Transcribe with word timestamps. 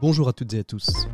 Bonjour 0.00 0.28
à 0.28 0.32
toutes 0.32 0.54
et 0.54 0.60
à 0.60 0.64
tous. 0.64 1.08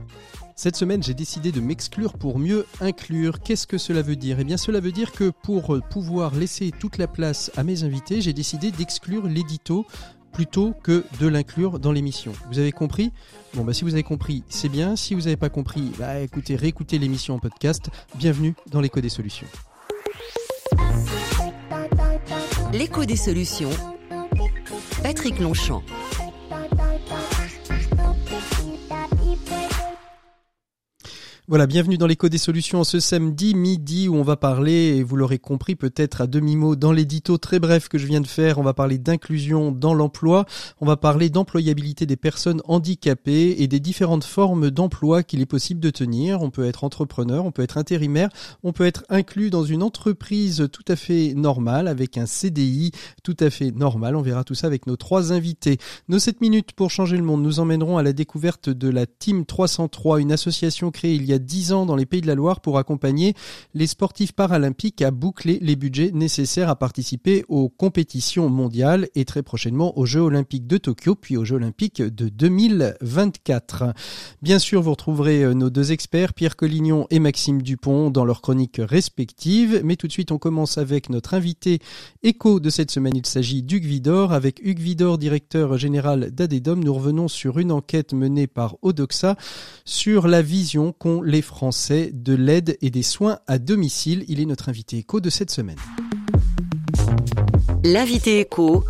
Cette 0.57 0.77
semaine, 0.77 1.03
j'ai 1.03 1.15
décidé 1.15 1.53
de 1.53 1.63
m'exclure 1.63 2.13
pour 2.19 2.39
mieux 2.39 2.67
inclure. 2.83 3.41
Qu'est-ce 3.41 3.67
que 3.67 3.79
cela 3.79 4.03
veut 4.03 4.17
dire? 4.17 4.39
Eh 4.39 4.45
bien, 4.45 4.59
cela 4.59 4.81
veut 4.81 4.93
dire 4.93 5.13
que 5.13 5.31
pour 5.31 5.79
pouvoir 5.89 6.35
laisser 6.35 6.71
toute 6.71 6.99
la 6.99 7.07
place 7.07 7.51
à 7.57 7.65
mes 7.65 7.83
invités, 7.83 8.21
j'ai 8.21 8.35
décidé 8.35 8.71
d'exclure 8.71 9.27
l'édito 9.27 9.87
plutôt 10.33 10.75
que 10.83 11.05
de 11.21 11.29
l'inclure 11.29 11.79
dans 11.79 11.93
l'émission. 11.93 12.33
Vous 12.51 12.59
avez 12.59 12.73
compris? 12.73 13.13
Bon, 13.55 13.65
bah 13.65 13.73
si 13.75 13.85
vous 13.85 13.93
avez 13.93 14.03
compris, 14.03 14.43
c'est 14.49 14.69
bien. 14.69 14.97
Si 14.97 15.15
vous 15.15 15.23
n'avez 15.23 15.37
pas 15.37 15.51
compris, 15.51 15.93
bah 15.99 16.21
écoutez, 16.21 16.57
réécoutez 16.57 16.99
l'émission 16.99 17.35
en 17.35 17.39
podcast. 17.39 17.91
Bienvenue 18.17 18.55
dans 18.71 18.81
l'écho 18.81 19.01
des 19.01 19.09
solutions. 19.09 19.47
L'écho 22.73 23.05
des 23.05 23.17
solutions. 23.17 23.71
Patrick 25.03 25.39
Longchamp. 25.39 25.83
Voilà, 31.49 31.67
bienvenue 31.67 31.99
dans 31.99 32.07
l'écho 32.07 32.29
des 32.29 32.39
solutions 32.39 32.85
ce 32.85 33.01
samedi 33.01 33.57
midi 33.57 34.09
où 34.09 34.15
on 34.15 34.23
va 34.23 34.37
parler, 34.37 34.97
et 34.97 35.03
vous 35.03 35.17
l'aurez 35.17 35.41
compris 35.41 35.75
peut-être 35.75 36.21
à 36.21 36.29
demi-mot 36.29 36.77
dans 36.77 36.93
l'édito 36.93 37.37
très 37.37 37.59
bref 37.59 37.89
que 37.89 37.99
je 37.99 38.07
viens 38.07 38.21
de 38.21 38.29
faire, 38.29 38.59
on 38.59 38.63
va 38.63 38.75
parler 38.75 38.97
d'inclusion 38.97 39.73
dans 39.73 39.93
l'emploi, 39.93 40.47
on 40.81 40.87
va 40.87 40.97
parler 40.97 41.31
d'employabilité 41.31 42.07
des 42.07 42.15
personnes 42.15 42.63
handicapées 42.67 43.57
et 43.59 43.67
des 43.67 43.81
différentes 43.81 44.23
formes 44.23 44.71
d'emploi 44.71 45.25
qu'il 45.25 45.41
est 45.41 45.47
possible 45.47 45.81
de 45.81 45.91
tenir. 45.91 46.43
On 46.43 46.51
peut 46.51 46.65
être 46.65 46.85
entrepreneur, 46.85 47.45
on 47.45 47.51
peut 47.51 47.63
être 47.63 47.77
intérimaire, 47.77 48.29
on 48.63 48.73
peut 48.73 48.87
être 48.87 49.05
inclus 49.09 49.51
dans 49.51 49.65
une 49.65 49.83
entreprise 49.83 50.69
tout 50.71 50.85
à 50.87 50.95
fait 50.95 51.35
normale 51.35 51.89
avec 51.89 52.19
un 52.19 52.27
CDI 52.27 52.93
tout 53.25 53.37
à 53.41 53.51
fait 53.51 53.73
normal. 53.73 54.15
On 54.15 54.23
verra 54.23 54.45
tout 54.45 54.55
ça 54.55 54.69
avec 54.69 54.87
nos 54.87 54.97
trois 54.97 55.33
invités. 55.33 55.79
Nos 56.09 56.21
7 56.21 56.41
minutes 56.41 56.71
pour 56.71 56.93
changer 56.93 57.17
le 57.17 57.25
monde 57.25 57.43
nous 57.43 57.59
emmèneront 57.59 57.99
à 57.99 58.05
la 58.05 58.13
découverte 58.13 58.71
de 58.71 58.89
la 58.89 59.07
Team 59.07 59.45
303, 59.45 60.21
une 60.21 60.31
association 60.31 60.93
créée 60.93 61.17
il 61.17 61.25
y 61.25 61.32
a 61.32 61.32
10 61.39 61.73
ans 61.73 61.87
dans 61.87 61.97
les 61.97 62.07
Pays 62.07 62.21
de 62.21 62.27
la 62.27 62.35
Loire 62.35 62.61
pour 62.61 62.79
accompagner 62.79 63.35
les 63.75 63.87
sportifs 63.87 64.33
paralympiques 64.33 65.03
à 65.03 65.11
boucler 65.11 65.59
les 65.63 65.77
budgets 65.77 66.11
nécessaires 66.13 66.69
à 66.69 66.77
participer 66.77 67.45
aux 67.49 67.69
compétitions 67.69 68.49
mondiales 68.49 69.09
et 69.15 69.25
très 69.25 69.43
prochainement 69.43 69.99
aux 69.99 70.07
Jeux 70.07 70.21
olympiques 70.21 70.67
de 70.67 70.77
Tokyo 70.77 71.15
puis 71.15 71.37
aux 71.37 71.45
Jeux 71.45 71.57
olympiques 71.57 72.03
de 72.03 72.29
2024. 72.29 73.95
Bien 74.43 74.59
sûr, 74.59 74.83
vous 74.83 74.91
retrouverez 74.91 75.45
euh, 75.45 75.55
nos 75.55 75.71
deux 75.71 75.93
experts, 75.93 76.35
Pierre 76.35 76.57
Collignon 76.57 77.07
et 77.11 77.19
Maxime 77.19 77.63
Dupont, 77.63 78.11
dans 78.11 78.25
leurs 78.25 78.43
chroniques 78.43 78.81
respectives. 78.81 79.81
Mais 79.85 79.97
tout 79.97 80.07
de 80.07 80.13
suite, 80.13 80.33
on 80.33 80.39
commence 80.39 80.79
avec 80.79 81.11
notre 81.11 81.35
invité 81.35 81.79
écho 82.23 82.61
de 82.61 82.71
cette 82.71 82.91
semaine. 82.91 83.17
Il 83.17 83.27
s'agit 83.27 83.63
d'Hugues 83.63 83.85
Vidor. 83.85 84.33
Avec 84.33 84.61
Hugues 84.65 84.81
Vidor, 84.81 85.19
directeur 85.19 85.79
général 85.79 86.31
d'Adedom, 86.31 86.77
nous 86.77 86.95
revenons 86.95 87.29
sur 87.29 87.59
une 87.59 87.73
enquête 87.73 88.13
menée 88.13 88.47
par 88.47 88.77
Odoxa 88.83 89.37
sur 89.85 90.29
la 90.29 90.43
vision 90.43 90.93
qu'ont 90.93 91.22
les 91.23 91.43
Français 91.43 92.11
de 92.13 92.35
l'aide 92.35 92.77
et 92.81 92.91
des 92.91 93.03
soins 93.03 93.39
à 93.47 93.59
domicile. 93.59 94.25
Il 94.29 94.41
est 94.41 94.47
notre 94.47 94.69
invité 94.69 94.99
éco 94.99 95.21
de 95.21 95.31
cette 95.31 95.51
semaine. 95.51 95.79
L'invité 97.85 98.41
éco, 98.41 98.85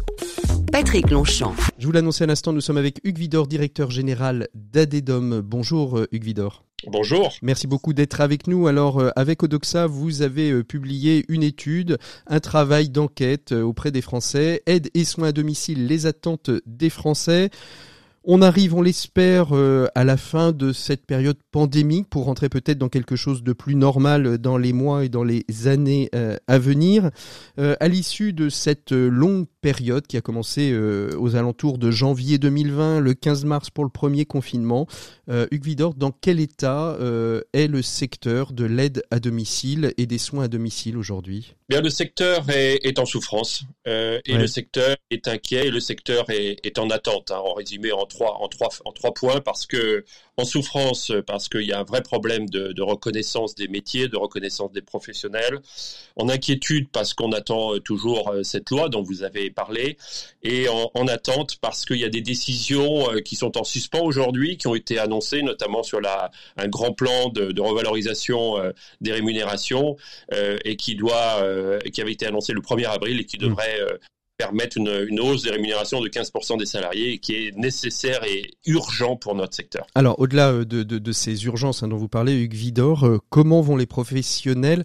Patrick 0.71 1.11
Longchamp. 1.11 1.55
Je 1.79 1.87
vous 1.87 1.93
l'annonçais 1.93 2.25
à 2.25 2.27
l'instant, 2.27 2.53
nous 2.53 2.61
sommes 2.61 2.77
avec 2.77 3.01
Hugues 3.05 3.19
Vidor, 3.19 3.47
directeur 3.47 3.91
général 3.91 4.49
d'Adedom. 4.55 5.43
Bonjour 5.45 5.99
euh, 5.99 6.09
Hugues 6.13 6.25
Vidor. 6.25 6.65
Bonjour. 6.87 7.33
Merci 7.43 7.67
beaucoup 7.67 7.93
d'être 7.93 8.21
avec 8.21 8.47
nous. 8.47 8.67
Alors, 8.67 8.99
euh, 8.99 9.11
avec 9.17 9.43
Odoxa, 9.43 9.87
vous 9.87 10.23
avez 10.23 10.51
euh, 10.51 10.65
publié 10.65 11.25
une 11.29 11.43
étude, 11.43 11.99
un 12.27 12.41
travail 12.41 12.89
d'enquête 12.89 13.53
auprès 13.53 13.91
des 13.91 14.03
Français, 14.03 14.63
aide 14.67 14.91
et 14.95 15.05
soins 15.05 15.29
à 15.29 15.33
domicile, 15.33 15.87
les 15.87 16.07
attentes 16.07 16.51
des 16.67 16.91
Français. 16.91 17.51
On 18.25 18.41
arrive, 18.41 18.75
on 18.75 18.83
l'espère, 18.83 19.49
euh, 19.51 19.89
à 19.97 20.05
la 20.05 20.17
fin 20.17 20.53
de 20.53 20.73
cette 20.73 21.07
période 21.07 21.39
pandémique 21.51 22.09
pour 22.09 22.27
rentrer 22.27 22.49
peut-être 22.49 22.79
dans 22.79 22.89
quelque 22.89 23.17
chose 23.17 23.43
de 23.43 23.53
plus 23.53 23.75
normal 23.75 24.39
dans 24.39 24.57
les 24.57 24.73
mois 24.73 25.05
et 25.05 25.09
dans 25.09 25.25
les 25.25 25.45
années 25.67 26.09
euh, 26.15 26.37
à 26.47 26.61
venir. 26.61 27.11
Euh, 27.59 27.75
à 27.81 27.89
l'issue 27.89 28.33
de 28.33 28.49
cette 28.49 28.93
longue 28.93 29.47
période 29.63 30.07
qui 30.07 30.19
a 30.19 30.21
commencé 30.21 30.77
aux 31.17 31.37
alentours 31.37 31.79
de 31.79 31.91
janvier 31.91 32.37
2020, 32.37 33.01
le 33.01 33.15
15 33.15 33.45
mars 33.47 33.71
pour 33.71 33.85
le 33.85 33.91
premier 33.91 34.27
confinement, 34.27 34.87
Hugues 35.29 35.65
Vidor, 35.65 35.95
dans 35.95 36.11
quel 36.11 36.41
état 36.41 36.99
est 37.53 37.69
le 37.69 37.81
secteur 37.81 38.53
de 38.53 38.65
l'aide 38.65 39.05
à 39.11 39.21
domicile 39.21 39.95
et 39.97 40.07
des 40.07 40.19
soins 40.19 40.45
à 40.45 40.49
domicile 40.49 40.99
aujourd'hui? 40.99 41.55
Bien, 41.69 41.81
le 41.81 41.91
secteur 41.91 42.45
est, 42.51 42.99
en 42.99 43.07
souffrance 43.07 43.63
et 43.87 44.21
le 44.27 44.47
secteur 44.47 44.97
est 45.11 45.29
inquiet 45.29 45.69
et 45.69 45.71
le 45.71 45.81
secteur 45.81 46.27
est, 46.29 46.79
en 46.79 46.91
attente. 46.91 47.31
Hein, 47.31 47.41
en 47.43 47.55
résumé, 47.55 47.93
en 47.93 48.05
trois, 48.05 48.39
en 48.41 48.49
trois, 48.49 48.69
en 48.85 48.93
trois 48.93 49.15
points 49.15 49.41
parce 49.41 49.67
que 49.67 50.05
en 50.39 50.45
souffrance 50.45 51.13
parce 51.27 51.49
qu'il 51.49 51.63
y 51.63 51.73
a 51.73 51.81
un 51.81 51.85
vrai 51.85 52.03
problème 52.03 52.49
de, 52.49 52.83
reconnaissance 52.83 53.55
des 53.55 53.69
métiers, 53.69 54.09
de 54.09 54.17
reconnaissance 54.17 54.73
des 54.73 54.81
professionnels, 54.83 55.61
en 56.17 56.29
inquiétude 56.29 56.89
parce 56.91 57.15
qu'on 57.15 57.33
attend 57.33 57.75
euh, 57.75 57.81
toujours 57.81 58.31
euh, 58.31 58.43
cette 58.43 58.71
loi 58.71 58.89
dont 58.89 59.03
vous 59.03 59.23
avez 59.23 59.51
parlé, 59.51 59.97
et 60.43 60.67
en, 60.69 61.07
attente 61.07 61.57
parce 61.61 61.85
qu'il 61.85 61.99
y 61.99 62.05
a 62.05 62.09
des 62.09 62.21
décisions 62.21 63.13
euh, 63.13 63.21
qui 63.21 63.37
sont 63.37 63.59
en 63.59 63.65
suspens 63.65 64.03
aujourd'hui, 64.03 64.57
qui 64.57 64.69
ont 64.69 64.75
été 64.75 64.99
annoncées, 64.99 65.43
notamment 65.43 65.83
sur 65.83 66.01
la, 66.01 66.31
un 66.57 66.69
grand 66.69 66.93
plan 66.93 67.29
de, 67.29 67.61
revalorisation 67.61 68.57
des 69.01 69.13
rémunérations 69.13 69.97
et 70.33 70.77
qui 70.77 70.97
doit, 70.97 71.45
qui 71.93 72.01
avait 72.01 72.13
été 72.13 72.27
annoncé 72.27 72.53
le 72.53 72.61
1er 72.61 72.87
avril 72.87 73.21
et 73.21 73.25
qui 73.25 73.39
mmh. 73.39 73.55
Permettre 74.43 74.77
une, 74.77 75.21
hausse 75.21 75.43
des 75.43 75.51
rémunérations 75.51 76.01
de 76.01 76.09
15% 76.09 76.59
des 76.59 76.67
salariés 76.67 77.19
qui 77.19 77.35
est 77.35 77.57
nécessaire 77.57 78.25
et 78.25 78.51
urgent 78.67 79.15
pour 79.17 79.37
notre 79.37 79.55
secteur. 79.55 79.87
Alors, 79.95 80.19
au-delà 80.19 80.51
euh, 80.51 80.65
de, 80.65 81.13
ces 81.13 81.45
urgences 81.45 81.83
hein, 81.85 81.89
dont 81.89 81.97
vous 81.97 82.09
parlez, 82.09 82.35
Hugues 82.35 82.55
Vidor, 82.55 83.07
euh, 83.07 83.19
comment 83.31 83.61
vont 83.61 83.77
les 83.77 83.87
professionnels, 83.87 84.85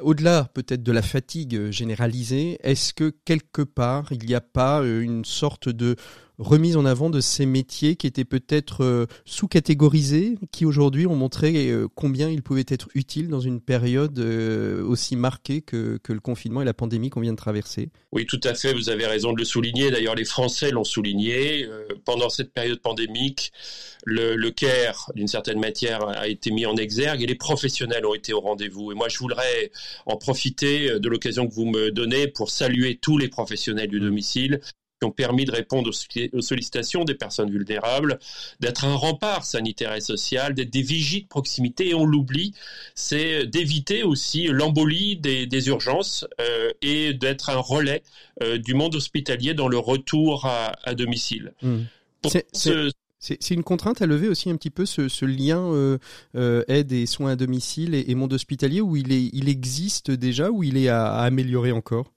au-delà 0.00 0.50
peut-être 0.54 0.82
de 0.82 0.92
la 0.92 1.02
fatigue 1.02 1.56
euh, 1.56 1.70
généralisée, 1.70 2.58
est-ce 2.62 2.92
que 2.92 3.12
quelque 3.24 3.62
part, 3.62 4.12
il 4.12 4.24
n'y 4.26 4.34
a 4.34 4.40
pas 4.40 4.82
une 4.84 5.24
sorte 5.24 5.68
de 5.68 5.96
remise 6.38 6.76
en 6.76 6.84
avant 6.84 7.10
de 7.10 7.20
ces 7.20 7.46
métiers 7.46 7.96
qui 7.96 8.06
étaient 8.06 8.24
peut-être 8.24 8.84
euh, 8.84 9.06
sous-catégorisés, 9.24 10.38
qui 10.52 10.64
aujourd'hui 10.64 11.06
ont 11.06 11.16
montré 11.16 11.70
euh, 11.70 11.88
combien 11.94 12.28
ils 12.28 12.42
pouvaient 12.42 12.64
être 12.68 12.88
utiles 12.94 13.28
dans 13.28 13.40
une 13.40 13.60
période 13.60 14.18
euh, 14.18 14.82
aussi 14.84 15.16
marquée 15.16 15.62
que, 15.62 15.98
que, 16.02 16.12
le 16.12 16.20
confinement 16.20 16.62
et 16.62 16.64
la 16.64 16.74
pandémie 16.74 17.10
qu'on 17.10 17.20
vient 17.20 17.32
de 17.32 17.38
traverser? 17.38 17.90
Oui, 18.12 18.24
tout 18.24 18.40
à 18.44 18.54
fait, 18.54 18.72
vous 18.72 18.88
avez 18.88 19.06
raison 19.06 19.32
de 19.32 19.38
le 19.38 19.44
souligner. 19.44 19.90
D'ailleurs, 19.90 20.14
les 20.14 20.24
Français 20.24 20.70
l'ont 20.70 20.84
souligné. 20.84 21.68
pendant 22.04 22.28
cette 22.28 22.52
période 22.52 22.80
pandémique, 22.80 23.52
le, 24.04 24.36
le 24.36 24.50
CARE, 24.50 25.10
d'une 25.14 25.26
certaine 25.26 25.58
matière, 25.58 26.06
a 26.06 26.28
été 26.28 26.50
mis 26.50 26.66
en 26.66 26.76
exergue 26.76 27.22
et 27.22 27.26
les 27.26 27.34
professionnels 27.34 28.06
ont 28.06 28.14
été 28.14 28.32
au 28.32 28.40
rendez-vous. 28.40 28.92
Et 28.92 28.94
moi, 28.94 29.08
je 29.08 29.18
voudrais 29.18 29.70
en 30.06 30.16
profiter 30.16 30.98
de 30.98 31.08
l'occasion 31.08 31.46
que 31.48 31.54
vous 31.54 31.66
me 31.66 31.90
donnez 31.90 32.28
pour 32.28 32.50
saluer 32.50 32.98
tous 33.00 33.18
les 33.18 33.28
professionnels 33.28 33.88
du 33.88 34.00
mmh. 34.00 34.04
domicile 34.04 34.60
qui 35.00 35.06
ont 35.06 35.12
permis 35.12 35.44
de 35.44 35.52
répondre 35.52 35.90
aux 35.90 36.40
sollicitations 36.40 37.04
des 37.04 37.14
personnes 37.14 37.50
vulnérables, 37.50 38.18
d'être 38.60 38.84
un 38.84 38.94
rempart 38.94 39.44
sanitaire 39.44 39.94
et 39.94 40.00
social, 40.00 40.54
d'être 40.54 40.70
des 40.70 40.82
vigies 40.82 41.22
de 41.22 41.28
proximité. 41.28 41.90
Et 41.90 41.94
on 41.94 42.04
l'oublie, 42.04 42.54
c'est 42.94 43.46
d'éviter 43.46 44.02
aussi 44.02 44.48
l'embolie 44.48 45.16
des, 45.16 45.68
urgences 45.68 46.26
euh, 46.40 46.70
et 46.82 47.14
d'être 47.14 47.50
un 47.50 47.58
relais 47.58 48.02
euh, 48.42 48.58
du 48.58 48.74
monde 48.74 48.94
hospitalier 48.94 49.54
dans 49.54 49.68
le 49.68 49.78
retour 49.78 50.46
à, 50.46 50.94
domicile. 50.94 51.52
Mmh. 51.62 51.82
C'est 53.18 53.50
une 53.50 53.64
contrainte 53.64 54.00
à 54.00 54.06
lever 54.06 54.28
aussi 54.28 54.48
un 54.48 54.56
petit 54.56 54.70
peu 54.70 54.86
ce, 54.86 55.24
lien 55.24 55.60
euh, 55.72 56.64
aide 56.68 56.92
et 56.92 57.06
soins 57.06 57.32
à 57.32 57.36
domicile 57.36 57.94
et, 57.94 58.14
monde 58.14 58.32
hospitalier 58.32 58.80
où 58.80 58.96
il, 58.96 59.12
est, 59.12 59.30
il 59.32 59.48
existe 59.48 60.10
déjà 60.10 60.50
ou 60.50 60.62
il 60.62 60.76
est 60.76 60.88
à 60.88 61.18
améliorer 61.18 61.72
encore? 61.72 62.12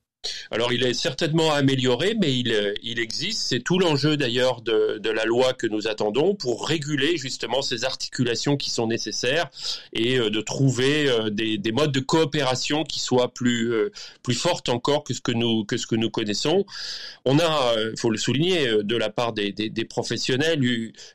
Alors, 0.51 0.71
il 0.73 0.83
est 0.83 0.93
certainement 0.93 1.51
amélioré, 1.51 2.15
mais 2.19 2.37
il, 2.37 2.51
euh, 2.51 2.73
existe. 2.83 3.47
C'est 3.47 3.61
tout 3.61 3.79
l'enjeu 3.79 4.17
d'ailleurs 4.17 4.61
de, 4.61 4.99
la 5.09 5.25
loi 5.25 5.53
que 5.53 5.65
nous 5.65 5.87
attendons 5.87 6.35
pour 6.35 6.67
réguler 6.67 7.17
justement 7.17 7.61
ces 7.61 7.85
articulations 7.85 8.55
qui 8.55 8.69
sont 8.69 8.87
nécessaires 8.87 9.49
et 9.93 10.19
euh, 10.19 10.29
de 10.29 10.41
trouver 10.41 11.09
euh, 11.09 11.29
des, 11.29 11.57
des, 11.57 11.71
modes 11.71 11.91
de 11.91 11.99
coopération 11.99 12.83
qui 12.83 12.99
soient 12.99 13.33
plus, 13.33 13.73
plus 14.23 14.35
fortes 14.35 14.69
encore 14.69 15.03
que 15.03 15.13
ce 15.13 15.21
que 15.21 15.31
nous, 15.31 15.65
que 15.65 15.75
connaissons. 16.07 16.65
On 17.25 17.39
a, 17.39 17.75
il 17.91 17.99
faut 17.99 18.09
le 18.09 18.17
souligner, 18.17 18.83
de 18.83 18.95
la 18.95 19.09
part 19.09 19.33
des, 19.33 19.85
professionnels, 19.89 20.61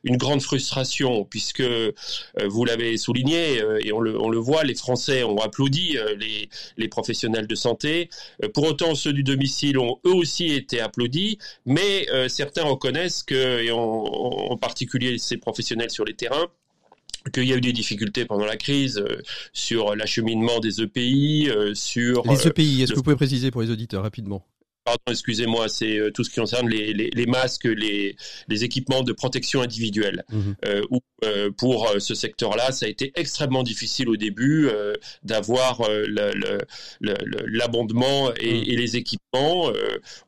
une 0.04 0.16
grande 0.16 0.42
frustration 0.42 1.24
puisque 1.24 1.62
vous 2.44 2.64
l'avez 2.64 2.96
souligné 2.96 3.62
et 3.80 3.92
on 3.92 4.00
le, 4.00 4.18
on 4.18 4.28
le 4.28 4.38
voit, 4.38 4.64
les 4.64 4.74
Français 4.74 5.22
ont 5.24 5.38
applaudi 5.38 5.96
les, 6.18 6.48
les 6.76 6.88
professionnels 6.88 7.46
de 7.46 7.54
santé. 7.54 8.08
Pour 8.54 8.64
autant, 8.64 8.95
ceux 8.96 9.12
du 9.12 9.22
domicile 9.22 9.78
ont 9.78 9.98
eux 10.04 10.14
aussi 10.14 10.46
été 10.46 10.80
applaudis, 10.80 11.38
mais 11.64 12.08
euh, 12.10 12.28
certains 12.28 12.64
reconnaissent 12.64 13.22
que, 13.22 13.62
et 13.62 13.70
en, 13.70 14.56
particulier 14.56 15.18
ces 15.18 15.36
professionnels 15.36 15.90
sur 15.90 16.04
les 16.04 16.14
terrains, 16.14 16.46
qu'il 17.32 17.44
y 17.44 17.52
a 17.52 17.56
eu 17.56 17.60
des 17.60 17.72
difficultés 17.72 18.24
pendant 18.24 18.46
la 18.46 18.56
crise 18.56 19.02
sur 19.52 19.94
l'acheminement 19.96 20.60
des 20.60 20.80
EPI, 20.80 21.50
sur 21.74 22.22
les 22.28 22.46
EPI. 22.46 22.82
Est-ce 22.82 22.92
que 22.92 22.96
vous 22.96 23.02
pouvez 23.02 23.16
préciser 23.16 23.50
pour 23.50 23.62
les 23.62 23.70
auditeurs 23.70 24.02
rapidement? 24.02 24.44
Pardon, 24.86 25.02
excusez-moi, 25.10 25.68
c'est 25.68 25.98
euh, 25.98 26.12
tout 26.12 26.22
ce 26.22 26.30
qui 26.30 26.38
concerne 26.38 26.68
les, 26.68 26.94
les, 26.94 27.10
les 27.10 27.26
masques, 27.26 27.64
les, 27.64 28.14
les, 28.46 28.62
équipements 28.62 29.02
de 29.02 29.12
protection 29.12 29.60
individuelle. 29.60 30.24
Mhm. 30.30 30.54
Euh, 30.64 30.82
où, 30.90 31.00
euh, 31.24 31.50
pour 31.50 31.92
ce 31.98 32.14
secteur-là, 32.14 32.70
ça 32.70 32.86
a 32.86 32.88
été 32.88 33.10
extrêmement 33.16 33.64
difficile 33.64 34.08
au 34.08 34.16
début 34.16 34.68
d'avoir 35.24 35.82
l'abondement 37.00 38.32
et, 38.34 38.52
mhm. 38.52 38.64
et, 38.64 38.76
les 38.76 38.96
équipements. 38.96 39.72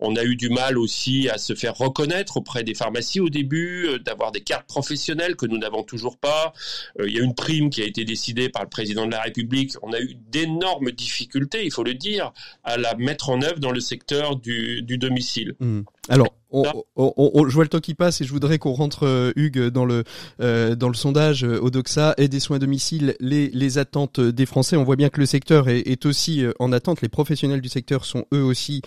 on 0.01 0.17
a 0.17 0.25
eu 0.25 0.35
du 0.35 0.49
mal 0.49 0.77
aussi 0.77 1.29
à 1.29 1.39
se 1.39 1.55
faire 1.55 1.77
reconnaître 1.77 2.39
auprès 2.39 2.65
des 2.65 2.75
pharmacies 2.75 3.21
au 3.21 3.29
début, 3.29 3.87
d'avoir 4.05 4.33
des 4.33 4.41
cartes 4.41 4.67
professionnelles 4.67 5.37
que 5.37 5.47
nous 5.47 5.59
n'avons 5.59 5.85
toujours 5.85 6.19
pas. 6.19 6.53
il 6.99 7.15
y 7.15 7.21
a 7.21 7.23
une 7.23 7.35
prime 7.35 7.71
qui 7.71 7.83
a 7.83 7.87
été 7.87 8.05
décidée 8.05 8.49
par 8.49 8.65
le 8.65 8.69
président 8.69 9.07
de 9.07 9.13
la 9.13 9.21
République. 9.21 9.75
On 9.83 9.93
a 9.93 10.01
eu 10.01 10.17
d'énormes 10.31 10.91
difficultés, 10.91 11.65
il 11.65 11.71
faut 11.71 11.85
le 11.85 11.95
dire, 11.95 12.33
à 12.65 12.77
la 12.77 12.97
mettre 12.97 13.31
en 13.31 13.41
œuvre 13.43 13.61
dans 13.61 13.73
le 13.73 13.81
secteur 13.81 14.37
du 14.37 14.48
du, 14.49 14.99
domicile. 14.99 15.55
Hmm. 15.61 15.83
Alors, 16.09 16.35
on, 16.51 17.49
je 17.49 17.55
vois 17.55 17.65
le 17.65 17.69
temps 17.69 17.81
qui 17.81 17.95
passe 17.95 18.21
et 18.21 18.25
je 18.25 18.33
voudrais 18.33 18.59
qu'on 18.59 18.73
rentre 18.73 19.07
euh, 19.07 19.33
Hugues 19.37 19.69
dans 19.69 19.85
le 19.85 20.05
euh, 20.41 20.75
dans 20.75 20.89
le 20.89 20.95
sondage 20.95 21.45
euh, 21.45 21.61
Odoxa 21.61 22.15
et 22.17 22.29
des 22.29 22.41
soins 22.41 22.57
à 22.57 22.59
domicile, 22.59 23.15
les, 23.21 23.51
les 23.51 23.79
attentes 23.79 24.21
des 24.21 24.47
Français. 24.47 24.77
On 24.77 24.85
voit 24.85 24.97
bien 24.97 25.11
que 25.11 25.21
le 25.21 25.27
secteur 25.27 25.69
est, 25.69 25.81
est 25.81 26.07
aussi 26.07 26.45
en 26.59 26.73
attente. 26.73 27.03
Les 27.03 27.09
professionnels 27.09 27.61
du 27.61 27.69
secteur 27.69 28.05
sont 28.05 28.25
eux 28.33 28.43
aussi 28.43 28.83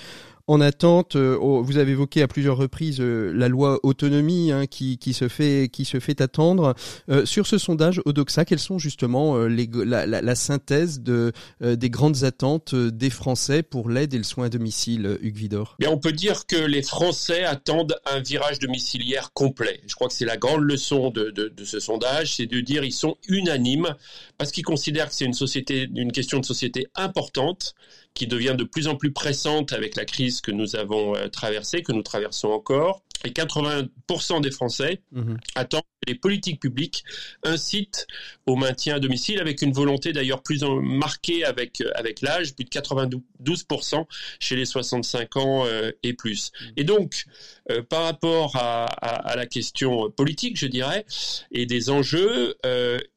en 0.47 0.61
attente. 0.61 1.15
Euh, 1.15 1.37
vous 1.39 1.77
avez 1.77 1.91
évoqué 1.91 2.21
à 2.21 2.27
plusieurs 2.27 2.57
reprises 2.57 2.99
euh, 2.99 3.31
la 3.33 3.47
loi 3.47 3.79
autonomie 3.83 4.51
hein, 4.51 4.65
qui, 4.67 4.97
se 5.13 5.27
fait 5.27 5.69
qui 5.71 5.85
se 5.85 5.99
fait 5.99 6.21
attendre. 6.21 6.75
Euh, 7.09 7.25
sur 7.25 7.47
ce 7.47 7.57
sondage 7.57 8.01
Odoxa, 8.05 8.45
quelles 8.45 8.59
sont 8.59 8.77
justement 8.77 9.45
les, 9.45 9.69
la, 9.85 10.35
synthèse 10.35 11.01
de 11.01 11.31
des 11.61 11.89
grandes 11.89 12.23
attentes 12.23 12.73
des 12.75 13.09
Français 13.09 13.63
pour 13.63 13.89
l'aide 13.89 14.13
et 14.13 14.17
le 14.17 14.23
soin 14.23 14.45
à 14.45 14.49
domicile, 14.49 15.17
Hugues 15.21 15.37
Vidor? 15.37 15.75
Bien, 15.79 15.89
on 15.89 15.97
peut 15.97 16.11
dire 16.11 16.45
que 16.45 16.55
les 16.55 16.81
Français 16.81 17.43
attendent 17.43 17.95
un 18.05 18.19
virage 18.19 18.59
domiciliaire 18.59 19.33
complet. 19.33 19.81
Je 19.87 19.95
crois 19.95 20.07
que 20.07 20.13
c'est 20.13 20.25
la 20.25 20.37
grande 20.37 20.61
leçon 20.61 21.09
de, 21.09 21.53
ce 21.63 21.79
sondage, 21.79 22.35
c'est 22.35 22.45
de 22.45 22.59
dire 22.61 22.83
ils 22.83 22.91
sont 22.91 23.17
unanimes 23.27 23.95
parce 24.37 24.51
qu'ils 24.51 24.65
considèrent 24.65 25.09
que 25.09 25.15
c'est 25.15 25.25
une 25.25 26.11
question 26.11 26.39
de 26.39 26.45
société 26.45 26.87
importante 26.95 27.75
qui 28.13 28.27
devient 28.27 28.55
de 28.57 28.63
plus 28.63 28.87
en 28.87 28.95
plus 28.95 29.11
pressante 29.11 29.73
avec 29.73 29.95
la 29.95 30.05
crise 30.05 30.41
que 30.41 30.51
nous 30.51 30.75
avons 30.75 31.15
euh, 31.15 31.27
traversée, 31.27 31.83
que 31.83 31.91
nous 31.91 32.03
traversons 32.03 32.49
encore. 32.49 33.03
Et 33.25 33.29
80% 33.29 34.41
des 34.41 34.51
Français 34.51 35.01
mmh 35.11 35.35
attendent 35.55 35.83
les 36.07 36.15
politiques 36.15 36.59
publiques 36.59 37.03
incitent 37.43 38.07
au 38.47 38.55
maintien 38.55 38.95
à 38.95 38.99
domicile 38.99 39.39
avec 39.39 39.61
une 39.61 39.71
volonté 39.71 40.13
d'ailleurs 40.13 40.41
plus 40.41 40.63
marquée 40.63 41.45
avec, 41.45 41.81
euh, 41.81 41.91
avec 41.95 42.21
l'âge, 42.21 42.55
plus 42.55 42.65
de 42.65 42.69
92% 42.69 44.05
chez 44.39 44.55
les 44.55 44.65
65 44.65 45.37
ans 45.37 45.65
euh, 45.65 45.91
et 46.03 46.13
plus. 46.13 46.51
Mm. 46.51 46.65
Et 46.77 46.83
donc, 46.83 47.25
euh, 47.69 47.83
par 47.83 48.03
rapport 48.03 48.55
à, 48.55 48.85
à, 48.85 49.35
la 49.35 49.45
question 49.45 50.09
politique, 50.09 50.57
je 50.57 50.65
dirais, 50.65 51.05
et 51.51 51.65
des 51.65 51.89
enjeux, 51.89 52.55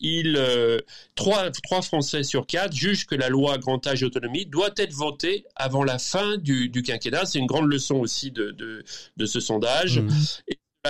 il, 0.00 0.38
trois, 1.14 1.50
trois 1.50 1.82
Français 1.82 2.22
sur 2.22 2.46
quatre 2.46 2.74
jugent 2.74 3.06
que 3.06 3.14
la 3.14 3.28
loi 3.28 3.58
grand 3.58 3.84
âge 3.86 4.02
et 4.02 4.06
autonomie 4.06 4.46
doit 4.46 4.70
être 4.76 4.92
votée 4.92 5.44
avant 5.56 5.84
la 5.84 5.98
fin 5.98 6.36
du, 6.36 6.68
du 6.68 6.82
quinquennat. 6.82 7.24
C'est 7.24 7.38
une 7.38 7.46
grande 7.46 7.70
leçon 7.70 7.96
aussi 7.96 8.30
de, 8.30 8.50
de, 8.50 8.84
de 9.16 9.26
ce 9.26 9.40
sondage. 9.40 9.93
Mm 10.02 10.10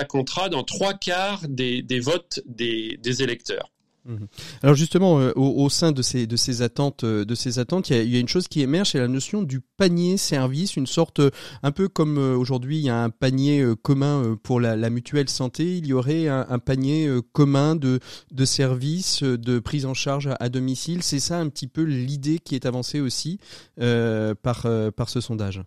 comptera 0.03 0.49
dans 0.49 0.63
trois 0.63 0.93
quarts 0.93 1.47
des, 1.47 1.81
des 1.81 2.01
votes 2.01 2.41
des, 2.45 2.99
des 3.01 3.23
électeurs. 3.23 3.71
Mhm. 4.07 4.27
Alors 4.61 4.75
justement, 4.75 5.19
euh, 5.19 5.31
au, 5.35 5.63
au, 5.63 5.69
sein 5.71 5.91
de 5.91 6.03
ces 6.03 6.27
de 6.27 6.35
ces 6.35 6.61
attentes, 6.61 7.03
euh, 7.03 7.25
de 7.25 7.33
ces 7.33 7.57
attentes, 7.57 7.89
il 7.89 7.95
y, 7.95 7.99
a, 7.99 8.03
il 8.03 8.13
y, 8.13 8.17
a, 8.17 8.19
une 8.19 8.27
chose 8.27 8.47
qui 8.47 8.61
émerge, 8.61 8.91
c'est 8.91 8.99
la 8.99 9.07
notion 9.07 9.41
du 9.41 9.61
panier 9.61 10.17
service, 10.17 10.75
une 10.75 10.85
sorte 10.85 11.21
euh, 11.21 11.31
un 11.63 11.71
peu 11.71 11.87
comme 11.87 12.19
aujourd'hui 12.19 12.77
il 12.77 12.83
y 12.83 12.89
a 12.89 13.03
un 13.03 13.09
panier 13.09 13.65
commun 13.81 14.37
pour 14.43 14.59
la, 14.59 14.75
la, 14.75 14.91
mutuelle 14.91 15.27
santé, 15.27 15.77
il 15.77 15.87
y 15.87 15.93
aurait 15.93 16.27
un, 16.27 16.45
un 16.47 16.59
panier 16.59 17.09
commun 17.31 17.75
de 17.75 17.99
de 18.31 18.45
services, 18.45 19.23
de 19.23 19.57
prise 19.57 19.87
en 19.87 19.95
charge 19.95 20.27
à, 20.27 20.37
à 20.39 20.49
domicile. 20.49 21.01
C'est 21.01 21.19
ça 21.19 21.39
un 21.39 21.49
petit 21.49 21.67
peu 21.67 21.81
l'idée 21.81 22.37
qui 22.37 22.53
est 22.53 22.67
avancée 22.67 22.99
aussi 22.99 23.39
par 23.75 24.67
par 24.95 25.09
ce 25.09 25.19
sondage. 25.19 25.63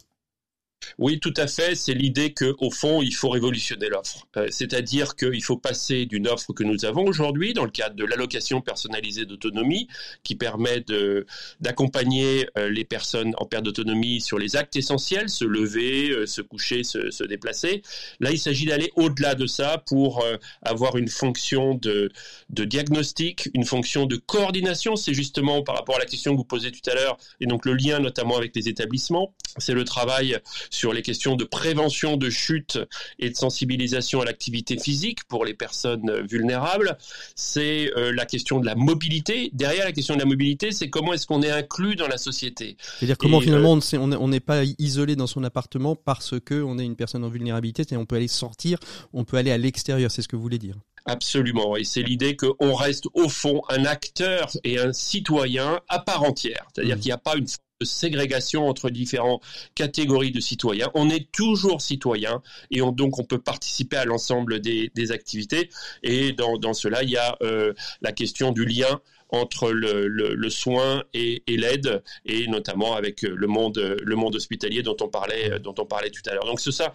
Oui, 0.99 1.21
tout 1.21 1.35
à 1.37 1.47
fait. 1.47 1.75
C'est 1.75 1.95
l'idée 1.95 2.35
qu'au 2.35 2.71
fond, 2.71 3.03
il 3.03 3.15
faut 3.15 3.29
révolutionner 3.29 3.89
l'offre. 3.89 4.27
Euh, 4.37 4.49
c'est-à-dire 4.51 5.15
qu'il 5.17 5.43
faut 5.43 5.57
passer 5.57 6.07
d'une 6.07 6.27
offre 6.27 6.53
que 6.53 6.65
nous 6.65 6.85
avons 6.85 7.05
aujourd'hui, 7.05 7.53
dans 7.53 7.65
le 7.65 7.71
cadre 7.71 7.95
de 7.95 8.05
l'allocation 8.05 8.61
personnalisée 8.61 9.25
d'autonomie, 9.25 9.89
qui 10.23 10.35
permet 10.35 10.85
d'accompagner 11.61 12.49
euh, 12.57 12.69
les 12.71 12.85
personnes 12.85 13.35
en 13.39 13.45
perte 13.45 13.65
d'autonomie 13.65 14.21
sur 14.21 14.39
les 14.39 14.57
actes 14.57 14.77
essentiels, 14.77 15.29
se 15.29 15.45
lever, 15.45 16.11
euh, 16.11 16.27
se 16.27 16.43
coucher, 16.43 16.83
se, 16.85 17.11
se, 17.11 17.25
déplacer. 17.25 17.83
Là, 18.21 18.31
il 18.33 18.39
s'agit 18.39 18.67
d'aller 18.67 18.91
au-delà 18.97 19.35
de 19.35 19.47
ça 19.47 19.83
pour 19.87 20.25
avoir 20.63 20.97
une 20.97 21.09
fonction 21.09 21.75
de, 21.75 22.11
de 22.51 22.65
diagnostic, 22.65 23.51
une 23.55 23.65
fonction 23.65 24.07
de 24.07 24.17
coordination. 24.17 24.97
C'est 24.97 25.15
justement 25.15 25.63
par 25.63 25.77
rapport 25.77 25.97
à 25.97 25.99
la 25.99 26.07
question 26.07 26.33
que 26.33 26.39
vous 26.39 26.45
posez 26.45 26.73
tout 26.73 26.91
à 26.91 26.95
l'heure, 26.95 27.19
et 27.41 27.47
donc 27.47 27.67
le 27.67 27.75
lien 27.75 27.99
notamment 27.99 28.37
avec 28.37 28.57
les 28.57 28.69
établissements. 28.69 29.35
C'est 29.57 29.75
le 29.75 29.85
travail 29.85 30.39
sur 30.71 30.93
les 30.93 31.03
questions 31.03 31.37
de 31.37 31.45
prévention 31.45 32.17
de 32.17 32.31
chute 32.31 32.79
et 33.19 33.31
de 33.31 33.37
sensibilisation 33.37 34.21
à 34.21 34.25
l'activité 34.25 34.79
physique 34.79 35.25
pour 35.25 35.45
les 35.45 35.55
personnes 35.55 36.27
vulnérables. 36.29 36.99
C'est 37.35 37.91
euh, 37.97 38.13
la 38.13 38.27
question 38.27 38.61
de 38.61 38.67
la 38.67 38.75
mobilité. 38.75 39.51
Derrière 39.53 39.85
la 39.85 39.93
question 39.93 40.15
de 40.15 40.21
la 40.21 40.27
mobilité, 40.27 40.73
c'est 40.73 40.91
comment 40.91 41.13
est-ce 41.13 41.27
qu'on 41.27 41.43
est 41.43 41.51
inclus 41.51 41.97
dans 41.97 42.09
la 42.09 42.19
société. 42.19 42.77
C'est-à-dire 42.99 43.19
comment 43.19 43.41
finalement 43.41 43.77
euh, 43.77 44.17
on 44.21 44.29
n'est 44.29 44.41
pas 44.41 44.65
isolé 44.79 45.17
dans 45.17 45.27
son 45.27 45.45
appartement 45.45 45.97
parce 45.97 46.39
que 46.41 46.63
on 46.63 46.79
est 46.79 46.85
une 46.85 46.97
personne 46.97 47.25
en 47.25 47.29
vulnérabilité, 47.29 47.85
c'est 47.89 47.97
on 47.97 48.07
peut 48.07 48.17
aller 48.17 48.29
sortir, 48.29 48.79
on 49.13 49.25
peut 49.25 49.37
aller 49.37 49.51
à 49.51 49.59
l'extérieur, 49.59 50.11
c'est 50.11 50.23
ce 50.23 50.29
que 50.29 50.37
vous 50.37 50.43
voulez 50.43 50.59
dire. 50.59 50.77
Absolument, 51.05 51.77
et 51.77 51.85
c'est 51.85 52.03
l'idée 52.03 52.37
qu'on 52.37 52.75
reste 52.75 53.07
au 53.15 53.29
fond 53.29 53.63
un 53.71 53.85
acteur 53.85 54.51
et 54.65 54.79
un 54.79 54.93
citoyen 54.93 55.81
à 55.89 56.01
part 56.01 56.23
entière, 56.23 56.67
c'est-à-dire 56.75 56.97
mmh. 56.97 57.01
qu'il 57.01 57.09
n'y 57.09 57.13
a 57.13 57.19
pas 57.19 57.37
une 57.37 57.47
de 57.81 57.87
ségrégation 57.87 58.69
entre 58.69 58.91
différentes 58.91 59.43
catégories 59.77 60.33
de 60.33 60.41
citoyens. 60.41 60.91
On 60.95 61.11
est 61.11 61.31
toujours 61.31 61.81
citoyen 61.81 62.43
et 62.73 62.81
donc 62.81 63.21
on 63.21 63.25
peut 63.25 63.41
participer 63.41 63.97
à 63.97 64.05
l'ensemble 64.05 64.61
des, 64.61 65.13
activités. 65.13 65.71
Et 66.03 66.33
dans, 66.33 66.59
dans, 66.59 66.75
cela, 66.75 67.03
il 67.05 67.11
y 67.11 67.17
a 67.17 67.37
euh, 67.43 67.73
la 68.03 68.13
question 68.13 68.51
du 68.51 68.65
lien 68.65 69.01
entre 69.31 69.71
le, 69.71 70.51
soin 70.51 71.05
et, 71.15 71.43
l'aide, 71.47 72.03
et 72.25 72.47
notamment 72.47 72.95
avec 72.95 73.23
le 73.23 73.47
monde, 73.47 73.79
le 74.03 74.17
monde 74.17 74.37
hospitalier 74.37 74.83
dont 74.83 74.97
on 75.01 75.09
parlait, 75.09 75.59
dont 75.61 75.75
on 75.79 75.85
parlait 75.87 76.11
tout 76.11 76.23
à 76.29 76.35
l'heure. 76.35 76.47
Donc 76.47 76.61
ça, 76.61 76.93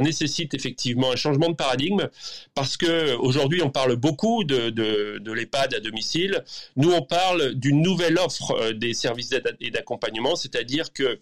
nécessite 0.00 0.54
effectivement 0.54 1.12
un 1.12 1.16
changement 1.16 1.48
de 1.48 1.56
paradigme, 1.56 2.08
parce 2.54 2.76
que 2.76 3.14
aujourd'hui 3.16 3.62
on 3.62 3.70
parle 3.70 3.96
beaucoup 3.96 4.44
de, 4.44 4.70
de, 4.70 5.18
de 5.18 5.32
l'EHPAD 5.32 5.74
à 5.74 5.80
domicile. 5.80 6.44
Nous, 6.76 6.92
on 6.92 7.02
parle 7.02 7.54
d'une 7.54 7.82
nouvelle 7.82 8.18
offre 8.18 8.52
euh, 8.52 8.72
des 8.72 8.94
services 8.94 9.30
d'aide 9.30 9.56
et 9.60 9.70
d'accompagnement, 9.70 10.36
c'est-à-dire 10.36 10.92
que 10.92 11.20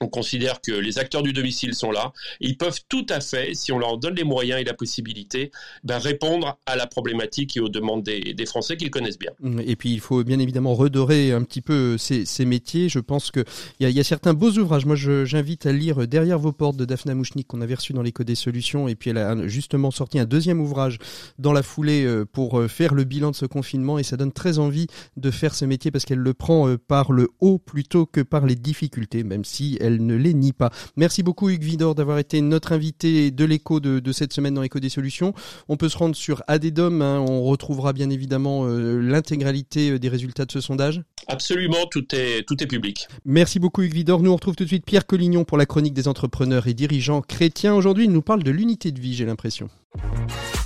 on 0.00 0.08
considère 0.08 0.60
que 0.60 0.72
les 0.72 0.98
acteurs 0.98 1.22
du 1.22 1.32
domicile 1.32 1.74
sont 1.74 1.90
là. 1.90 2.12
ils 2.40 2.56
peuvent 2.56 2.80
tout 2.88 3.06
à 3.08 3.20
fait, 3.20 3.54
si 3.54 3.72
on 3.72 3.78
leur 3.78 3.98
donne 3.98 4.14
les 4.14 4.24
moyens 4.24 4.60
et 4.60 4.64
la 4.64 4.74
possibilité, 4.74 5.50
ben, 5.84 5.98
répondre 5.98 6.58
à 6.66 6.76
la 6.76 6.86
problématique 6.86 7.56
et 7.56 7.60
aux 7.60 7.68
demandes 7.68 8.02
des, 8.02 8.46
Français 8.46 8.78
qu'ils 8.78 8.90
connaissent 8.90 9.18
bien. 9.18 9.32
Et 9.66 9.76
puis 9.76 9.92
il 9.92 10.00
faut 10.00 10.24
bien 10.24 10.38
évidemment 10.38 10.74
redorer 10.74 11.32
un 11.32 11.42
petit 11.42 11.60
peu 11.60 11.98
ces, 11.98 12.24
ces 12.24 12.46
métiers. 12.46 12.88
Je 12.88 12.98
pense 12.98 13.30
qu'il 13.30 13.44
y 13.80 13.84
a, 13.84 13.90
y 13.90 14.00
a 14.00 14.04
certains 14.04 14.32
beaux 14.32 14.52
ouvrages. 14.52 14.86
Moi, 14.86 14.96
j'invite 14.96 15.66
à 15.66 15.72
lire 15.72 16.06
Derrière 16.06 16.38
vos 16.38 16.52
portes 16.52 16.76
de 16.76 16.84
Daphna 16.84 17.14
Mouchnik 17.14 17.46
qu'on 17.46 17.60
avait 17.60 17.74
reçu 17.74 17.92
dans 17.92 18.02
l'écho 18.02 18.24
des 18.24 18.34
solutions. 18.34 18.88
Et 18.88 18.94
puis 18.94 19.10
elle 19.10 19.18
a 19.18 19.46
justement 19.48 19.90
sorti 19.90 20.18
un 20.18 20.24
deuxième 20.24 20.60
ouvrage 20.60 20.98
dans 21.38 21.52
la 21.52 21.62
foulée 21.62 22.04
euh, 22.04 22.24
pour 22.24 22.58
euh, 22.58 22.68
faire 22.68 22.94
le 22.94 23.04
bilan 23.04 23.30
de 23.30 23.36
ce 23.36 23.46
confinement. 23.46 23.98
Et 23.98 24.02
ça 24.02 24.16
donne 24.16 24.32
très 24.32 24.58
envie 24.58 24.86
de 25.16 25.30
faire 25.30 25.54
ce 25.54 25.64
métier 25.64 25.90
parce 25.90 26.04
qu'elle 26.04 26.18
le 26.18 26.34
prend 26.34 26.68
euh, 26.68 26.78
par 26.78 27.12
le 27.12 27.28
haut 27.40 27.58
plutôt 27.58 28.06
que 28.06 28.20
par 28.20 28.46
les 28.46 28.54
difficultés, 28.54 29.24
même 29.24 29.44
si 29.44 29.76
elle 29.80 29.87
elle 29.88 30.04
ne 30.04 30.14
les 30.14 30.34
nie 30.34 30.52
pas. 30.52 30.70
Merci 30.96 31.22
beaucoup 31.22 31.48
Hugues 31.48 31.62
Vidor 31.62 31.94
d'avoir 31.94 32.18
été 32.18 32.40
notre 32.40 32.72
invité 32.72 33.30
de 33.30 33.44
l'écho 33.44 33.80
de, 33.80 34.12
cette 34.12 34.32
semaine 34.32 34.54
dans 34.54 34.62
l'écho 34.62 34.78
des 34.78 34.88
solutions. 34.88 35.34
On 35.68 35.76
peut 35.76 35.88
se 35.88 35.98
rendre 35.98 36.14
sur 36.14 36.42
Adedom, 36.46 37.00
hein. 37.00 37.18
on 37.18 37.42
retrouvera 37.42 37.92
bien 37.92 38.10
évidemment 38.10 38.66
euh, 38.66 39.00
l'intégralité 39.00 39.90
euh, 39.90 39.98
des 39.98 40.08
résultats 40.08 40.44
de 40.44 40.52
ce 40.52 40.60
sondage. 40.60 41.02
Absolument, 41.26 41.86
tout 41.90 42.06
est, 42.14 42.46
tout 42.46 42.62
est 42.62 42.66
public. 42.66 43.08
Merci 43.24 43.58
beaucoup 43.58 43.82
Hugues 43.82 43.94
Vidor. 43.94 44.22
Nous 44.22 44.30
on 44.30 44.36
retrouve 44.36 44.56
tout 44.56 44.64
de 44.64 44.68
suite 44.68 44.84
Pierre 44.84 45.06
Collignon 45.06 45.44
pour 45.44 45.58
la 45.58 45.66
chronique 45.66 45.94
des 45.94 46.08
entrepreneurs 46.08 46.66
et 46.66 46.74
dirigeants 46.74 47.22
chrétiens. 47.22 47.74
Aujourd'hui 47.74 48.04
il 48.04 48.12
nous 48.12 48.22
parle 48.22 48.42
de 48.42 48.50
l'unité 48.50 48.92
de 48.92 49.00
vie, 49.00 49.14
j'ai 49.14 49.24
l'impression. 49.24 49.68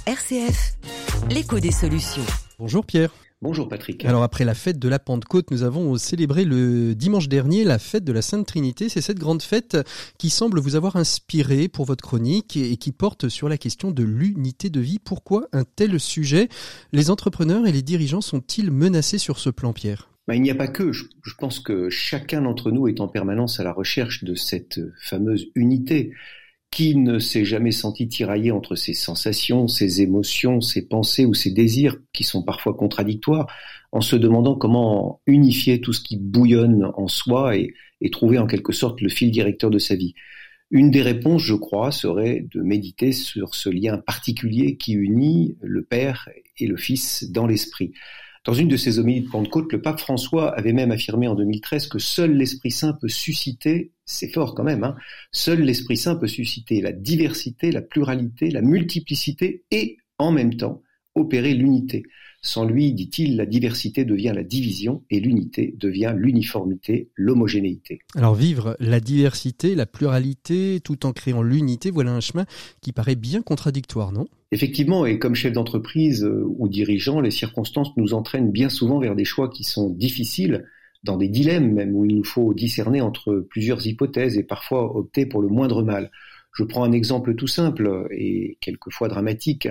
RCF, 0.07 0.77
l'écho 1.31 1.61
des 1.61 1.71
solutions. 1.71 2.25
Bonjour 2.59 2.85
Pierre. 2.85 3.11
Bonjour 3.43 3.69
Patrick. 3.69 4.05
Alors 4.05 4.23
après 4.23 4.45
la 4.45 4.55
fête 4.55 4.79
de 4.79 4.89
la 4.89 5.01
Pentecôte, 5.01 5.51
nous 5.51 5.65
avons 5.65 5.97
célébré 5.97 6.45
le 6.45 6.95
dimanche 6.95 7.29
dernier 7.29 7.65
la 7.65 7.81
fête 7.81 8.05
de 8.05 8.13
la 8.13 8.23
Sainte 8.23 8.47
Trinité. 8.47 8.89
C'est 8.89 9.01
cette 9.01 9.19
grande 9.19 9.43
fête 9.43 9.77
qui 10.17 10.31
semble 10.31 10.61
vous 10.61 10.77
avoir 10.77 10.95
inspiré 10.95 11.67
pour 11.67 11.85
votre 11.85 12.05
chronique 12.05 12.57
et 12.57 12.77
qui 12.77 12.93
porte 12.93 13.29
sur 13.29 13.49
la 13.49 13.59
question 13.59 13.91
de 13.91 14.05
l'unité 14.05 14.71
de 14.71 14.79
vie. 14.79 15.01
Pourquoi 15.01 15.49
un 15.53 15.65
tel 15.65 15.99
sujet? 15.99 16.49
Les 16.93 17.11
entrepreneurs 17.11 17.67
et 17.67 17.73
les 17.73 17.83
dirigeants 17.83 18.21
sont-ils 18.21 18.71
menacés 18.71 19.19
sur 19.19 19.41
ce 19.41 19.51
plan, 19.51 19.73
Pierre? 19.73 20.09
Ben, 20.29 20.35
il 20.35 20.43
n'y 20.43 20.53
a 20.53 20.55
pas 20.55 20.69
que. 20.69 20.93
Je, 20.93 21.05
pense 21.37 21.59
que 21.59 21.91
chacun 21.91 22.43
d'entre 22.43 22.71
nous 22.71 22.87
est 22.87 23.01
en 23.01 23.09
permanence 23.09 23.59
à 23.59 23.65
la 23.65 23.73
recherche 23.73 24.23
de 24.23 24.37
cette 24.37 24.81
fameuse 25.01 25.49
unité. 25.57 26.13
Qui 26.73 26.97
ne 26.97 27.19
s'est 27.19 27.45
jamais 27.45 27.71
senti 27.71 28.09
tiraillé 28.09 28.51
entre 28.51 28.77
ses 28.77 28.95
sensations, 28.95 29.69
ses 29.69 30.01
émotions, 30.01 30.63
ses 30.63 30.89
pensées 30.89 31.27
ou 31.27 31.35
ses 31.35 31.51
désirs 31.51 31.99
qui 32.15 32.25
sont 32.25 32.43
parfois 32.43 32.73
contradictoires, 32.73 33.47
en 33.93 34.01
se 34.01 34.17
demandant 34.17 34.55
comment 34.57 35.21
unifier 35.27 35.83
tout 35.83 35.93
ce 35.93 36.01
qui 36.01 36.17
bouillonne 36.17 36.91
en 36.97 37.09
soi 37.09 37.59
et, 37.59 37.75
et 38.01 38.09
trouver 38.09 38.39
en 38.39 38.47
quelque 38.47 38.73
sorte 38.73 39.03
le 39.03 39.11
fil 39.11 39.31
directeur 39.31 39.69
de 39.69 39.79
sa 39.79 39.97
vie 39.97 40.15
Une 40.71 40.91
des 40.91 41.03
réponses, 41.03 41.43
je 41.43 41.55
crois, 41.55 41.93
serait 41.93 42.47
de 42.51 42.63
méditer 42.63 43.13
sur 43.13 43.55
ce 43.55 43.69
lien 43.69 43.99
particulier 43.99 44.79
qui 44.79 44.95
unit 44.95 45.59
le 45.61 45.83
Père 45.83 46.31
et 46.57 46.67
le 46.67 46.79
Fils 46.79 47.31
dans 47.31 47.47
l'esprit. 47.47 47.93
Dans 48.45 48.55
une 48.55 48.67
de 48.67 48.77
ses 48.77 48.99
homélies 48.99 49.23
de 49.23 49.29
Pentecôte, 49.29 49.73
le 49.73 49.81
pape 49.81 50.01
François 50.01 50.51
avait 50.59 50.73
même 50.73 50.91
affirmé 50.91 51.29
en 51.29 51.37
2013 51.37 51.87
que 51.87 52.01
seul 52.01 52.33
l'Esprit 52.33 52.73
Saint 52.73 52.93
peut 52.93 53.09
susciter, 53.09 53.93
c'est 54.05 54.33
fort 54.33 54.57
quand 54.57 54.65
même, 54.65 54.83
hein, 54.83 54.97
seul 55.31 55.61
l'Esprit 55.61 55.97
Saint 55.97 56.17
peut 56.17 56.27
susciter 56.27 56.81
la 56.81 56.91
diversité, 56.91 57.71
la 57.71 57.83
pluralité, 57.83 58.51
la 58.51 58.61
multiplicité 58.61 59.65
et, 59.71 59.97
en 60.19 60.33
même 60.33 60.57
temps, 60.57 60.83
opérer 61.15 61.55
l'unité. 61.55 62.03
Sans 62.45 62.65
lui, 62.65 62.93
dit-il, 62.93 63.37
la 63.37 63.47
diversité 63.47 64.05
devient 64.05 64.33
la 64.35 64.43
division 64.43 65.05
et 65.11 65.21
l'unité 65.21 65.77
devient 65.79 66.13
l'uniformité, 66.17 67.09
l'homogénéité. 67.15 68.01
Alors 68.17 68.35
vivre 68.35 68.77
la 68.81 68.99
diversité, 68.99 69.77
la 69.77 69.87
pluralité, 69.87 70.81
tout 70.83 71.07
en 71.07 71.13
créant 71.13 71.43
l'unité, 71.43 71.93
voilà 71.93 72.13
un 72.13 72.21
chemin 72.21 72.45
qui 72.81 72.91
paraît 72.91 73.15
bien 73.15 73.43
contradictoire, 73.43 74.11
non? 74.11 74.27
Effectivement, 74.51 75.07
et 75.07 75.21
comme 75.21 75.37
chef 75.37 75.53
d'entreprise 75.53 76.25
euh, 76.25 76.45
ou 76.59 76.69
dirigeant, 76.69 77.21
les 77.21 77.31
circonstances 77.31 77.97
nous 77.97 78.13
entraînent 78.13 78.51
bien 78.51 78.69
souvent 78.69 78.99
vers 78.99 79.15
des 79.15 79.25
choix 79.25 79.49
qui 79.49 79.63
sont 79.63 79.89
difficiles, 79.89 80.67
dans 81.05 81.17
des 81.17 81.29
dilemmes 81.29 81.73
même, 81.73 81.95
où 81.95 82.05
il 82.05 82.17
nous 82.17 82.25
faut 82.25 82.55
discerner 82.55 83.01
entre 83.01 83.47
plusieurs 83.51 83.87
hypothèses 83.87 84.37
et 84.37 84.43
parfois 84.43 84.97
opter 84.97 85.27
pour 85.27 85.43
le 85.43 85.49
moindre 85.49 85.83
mal. 85.83 86.11
Je 86.55 86.65
prends 86.65 86.85
un 86.85 86.93
exemple 86.93 87.35
tout 87.35 87.47
simple 87.47 88.09
et 88.11 88.59
quelquefois 88.61 89.09
dramatique 89.09 89.69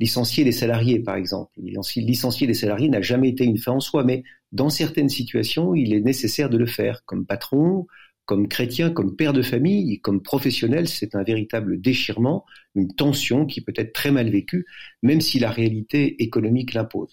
licencier 0.00 0.44
les 0.44 0.52
salariés, 0.52 1.00
par 1.00 1.16
exemple. 1.16 1.52
Licencier 1.60 2.46
les 2.46 2.54
salariés 2.54 2.88
n'a 2.88 3.02
jamais 3.02 3.28
été 3.28 3.44
une 3.44 3.58
fin 3.58 3.72
en 3.72 3.80
soi, 3.80 4.04
mais 4.04 4.22
dans 4.50 4.70
certaines 4.70 5.08
situations, 5.08 5.74
il 5.74 5.94
est 5.94 6.00
nécessaire 6.00 6.50
de 6.50 6.58
le 6.58 6.66
faire. 6.66 7.04
Comme 7.04 7.26
patron, 7.26 7.86
comme 8.24 8.48
chrétien, 8.48 8.90
comme 8.90 9.16
père 9.16 9.32
de 9.32 9.42
famille, 9.42 10.00
comme 10.00 10.22
professionnel, 10.22 10.88
c'est 10.88 11.14
un 11.14 11.22
véritable 11.22 11.80
déchirement, 11.80 12.44
une 12.74 12.94
tension 12.94 13.46
qui 13.46 13.60
peut 13.60 13.74
être 13.76 13.92
très 13.92 14.10
mal 14.10 14.30
vécue, 14.30 14.66
même 15.02 15.20
si 15.20 15.38
la 15.38 15.50
réalité 15.50 16.22
économique 16.22 16.74
l'impose. 16.74 17.10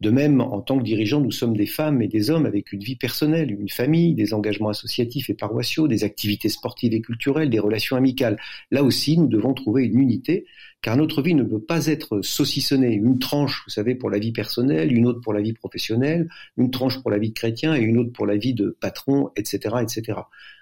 De 0.00 0.10
même, 0.10 0.40
en 0.40 0.60
tant 0.60 0.78
que 0.78 0.82
dirigeant, 0.82 1.20
nous 1.20 1.30
sommes 1.30 1.56
des 1.56 1.66
femmes 1.66 2.02
et 2.02 2.08
des 2.08 2.28
hommes 2.28 2.46
avec 2.46 2.72
une 2.72 2.82
vie 2.82 2.96
personnelle, 2.96 3.52
une 3.52 3.68
famille, 3.68 4.14
des 4.14 4.34
engagements 4.34 4.70
associatifs 4.70 5.30
et 5.30 5.34
paroissiaux, 5.34 5.86
des 5.86 6.02
activités 6.02 6.48
sportives 6.48 6.92
et 6.94 7.00
culturelles, 7.00 7.48
des 7.48 7.60
relations 7.60 7.96
amicales. 7.96 8.36
Là 8.72 8.82
aussi, 8.82 9.16
nous 9.16 9.28
devons 9.28 9.54
trouver 9.54 9.84
une 9.84 10.00
unité, 10.00 10.46
car 10.82 10.96
notre 10.96 11.22
vie 11.22 11.34
ne 11.34 11.44
peut 11.44 11.62
pas 11.62 11.86
être 11.86 12.22
saucissonnée. 12.22 12.92
Une 12.92 13.20
tranche, 13.20 13.62
vous 13.66 13.70
savez, 13.70 13.94
pour 13.94 14.10
la 14.10 14.18
vie 14.18 14.32
personnelle, 14.32 14.92
une 14.92 15.06
autre 15.06 15.20
pour 15.20 15.32
la 15.32 15.40
vie 15.40 15.52
professionnelle, 15.52 16.28
une 16.58 16.70
tranche 16.70 17.00
pour 17.00 17.10
la 17.10 17.18
vie 17.18 17.30
de 17.30 17.34
chrétien 17.34 17.74
et 17.76 17.80
une 17.80 17.96
autre 17.96 18.12
pour 18.12 18.26
la 18.26 18.36
vie 18.36 18.52
de 18.52 18.76
patron, 18.80 19.30
etc., 19.36 19.76
etc. 19.80 20.18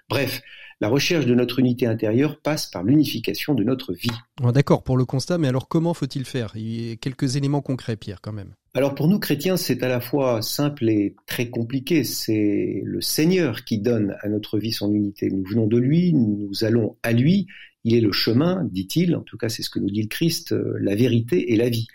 Bref, 0.09 0.41
la 0.81 0.87
recherche 0.87 1.25
de 1.25 1.35
notre 1.35 1.59
unité 1.59 1.85
intérieure 1.85 2.39
passe 2.41 2.67
par 2.67 2.83
l'unification 2.83 3.53
de 3.53 3.63
notre 3.63 3.93
vie. 3.93 4.09
D'accord 4.53 4.83
pour 4.83 4.97
le 4.97 5.05
constat, 5.05 5.37
mais 5.37 5.47
alors 5.47 5.67
comment 5.67 5.93
faut-il 5.93 6.25
faire? 6.25 6.53
Il 6.55 6.89
y 6.89 6.91
a 6.91 6.95
quelques 6.95 7.35
éléments 7.35 7.61
concrets, 7.61 7.95
Pierre, 7.95 8.21
quand 8.21 8.33
même. 8.33 8.53
Alors 8.75 8.95
pour 8.95 9.07
nous 9.07 9.19
chrétiens, 9.19 9.55
c'est 9.55 9.83
à 9.83 9.87
la 9.87 10.01
fois 10.01 10.41
simple 10.41 10.89
et 10.89 11.15
très 11.27 11.49
compliqué. 11.49 12.03
C'est 12.03 12.81
le 12.83 13.01
Seigneur 13.01 13.63
qui 13.65 13.77
donne 13.77 14.15
à 14.21 14.29
notre 14.29 14.57
vie 14.57 14.71
son 14.71 14.93
unité. 14.93 15.29
Nous 15.29 15.43
venons 15.43 15.67
de 15.67 15.77
lui, 15.77 16.13
nous 16.13 16.63
allons 16.63 16.97
à 17.03 17.11
lui. 17.11 17.47
Il 17.83 17.95
est 17.95 18.01
le 18.01 18.11
chemin, 18.11 18.67
dit-il, 18.71 19.15
en 19.15 19.21
tout 19.21 19.37
cas 19.37 19.49
c'est 19.49 19.61
ce 19.61 19.69
que 19.69 19.79
nous 19.79 19.91
dit 19.91 20.01
le 20.01 20.07
Christ, 20.07 20.53
euh, 20.53 20.77
la 20.79 20.95
vérité 20.95 21.53
et 21.53 21.57
la 21.57 21.69
vie. 21.69 21.87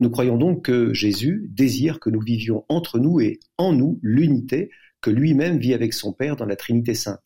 Nous 0.00 0.10
croyons 0.10 0.36
donc 0.36 0.64
que 0.64 0.92
Jésus 0.92 1.46
désire 1.50 2.00
que 2.00 2.10
nous 2.10 2.20
vivions 2.20 2.64
entre 2.68 2.98
nous 2.98 3.20
et 3.20 3.38
en 3.58 3.72
nous 3.72 4.00
l'unité 4.02 4.70
que 5.00 5.10
lui-même 5.10 5.58
vit 5.58 5.74
avec 5.74 5.92
son 5.92 6.12
Père 6.12 6.34
dans 6.34 6.46
la 6.46 6.56
Trinité 6.56 6.94
sainte. 6.94 7.22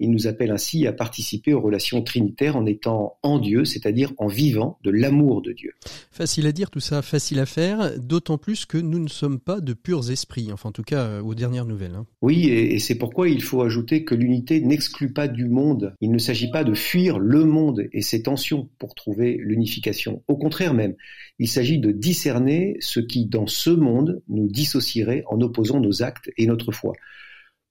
Il 0.00 0.10
nous 0.10 0.26
appelle 0.26 0.50
ainsi 0.50 0.86
à 0.86 0.92
participer 0.92 1.52
aux 1.52 1.60
relations 1.60 2.02
trinitaires 2.02 2.56
en 2.56 2.64
étant 2.64 3.18
en 3.22 3.38
Dieu, 3.38 3.66
c'est-à-dire 3.66 4.12
en 4.16 4.28
vivant 4.28 4.78
de 4.82 4.90
l'amour 4.90 5.42
de 5.42 5.52
Dieu. 5.52 5.72
Facile 6.10 6.46
à 6.46 6.52
dire 6.52 6.70
tout 6.70 6.80
ça, 6.80 7.02
facile 7.02 7.38
à 7.38 7.46
faire, 7.46 7.98
d'autant 7.98 8.38
plus 8.38 8.64
que 8.64 8.78
nous 8.78 8.98
ne 8.98 9.08
sommes 9.08 9.38
pas 9.38 9.60
de 9.60 9.74
purs 9.74 10.10
esprits, 10.10 10.50
enfin 10.52 10.70
en 10.70 10.72
tout 10.72 10.82
cas 10.82 11.02
euh, 11.02 11.22
aux 11.22 11.34
dernières 11.34 11.66
nouvelles. 11.66 11.94
Hein. 11.94 12.06
Oui, 12.22 12.48
et, 12.48 12.78
c'est 12.78 12.94
pourquoi 12.94 13.28
il 13.28 13.42
faut 13.42 13.62
ajouter 13.62 14.04
que 14.04 14.14
l'unité 14.14 14.60
n'exclut 14.60 15.12
pas 15.12 15.28
du 15.28 15.46
monde. 15.46 15.94
Il 16.00 16.10
ne 16.10 16.18
s'agit 16.18 16.50
pas 16.50 16.64
de 16.64 16.74
fuir 16.74 17.18
le 17.18 17.44
monde 17.44 17.86
et 17.92 18.00
ses 18.00 18.22
tensions 18.22 18.70
pour 18.78 18.94
trouver 18.94 19.36
l'unification. 19.38 20.22
Au 20.28 20.36
contraire 20.38 20.72
même, 20.72 20.94
il 21.38 21.48
s'agit 21.48 21.78
de 21.78 21.92
discerner 21.92 22.76
ce 22.80 23.00
qui, 23.00 23.26
dans 23.26 23.46
ce 23.46 23.70
monde, 23.70 24.22
nous 24.28 24.48
dissocierait 24.48 25.24
en 25.28 25.40
opposant 25.42 25.80
nos 25.80 26.02
actes 26.02 26.30
et 26.38 26.46
notre 26.46 26.72
foi. 26.72 26.94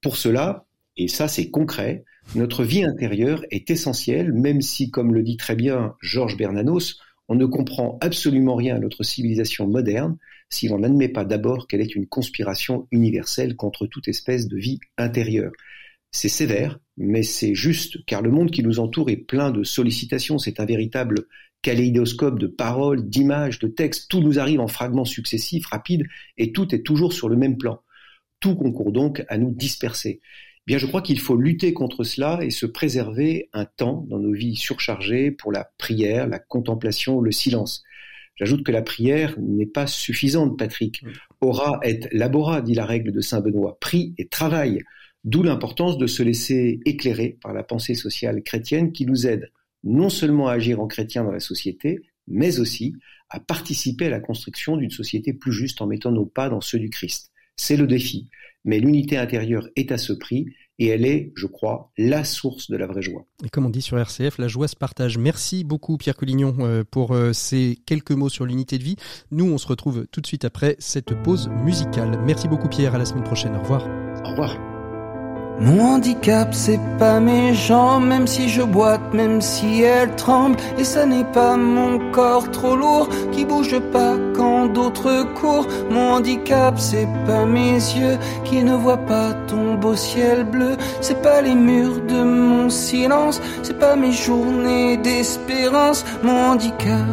Pour 0.02 0.16
cela, 0.16 0.66
et 0.96 1.08
ça 1.08 1.28
c'est 1.28 1.50
concret, 1.50 2.04
notre 2.36 2.64
vie 2.64 2.84
intérieure 2.84 3.44
est 3.50 3.72
essentielle, 3.72 4.32
même 4.34 4.62
si, 4.62 4.92
comme 4.92 5.14
le 5.14 5.24
dit 5.24 5.38
très 5.38 5.56
bien 5.56 5.96
Georges 6.02 6.38
Bernanos, 6.38 7.00
on 7.28 7.36
ne 7.36 7.46
comprend 7.46 7.98
absolument 8.02 8.56
rien 8.56 8.76
à 8.76 8.80
notre 8.80 9.04
civilisation 9.04 9.68
moderne 9.68 10.18
si 10.50 10.68
l'on 10.68 10.80
n'admet 10.80 11.10
pas 11.10 11.26
d'abord 11.26 11.68
qu'elle 11.68 11.82
est 11.82 11.96
une 11.96 12.08
conspiration 12.08 12.88
universelle 12.92 13.56
contre 13.56 13.88
toute 13.88 14.08
espèce 14.08 14.48
de 14.48 14.58
vie 14.58 14.80
intérieure. 14.98 15.52
C'est 16.12 16.30
sévère, 16.30 16.80
mais 16.98 17.24
c'est 17.24 17.56
juste, 17.56 18.04
car 18.06 18.22
le 18.22 18.32
monde 18.32 18.52
qui 18.52 18.64
nous 18.64 18.80
entoure 18.80 19.10
est 19.10 19.18
plein 19.18 19.52
de 19.52 19.64
sollicitations, 19.64 20.38
c'est 20.38 20.60
un 20.60 20.66
véritable 20.66 21.28
kaléidoscope 21.62 22.40
de 22.40 22.48
paroles, 22.48 23.10
d'images, 23.10 23.60
de 23.60 23.68
textes, 23.68 24.10
tout 24.10 24.22
nous 24.22 24.40
arrive 24.40 24.60
en 24.60 24.68
fragments 24.68 25.06
successifs, 25.06 25.66
rapides, 25.68 26.06
et 26.38 26.52
tout 26.52 26.74
est 26.74 26.84
toujours 26.86 27.14
sur 27.14 27.30
le 27.30 27.38
même 27.38 27.58
plan. 27.58 27.82
Tout 28.40 28.56
concourt 28.56 28.92
donc 28.92 29.24
à 29.28 29.38
nous 29.38 29.52
disperser 29.52 30.22
bien 30.70 30.78
je 30.78 30.86
crois 30.86 31.02
qu'il 31.02 31.20
faut 31.20 31.36
lutter 31.36 31.74
contre 31.74 32.04
cela 32.04 32.38
et 32.44 32.52
se 32.52 32.68
préserver 32.68 33.50
un 33.54 33.66
temps 33.66 34.06
dans 34.08 34.20
nos 34.20 34.34
vies 34.34 34.56
surchargées 34.56 35.32
pour 35.32 35.52
la 35.52 35.64
prière, 35.80 36.28
la 36.28 36.38
contemplation, 36.38 37.22
le 37.22 37.32
silence. 37.32 37.82
J'ajoute 38.36 38.64
que 38.64 38.72
la 38.72 38.84
prière 38.84 39.34
n'est 39.40 39.66
pas 39.66 39.88
suffisante, 39.88 40.60
Patrick. 40.60 41.04
Ora 41.42 41.80
et 41.84 42.02
labora, 42.12 42.62
dit 42.62 42.76
la 42.76 42.86
règle 42.86 43.12
de 43.12 43.20
Saint 43.20 43.42
Benoît. 43.42 43.80
Prie 43.82 44.14
et 44.20 44.28
travaille. 44.28 44.84
D'où 45.24 45.42
l'importance 45.42 45.98
de 45.98 46.06
se 46.06 46.22
laisser 46.22 46.80
éclairer 46.86 47.40
par 47.42 47.56
la 47.56 47.64
pensée 47.64 47.96
sociale 47.96 48.44
chrétienne 48.44 48.92
qui 48.92 49.08
nous 49.08 49.26
aide 49.26 49.52
non 49.84 50.10
seulement 50.10 50.50
à 50.50 50.54
agir 50.54 50.80
en 50.80 50.86
chrétien 50.86 51.24
dans 51.24 51.32
la 51.32 51.40
société, 51.40 52.02
mais 52.28 52.60
aussi 52.60 52.94
à 53.32 53.40
participer 53.40 54.06
à 54.06 54.12
la 54.12 54.20
construction 54.20 54.78
d'une 54.78 54.92
société 54.92 55.34
plus 55.34 55.52
juste 55.52 55.82
en 55.82 55.88
mettant 55.88 56.12
nos 56.12 56.28
pas 56.28 56.48
dans 56.48 56.62
ceux 56.62 56.78
du 56.78 56.92
Christ. 56.92 57.32
C'est 57.56 57.76
le 57.76 57.88
défi 57.88 58.30
mais 58.70 58.80
l'unité 58.80 59.18
intérieure 59.18 59.68
est 59.76 59.92
à 59.92 59.98
ce 59.98 60.14
prix 60.14 60.46
et 60.78 60.88
elle 60.88 61.04
est, 61.04 61.34
je 61.36 61.48
crois, 61.48 61.92
la 61.98 62.24
source 62.24 62.70
de 62.70 62.78
la 62.78 62.86
vraie 62.86 63.02
joie. 63.02 63.26
Et 63.44 63.50
comme 63.50 63.66
on 63.66 63.70
dit 63.70 63.82
sur 63.82 63.98
RCF, 63.98 64.38
la 64.38 64.48
joie 64.48 64.68
se 64.68 64.76
partage. 64.76 65.18
Merci 65.18 65.64
beaucoup 65.64 65.98
Pierre 65.98 66.16
Collignon 66.16 66.56
euh, 66.60 66.84
pour 66.90 67.14
euh, 67.14 67.34
ces 67.34 67.80
quelques 67.88 68.12
mots 68.12 68.30
sur 68.30 68.46
l'unité 68.46 68.78
de 68.78 68.84
vie. 68.84 68.96
Nous, 69.32 69.52
on 69.52 69.58
se 69.58 69.68
retrouve 69.68 70.06
tout 70.12 70.22
de 70.22 70.28
suite 70.28 70.46
après 70.46 70.76
cette 70.78 71.16
pause 71.24 71.50
musicale. 71.64 72.22
Merci 72.26 72.48
beaucoup 72.48 72.70
Pierre, 72.70 72.94
à 72.94 73.00
la 73.00 73.06
semaine 73.06 73.24
prochaine. 73.24 73.56
Au 73.56 73.60
revoir. 73.60 73.88
Au 74.24 74.30
revoir. 74.30 74.69
Mon 75.62 75.96
handicap, 75.96 76.54
c'est 76.54 76.80
pas 76.98 77.20
mes 77.20 77.54
jambes, 77.54 78.06
même 78.06 78.28
si 78.28 78.48
je 78.48 78.62
boite, 78.62 79.14
même 79.14 79.42
si 79.42 79.82
elles 79.82 80.16
tremblent. 80.16 80.58
Et 80.78 80.86
ça 80.86 81.06
n'est 81.06 81.26
pas 81.26 81.58
mon 81.58 82.12
corps 82.12 82.50
trop 82.50 82.78
lourd 82.78 83.10
qui 83.34 83.44
bouge 83.44 83.78
pas 83.92 84.16
quand 84.34 84.68
d'autres 84.68 85.26
courent. 85.36 85.68
Mon 85.90 86.14
handicap, 86.14 86.80
c'est 86.80 87.10
pas 87.26 87.46
mes 87.46 87.74
yeux 87.74 88.18
qui 88.46 88.64
ne 88.64 88.74
voient 88.74 89.06
pas 89.06 89.34
ton 89.48 89.74
beau 89.76 89.96
ciel 89.96 90.46
bleu. 90.46 90.78
C'est 91.02 91.22
pas 91.22 91.42
les 91.42 91.56
murs 91.56 92.00
de 92.08 92.24
mon 92.24 92.70
silence, 92.70 93.42
c'est 93.62 93.78
pas 93.78 93.98
mes 93.98 94.14
journées 94.14 94.96
d'espérance. 94.96 96.06
Mon 96.24 96.52
handicap, 96.52 97.06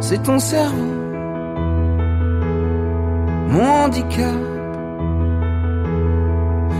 c'est 0.00 0.22
ton 0.22 0.38
cerveau. 0.38 0.94
Mon 3.50 3.84
handicap 3.84 4.57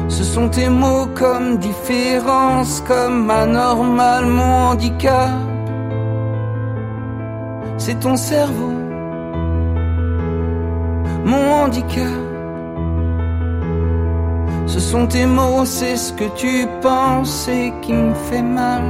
ce 0.08 0.24
sont 0.24 0.48
tes 0.48 0.68
mots 0.68 1.06
comme 1.14 1.58
différence, 1.58 2.82
comme 2.86 3.30
anormal, 3.30 4.26
mon 4.26 4.70
handicap. 4.70 5.30
C'est 7.76 8.00
ton 8.00 8.16
cerveau. 8.16 8.78
mon 11.28 11.64
handicap. 11.64 12.06
Ce 14.66 14.80
sont 14.80 15.06
tes 15.06 15.26
mots, 15.26 15.64
c'est 15.64 15.96
ce 15.96 16.12
que 16.12 16.24
tu 16.36 16.66
penses 16.80 17.48
et 17.48 17.72
qui 17.82 17.92
me 17.92 18.14
fait 18.14 18.42
mal. 18.42 18.84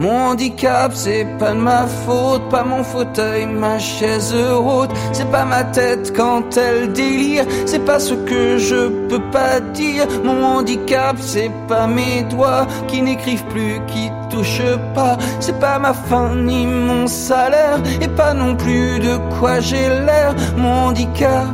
Mon 0.00 0.30
handicap, 0.30 0.92
c'est 0.94 1.26
pas 1.38 1.52
de 1.52 1.58
ma 1.58 1.86
faute, 1.86 2.48
pas 2.48 2.64
mon 2.64 2.82
fauteuil, 2.82 3.44
ma 3.44 3.78
chaise 3.78 4.34
haute, 4.34 4.90
c'est 5.12 5.30
pas 5.30 5.44
ma 5.44 5.62
tête 5.62 6.16
quand 6.16 6.56
elle 6.56 6.90
délire, 6.94 7.44
c'est 7.66 7.84
pas 7.84 7.98
ce 7.98 8.14
que 8.14 8.56
je 8.56 8.88
peux 9.08 9.20
pas 9.30 9.60
dire. 9.60 10.06
Mon 10.24 10.42
handicap, 10.42 11.16
c'est 11.20 11.50
pas 11.68 11.86
mes 11.86 12.22
doigts 12.22 12.66
qui 12.88 13.02
n'écrivent 13.02 13.44
plus, 13.48 13.78
qui 13.88 14.10
touchent 14.30 14.78
pas, 14.94 15.18
c'est 15.38 15.60
pas 15.60 15.78
ma 15.78 15.92
faim 15.92 16.34
ni 16.34 16.64
mon 16.66 17.06
salaire, 17.06 17.78
et 18.00 18.08
pas 18.08 18.32
non 18.32 18.56
plus 18.56 19.00
de 19.00 19.18
quoi 19.38 19.60
j'ai 19.60 19.86
l'air. 20.06 20.34
Mon 20.56 20.86
handicap, 20.86 21.44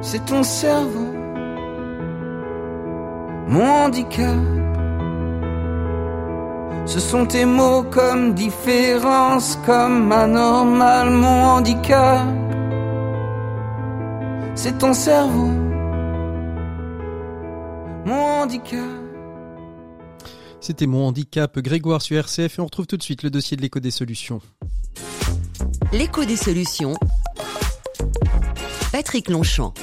c'est 0.00 0.24
ton 0.24 0.42
cerveau. 0.42 1.06
Mon 3.46 3.84
handicap 3.84 4.59
ce 6.90 6.98
sont 6.98 7.24
tes 7.24 7.44
mots 7.44 7.84
comme 7.84 8.34
différence, 8.34 9.56
comme 9.64 10.10
anormal, 10.10 11.10
mon 11.10 11.44
handicap. 11.44 12.26
C'est 14.56 14.76
ton 14.76 14.92
cerveau, 14.92 15.50
mon 18.04 18.42
handicap. 18.42 18.80
C'était 20.60 20.88
mon 20.88 21.06
handicap, 21.06 21.56
Grégoire 21.60 22.02
sur 22.02 22.16
RCF, 22.16 22.58
et 22.58 22.60
on 22.60 22.64
retrouve 22.64 22.88
tout 22.88 22.96
de 22.96 23.04
suite 23.04 23.22
le 23.22 23.30
dossier 23.30 23.56
de 23.56 23.62
l'écho 23.62 23.78
des 23.78 23.92
solutions. 23.92 24.40
L'écho 25.92 26.24
des 26.24 26.36
solutions. 26.36 26.94
Patrick 28.90 29.30
Longchamp. 29.30 29.74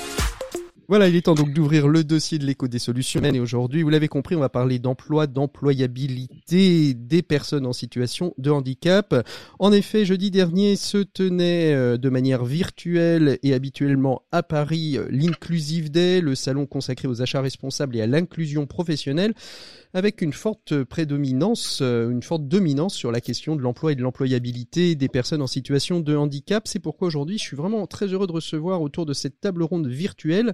Voilà, 0.90 1.10
il 1.10 1.18
est 1.18 1.24
temps 1.24 1.36
donc 1.36 1.52
d'ouvrir 1.52 1.90
le 1.90 2.06
dossier 2.06 2.40
de 2.40 2.46
l'écho 2.46 2.70
des 2.70 2.80
solutions. 2.80 3.22
Et 3.22 3.42
aujourd'hui, 3.42 3.84
vous 3.84 3.90
l'avez 3.90 4.08
compris, 4.08 4.38
on 4.38 4.40
va 4.40 4.48
parler 4.48 4.80
d'emploi, 4.80 5.28
d'employabilité 5.28 6.94
des 6.94 7.22
personnes 7.22 7.66
en 7.66 7.74
situation 7.74 8.34
de 8.38 8.52
handicap. 8.52 9.14
En 9.60 9.74
effet, 9.74 10.06
jeudi 10.06 10.32
dernier 10.32 10.78
se 10.78 11.00
tenait 11.00 11.74
euh, 11.74 11.98
de 11.98 12.08
manière 12.08 12.46
virtuelle 12.46 13.38
et 13.44 13.54
habituellement 13.54 14.22
à 14.32 14.44
Paris 14.44 14.98
euh, 14.98 15.08
l'Inclusive 15.10 15.92
Day, 15.92 16.22
le 16.22 16.36
salon 16.36 16.66
consacré 16.66 17.10
aux 17.10 17.22
achats 17.22 17.42
responsables 17.42 17.98
et 17.98 18.02
à 18.02 18.08
l'inclusion 18.08 18.66
professionnelle 18.66 19.34
avec 19.94 20.22
une 20.22 20.34
forte 20.34 20.84
prédominance, 20.84 21.80
euh, 21.82 22.10
une 22.10 22.24
forte 22.24 22.48
dominance 22.48 22.96
sur 22.96 23.12
la 23.12 23.22
question 23.22 23.56
de 23.56 23.62
l'emploi 23.62 23.92
et 23.92 23.96
de 23.96 24.02
l'employabilité 24.02 24.96
des 24.96 25.10
personnes 25.10 25.42
en 25.42 25.48
situation 25.48 26.00
de 26.00 26.16
handicap. 26.16 26.68
C'est 26.68 26.80
pourquoi 26.80 27.08
aujourd'hui, 27.08 27.38
je 27.38 27.44
suis 27.44 27.58
vraiment 27.58 27.88
très 27.88 28.08
heureux 28.08 28.28
de 28.28 28.32
recevoir 28.32 28.82
autour 28.82 29.06
de 29.06 29.14
cette 29.14 29.40
table 29.40 29.64
ronde 29.64 29.88
virtuelle 29.88 30.54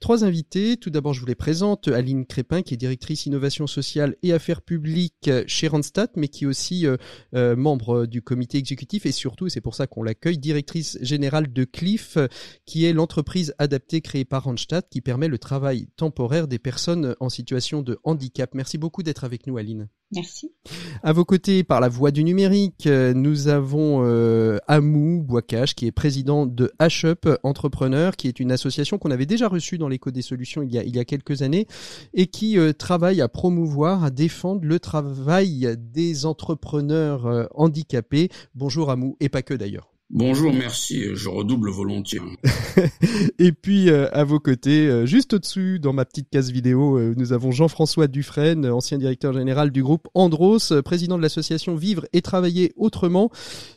trois 0.00 0.24
invités. 0.24 0.76
Tout 0.76 0.90
d'abord, 0.90 1.14
je 1.14 1.20
vous 1.20 1.26
les 1.26 1.34
présente. 1.34 1.88
Aline 1.88 2.26
Crépin, 2.26 2.62
qui 2.62 2.74
est 2.74 2.76
directrice 2.76 3.26
innovation 3.26 3.66
sociale 3.66 4.16
et 4.22 4.32
affaires 4.32 4.62
publiques 4.62 5.30
chez 5.46 5.68
Randstad, 5.68 6.10
mais 6.16 6.28
qui 6.28 6.44
est 6.44 6.46
aussi 6.46 6.86
euh, 6.86 6.96
euh, 7.34 7.56
membre 7.56 8.06
du 8.06 8.22
comité 8.22 8.58
exécutif 8.58 9.06
et 9.06 9.12
surtout, 9.12 9.48
c'est 9.48 9.60
pour 9.60 9.74
ça 9.74 9.86
qu'on 9.86 10.02
l'accueille, 10.02 10.38
directrice 10.38 10.98
générale 11.00 11.52
de 11.52 11.64
Cliff, 11.64 12.18
qui 12.66 12.84
est 12.84 12.92
l'entreprise 12.92 13.54
adaptée 13.58 14.00
créée 14.00 14.24
par 14.24 14.44
Randstad 14.44 14.84
qui 14.90 15.00
permet 15.00 15.28
le 15.28 15.38
travail 15.38 15.88
temporaire 15.96 16.48
des 16.48 16.58
personnes 16.58 17.14
en 17.20 17.28
situation 17.28 17.82
de 17.82 17.98
handicap. 18.04 18.54
Merci 18.54 18.71
Merci 18.72 18.78
beaucoup 18.78 19.02
d'être 19.02 19.24
avec 19.24 19.46
nous, 19.46 19.58
Aline. 19.58 19.88
Merci. 20.14 20.50
À 21.02 21.12
vos 21.12 21.26
côtés, 21.26 21.62
par 21.62 21.78
la 21.78 21.90
voie 21.90 22.10
du 22.10 22.24
numérique, 22.24 22.86
euh, 22.86 23.12
nous 23.12 23.48
avons 23.48 24.00
euh, 24.02 24.56
Amou 24.66 25.22
Bouakache, 25.22 25.74
qui 25.74 25.86
est 25.86 25.92
président 25.92 26.46
de 26.46 26.72
H-Up 26.80 27.28
Entrepreneur, 27.42 28.16
qui 28.16 28.28
est 28.28 28.40
une 28.40 28.50
association 28.50 28.96
qu'on 28.96 29.10
avait 29.10 29.26
déjà 29.26 29.48
reçue 29.48 29.76
dans 29.76 29.88
l'écho 29.88 30.10
des 30.10 30.22
solutions 30.22 30.62
il 30.62 30.72
y 30.72 30.78
a, 30.78 30.84
il 30.84 30.96
y 30.96 30.98
a 30.98 31.04
quelques 31.04 31.42
années 31.42 31.66
et 32.14 32.28
qui 32.28 32.56
euh, 32.56 32.72
travaille 32.72 33.20
à 33.20 33.28
promouvoir, 33.28 34.04
à 34.04 34.10
défendre 34.10 34.62
le 34.64 34.80
travail 34.80 35.76
des 35.76 36.24
entrepreneurs 36.24 37.26
euh, 37.26 37.44
handicapés. 37.54 38.30
Bonjour 38.54 38.90
Amou, 38.90 39.18
et 39.20 39.28
pas 39.28 39.42
que 39.42 39.52
d'ailleurs. 39.52 39.91
Bonjour, 40.14 40.52
merci, 40.52 41.06
je 41.14 41.30
redouble 41.30 41.70
volontiers. 41.70 42.20
et 43.38 43.50
puis 43.50 43.88
euh, 43.88 44.10
à 44.12 44.24
vos 44.24 44.40
côtés, 44.40 44.86
euh, 44.86 45.06
juste 45.06 45.32
au-dessus, 45.32 45.78
dans 45.78 45.94
ma 45.94 46.04
petite 46.04 46.28
case 46.28 46.50
vidéo, 46.50 46.98
euh, 46.98 47.14
nous 47.16 47.32
avons 47.32 47.50
Jean-François 47.50 48.08
Dufresne, 48.08 48.66
ancien 48.66 48.98
directeur 48.98 49.32
général 49.32 49.70
du 49.70 49.82
groupe 49.82 50.08
Andros, 50.12 50.74
président 50.84 51.16
de 51.16 51.22
l'association 51.22 51.76
Vivre 51.76 52.04
et 52.12 52.20
Travailler 52.20 52.74
Autrement, 52.76 53.30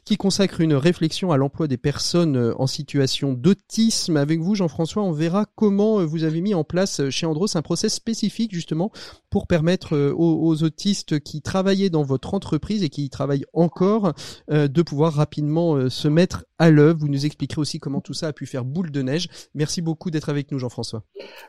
qui 0.04 0.18
consacre 0.18 0.60
une 0.60 0.74
réflexion 0.74 1.32
à 1.32 1.38
l'emploi 1.38 1.70
des 1.70 1.78
personnes 1.78 2.54
en 2.58 2.68
situation 2.68 3.32
d'autisme. 3.32 4.18
Avec 4.18 4.42
vous, 4.42 4.56
Jean-François, 4.56 5.04
on 5.04 5.14
verra 5.14 5.46
comment 5.56 6.06
vous 6.06 6.26
avez 6.26 6.42
mis 6.42 6.54
en 6.54 6.66
place 6.66 7.10
chez 7.12 7.26
Andros 7.26 7.56
un 7.56 7.62
process 7.62 7.94
spécifique 7.94 8.54
justement 8.54 8.92
pour 9.30 9.48
permettre 9.48 9.98
aux, 9.98 10.50
aux, 10.50 10.64
autistes 10.64 11.22
qui 11.22 11.42
travaillaient 11.42 11.90
dans 11.90 12.04
votre 12.04 12.34
entreprise 12.34 12.84
et 12.84 12.90
qui 12.90 13.06
y 13.06 13.10
travaillent 13.10 13.46
encore 13.54 14.14
de 14.50 14.82
pouvoir 14.82 15.14
rapidement 15.14 15.90
se 15.90 16.08
mettre 16.10 16.25
à 16.60 16.70
l'œuvre. 16.70 17.00
Vous 17.00 17.08
nous 17.08 17.26
expliquerez 17.26 17.62
aussi 17.62 17.80
comment 17.80 18.02
tout 18.02 18.14
ça 18.14 18.28
a 18.28 18.34
pu 18.34 18.46
faire 18.46 18.66
boule 18.66 18.92
de 18.92 19.02
neige. 19.02 19.28
Merci 19.54 19.82
beaucoup 19.82 20.12
d'être 20.12 20.30
avec 20.30 20.52
nous, 20.52 20.60
Jean-François. 20.60 21.04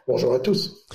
Bonjour 0.06 0.34
à 0.34 0.38
tous. 0.38 0.86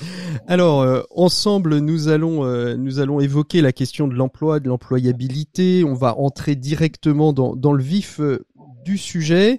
Alors, 0.46 0.82
euh, 0.82 1.02
ensemble, 1.10 1.78
nous 1.78 2.08
allons, 2.08 2.44
euh, 2.44 2.76
nous 2.76 2.98
allons 2.98 3.20
évoquer 3.20 3.60
la 3.60 3.72
question 3.72 4.08
de 4.08 4.14
l'emploi, 4.14 4.60
de 4.60 4.68
l'employabilité. 4.68 5.84
On 5.84 5.94
va 5.94 6.16
entrer 6.18 6.56
directement 6.56 7.32
dans, 7.32 7.56
dans 7.56 7.72
le 7.72 7.82
vif 7.82 8.20
euh, 8.20 8.46
du 8.84 8.98
sujet. 8.98 9.58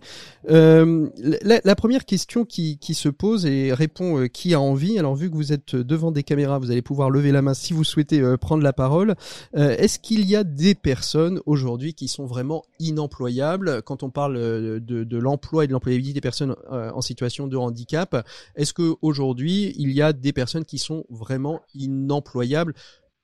Euh, 0.50 1.10
la, 1.42 1.62
la, 1.64 1.76
première 1.76 2.06
question 2.06 2.44
qui, 2.46 2.78
qui, 2.78 2.94
se 2.94 3.10
pose 3.10 3.46
et 3.46 3.74
répond 3.74 4.20
euh, 4.20 4.28
qui 4.28 4.54
a 4.54 4.60
envie. 4.60 5.00
Alors 5.00 5.16
vu 5.16 5.30
que 5.30 5.36
vous 5.36 5.54
êtes 5.54 5.76
devant 5.76 6.12
des 6.12 6.24
caméras, 6.24 6.60
vous 6.60 6.72
allez 6.72 6.82
pouvoir 6.82 7.10
lever 7.10 7.32
la 7.32 7.42
main 7.42 7.54
si 7.54 7.74
vous 7.74 7.84
souhaitez 7.84 8.20
euh, 8.20 8.38
prendre 8.38 8.64
la 8.64 8.74
parole. 8.74 9.16
Euh, 9.56 9.76
est-ce 9.78 10.00
qu'il 10.00 10.26
y 10.26 10.36
a 10.36 10.44
des 10.44 10.76
personnes 10.76 11.40
aujourd'hui 11.46 11.94
qui 11.94 12.08
sont 12.08 12.26
vraiment 12.26 12.64
inemployables? 12.80 13.82
Quand 13.84 14.04
on 14.04 14.10
parle 14.10 14.36
de, 14.36 14.80
de 14.80 15.18
l'emploi 15.18 15.64
et 15.64 15.68
de 15.68 15.74
l'employabilité 15.74 16.14
des 16.14 16.22
personnes 16.22 16.56
en 16.70 17.02
situation 17.02 17.48
de 17.48 17.58
handicap 17.58 18.28
Est-ce 18.56 18.74
que 18.74 18.96
aujourd'hui 19.02 19.74
il 19.78 19.92
y 19.92 20.02
a 20.02 20.14
des 20.14 20.34
personnes 20.34 20.66
qui 20.66 20.78
sont 20.78 21.06
vraiment 21.10 21.62
inemployables? 21.74 22.74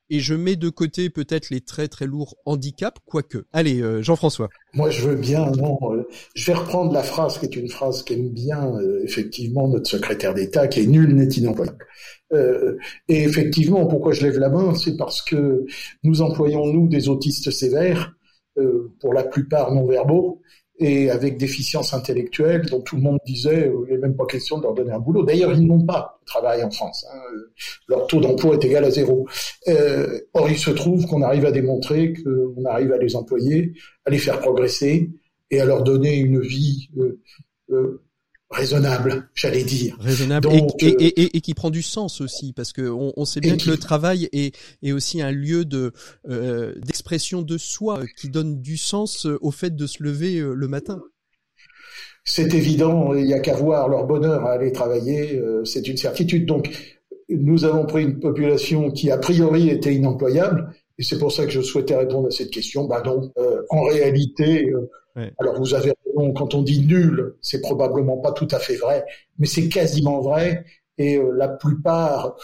Et 0.10 0.20
je 0.20 0.34
mets 0.34 0.56
de 0.56 0.70
côté 0.70 1.10
peut-être 1.10 1.50
les 1.50 1.62
très 1.62 1.88
très 1.88 2.06
lourds 2.06 2.36
handicaps, 2.46 3.00
quoique. 3.06 3.46
Allez, 3.54 3.82
euh, 3.82 4.02
Jean-François. 4.02 4.50
Moi, 4.74 4.90
je 4.90 5.08
veux 5.08 5.16
bien. 5.16 5.52
Non, 5.52 5.78
euh, 5.92 6.08
je 6.36 6.46
vais 6.48 6.58
reprendre 6.58 6.94
la 6.94 7.04
phrase 7.04 7.38
qui 7.38 7.46
est 7.46 7.56
une 7.56 7.70
phrase 7.70 8.04
qu'aime 8.04 8.30
bien 8.30 8.76
euh, 8.76 9.02
effectivement 9.04 9.68
notre 9.68 9.90
secrétaire 9.90 10.34
d'État, 10.34 10.68
qui 10.68 10.82
est 10.82 10.88
nul 10.88 11.16
n'est 11.16 11.28
inemployable. 11.28 11.86
et 13.08 13.24
effectivement, 13.24 13.86
pourquoi 13.88 14.12
je 14.14 14.24
lève 14.24 14.38
la 14.38 14.50
main, 14.50 14.76
c'est 14.76 14.98
parce 14.98 15.22
que 15.22 15.66
nous 16.04 16.22
employons 16.22 16.66
nous 16.68 16.88
des 16.88 17.10
autistes 17.10 17.52
sévères, 17.52 18.14
pour 19.00 19.14
la 19.14 19.24
plupart 19.24 19.74
non 19.74 19.86
verbaux, 19.86 20.42
et 20.80 21.10
avec 21.10 21.38
déficience 21.38 21.94
intellectuelle 21.94 22.66
dont 22.70 22.82
tout 22.82 22.96
le 22.96 23.02
monde 23.02 23.20
disait 23.26 23.68
euh, 23.68 23.86
il 23.88 23.94
n'est 23.94 24.00
même 24.00 24.16
pas 24.16 24.26
question 24.26 24.58
de 24.58 24.64
leur 24.64 24.74
donner 24.74 24.92
un 24.92 25.00
boulot. 25.00 25.24
D'ailleurs, 25.24 25.52
ils 25.52 25.68
n'ont 25.68 25.86
pas 25.86 26.18
de 26.22 26.26
travail 26.26 26.64
en 26.64 26.72
France. 26.72 27.06
Hein. 27.12 27.20
Leur 27.88 28.08
taux 28.08 28.22
d'emploi 28.22 28.56
est 28.56 28.66
égal 28.66 28.86
à 28.86 28.92
zéro. 28.92 29.28
Euh, 29.68 30.20
or, 30.34 30.50
il 30.50 30.58
se 30.58 30.72
trouve 30.72 31.06
qu'on 31.06 31.22
arrive 31.22 31.46
à 31.46 31.52
démontrer 31.52 32.14
qu'on 32.14 32.64
arrive 32.66 32.94
à 32.94 32.98
les 32.98 33.16
employer, 33.16 33.74
à 34.06 34.10
les 34.10 34.18
faire 34.18 34.40
progresser 34.40 35.12
et 35.52 35.60
à 35.60 35.66
leur 35.66 35.84
donner 35.84 36.16
une 36.16 36.40
vie 36.40 36.90
euh, 36.98 37.20
euh 37.72 38.02
raisonnable, 38.50 39.30
j'allais 39.36 39.64
dire. 39.64 39.96
Raisonnable 40.00 40.50
et, 40.52 40.86
et, 40.86 41.22
et, 41.22 41.38
et, 41.38 41.42
qui 41.42 41.54
prend 41.54 41.70
du 41.70 41.84
sens 41.84 42.22
aussi, 42.22 42.54
parce 42.54 42.74
que 42.74 42.90
on, 42.90 43.14
on 43.16 43.26
sait 43.26 43.42
bien 43.42 43.58
que 43.58 43.70
le 43.70 43.78
travail 43.78 44.28
est, 44.32 44.56
est, 44.82 44.92
aussi 44.92 45.22
un 45.22 45.32
lieu 45.32 45.66
de 45.66 45.94
euh, 46.28 46.74
d'expression 46.86 47.42
de 47.42 47.58
soi 47.58 48.02
qui 48.20 48.30
donne 48.30 48.62
du 48.62 48.78
sens 48.78 49.26
au 49.42 49.52
fait 49.52 49.76
de 49.76 49.86
se 49.86 50.02
lever 50.04 50.38
euh, 50.38 50.54
le 50.54 50.68
matin. 50.68 51.02
C'est 52.24 52.54
évident, 52.54 53.14
il 53.16 53.26
n'y 53.26 53.34
a 53.34 53.40
qu'à 53.40 53.56
voir 53.56 53.90
leur 53.90 54.06
bonheur 54.06 54.46
à 54.46 54.52
aller 54.52 54.72
travailler, 54.72 55.38
euh, 55.38 55.66
c'est 55.66 55.88
une 55.88 55.98
certitude. 55.98 56.46
Donc, 56.46 56.70
nous 57.30 57.66
avons 57.66 57.86
pris 57.86 58.04
une 58.04 58.20
population 58.20 58.92
qui 58.92 59.10
a 59.12 59.18
priori 59.18 59.70
était 59.70 59.96
inemployable, 59.96 60.72
et 60.98 61.04
c'est 61.04 61.18
pour 61.18 61.32
ça 61.32 61.46
que 61.46 61.52
je 61.52 61.62
souhaitais 61.62 61.96
répondre 61.96 62.28
à 62.28 62.32
cette 62.32 62.52
question. 62.52 62.86
Bah 62.86 63.02
non, 63.06 63.32
euh, 63.38 63.62
en 63.70 63.84
réalité, 63.84 64.70
euh, 64.70 64.90
alors 65.16 65.56
vous 65.58 65.74
avez 65.74 65.94
raison, 66.06 66.34
quand 66.34 66.54
on 66.54 66.62
dit 66.62 66.86
nul, 66.86 67.36
c'est 67.42 67.62
probablement 67.62 68.18
pas 68.18 68.32
tout 68.32 68.48
à 68.52 68.60
fait 68.60 68.76
vrai, 68.76 69.06
mais 69.38 69.48
c'est 69.48 69.68
quasiment 69.68 70.22
vrai. 70.22 70.66
Et 70.98 71.18
euh, 71.18 71.32
la 71.32 71.48
plupart 71.48 72.36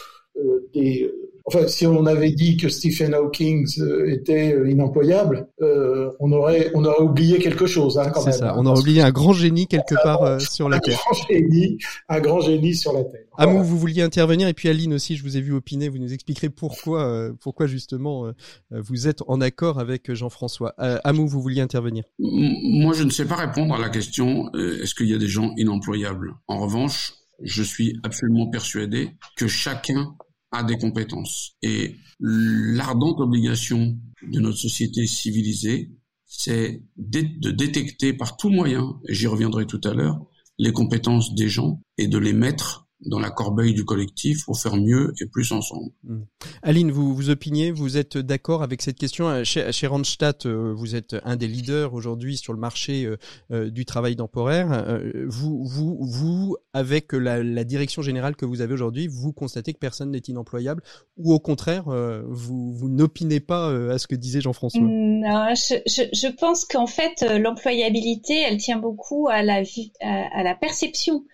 des 0.74 1.10
enfin, 1.46 1.66
si 1.66 1.86
on 1.86 2.06
avait 2.06 2.32
dit 2.32 2.56
que 2.56 2.68
Stephen 2.68 3.14
Hawking 3.14 3.66
était 4.06 4.50
inemployable, 4.68 5.48
on 5.60 6.32
aurait, 6.32 6.70
on 6.74 6.84
aurait 6.84 7.02
oublié 7.02 7.38
quelque 7.38 7.66
chose, 7.66 7.98
hein, 7.98 8.10
quand 8.12 8.24
même. 8.24 8.32
C'est 8.32 8.40
ça. 8.40 8.54
On 8.58 8.66
aurait 8.66 8.80
oublié 8.80 9.02
un 9.02 9.10
grand 9.10 9.32
génie 9.32 9.66
quelque 9.66 9.94
part 10.02 10.40
sur 10.40 10.68
la 10.68 10.80
Terre. 10.80 10.98
Un 10.98 11.12
grand 11.12 11.28
génie, 11.28 11.78
un 12.08 12.20
grand 12.20 12.40
génie 12.40 12.74
sur 12.74 12.92
la 12.92 13.04
Terre. 13.04 13.22
Amou, 13.38 13.62
vous 13.62 13.78
vouliez 13.78 14.02
intervenir 14.02 14.48
et 14.48 14.54
puis 14.54 14.68
Aline 14.68 14.94
aussi, 14.94 15.16
je 15.16 15.22
vous 15.22 15.36
ai 15.36 15.40
vu 15.40 15.52
opiner. 15.52 15.88
Vous 15.88 15.98
nous 15.98 16.12
expliquerez 16.12 16.48
pourquoi, 16.48 17.30
pourquoi 17.40 17.66
justement 17.66 18.32
vous 18.70 19.08
êtes 19.08 19.22
en 19.26 19.40
accord 19.40 19.78
avec 19.78 20.12
Jean-François. 20.12 20.74
Amou, 21.04 21.26
vous 21.26 21.40
vouliez 21.40 21.60
intervenir? 21.60 22.04
Moi, 22.18 22.94
je 22.94 23.04
ne 23.04 23.10
sais 23.10 23.24
pas 23.24 23.36
répondre 23.36 23.74
à 23.74 23.78
la 23.78 23.88
question 23.88 24.50
est-ce 24.54 24.94
qu'il 24.94 25.08
y 25.08 25.14
a 25.14 25.18
des 25.18 25.28
gens 25.28 25.52
inemployables? 25.56 26.34
En 26.48 26.58
revanche, 26.58 27.14
je 27.42 27.62
suis 27.62 27.98
absolument 28.02 28.48
persuadé 28.48 29.10
que 29.36 29.46
chacun 29.46 30.14
a 30.52 30.62
des 30.62 30.78
compétences. 30.78 31.56
Et 31.62 31.96
l'ardente 32.20 33.20
obligation 33.20 33.98
de 34.22 34.40
notre 34.40 34.58
société 34.58 35.06
civilisée, 35.06 35.92
c'est 36.24 36.82
de 36.96 37.50
détecter 37.50 38.12
par 38.12 38.36
tout 38.36 38.50
moyen, 38.50 39.00
et 39.08 39.14
j'y 39.14 39.26
reviendrai 39.26 39.66
tout 39.66 39.80
à 39.84 39.94
l'heure, 39.94 40.24
les 40.58 40.72
compétences 40.72 41.34
des 41.34 41.48
gens 41.48 41.82
et 41.98 42.08
de 42.08 42.18
les 42.18 42.32
mettre 42.32 42.85
dans 43.04 43.18
la 43.18 43.30
corbeille 43.30 43.74
du 43.74 43.84
collectif 43.84 44.46
pour 44.46 44.58
faire 44.58 44.76
mieux 44.76 45.12
et 45.20 45.26
plus 45.26 45.52
ensemble. 45.52 45.90
Hmm. 46.04 46.22
Aline, 46.62 46.90
vous 46.90 47.14
vous 47.14 47.28
opiniez, 47.28 47.70
vous 47.70 47.98
êtes 47.98 48.16
d'accord 48.16 48.62
avec 48.62 48.80
cette 48.80 48.96
question? 48.96 49.28
Euh, 49.28 49.44
chez, 49.44 49.70
chez 49.70 49.86
Randstad, 49.86 50.36
euh, 50.46 50.72
vous 50.74 50.96
êtes 50.96 51.14
un 51.24 51.36
des 51.36 51.46
leaders 51.46 51.92
aujourd'hui 51.92 52.38
sur 52.38 52.54
le 52.54 52.58
marché 52.58 53.06
euh, 53.50 53.70
du 53.70 53.84
travail 53.84 54.16
temporaire. 54.16 55.02
Vous, 55.28 55.64
vous, 55.66 55.98
vous, 56.00 56.56
avec 56.72 57.12
la, 57.12 57.42
la 57.42 57.64
direction 57.64 58.00
générale 58.00 58.34
que 58.34 58.46
vous 58.46 58.62
avez 58.62 58.72
aujourd'hui, 58.72 59.08
vous 59.08 59.32
constatez 59.32 59.74
que 59.74 59.78
personne 59.78 60.10
n'est 60.10 60.18
inemployable 60.18 60.82
ou 61.18 61.32
au 61.32 61.38
contraire, 61.38 61.84
vous, 62.28 62.74
vous 62.74 62.88
n'opinez 62.88 63.40
pas 63.40 63.68
à 63.92 63.98
ce 63.98 64.06
que 64.06 64.14
disait 64.14 64.40
Jean-François? 64.40 64.80
Non, 64.80 65.54
je, 65.54 65.76
je, 65.86 66.02
je 66.12 66.28
pense 66.28 66.64
qu'en 66.64 66.86
fait, 66.86 67.24
l'employabilité, 67.38 68.40
elle 68.40 68.56
tient 68.56 68.78
beaucoup 68.78 69.28
à 69.28 69.42
la, 69.42 69.62
à, 70.00 70.38
à 70.38 70.42
la 70.42 70.54
perception 70.54 71.24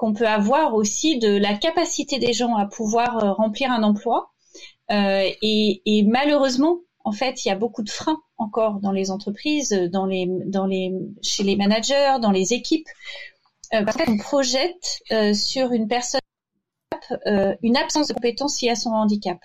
qu'on 0.00 0.14
peut 0.14 0.26
avoir 0.26 0.74
aussi 0.74 1.18
de 1.18 1.36
la 1.36 1.54
capacité 1.54 2.18
des 2.18 2.32
gens 2.32 2.56
à 2.56 2.64
pouvoir 2.64 3.22
euh, 3.22 3.32
remplir 3.34 3.70
un 3.70 3.82
emploi. 3.82 4.32
Euh, 4.90 5.28
et, 5.42 6.04
malheureusement, 6.08 6.78
en 7.04 7.12
fait, 7.12 7.44
il 7.44 7.48
y 7.48 7.50
a 7.50 7.54
beaucoup 7.54 7.82
de 7.82 7.90
freins 7.90 8.18
encore 8.38 8.80
dans 8.80 8.92
les 8.92 9.10
entreprises, 9.10 9.68
dans 9.92 10.06
les, 10.06 10.26
dans 10.46 10.64
les, 10.64 10.90
chez 11.22 11.42
les 11.42 11.54
managers, 11.54 12.16
dans 12.22 12.30
les 12.30 12.54
équipes, 12.54 12.88
euh, 13.74 13.84
parce 13.84 13.98
qu'on 13.98 14.16
projette 14.16 15.02
sur 15.34 15.70
une 15.72 15.86
personne 15.86 16.20
une 17.62 17.76
absence 17.76 18.08
de 18.08 18.14
compétences 18.14 18.62
liées 18.62 18.70
à 18.70 18.76
son 18.76 18.90
handicap 18.90 19.38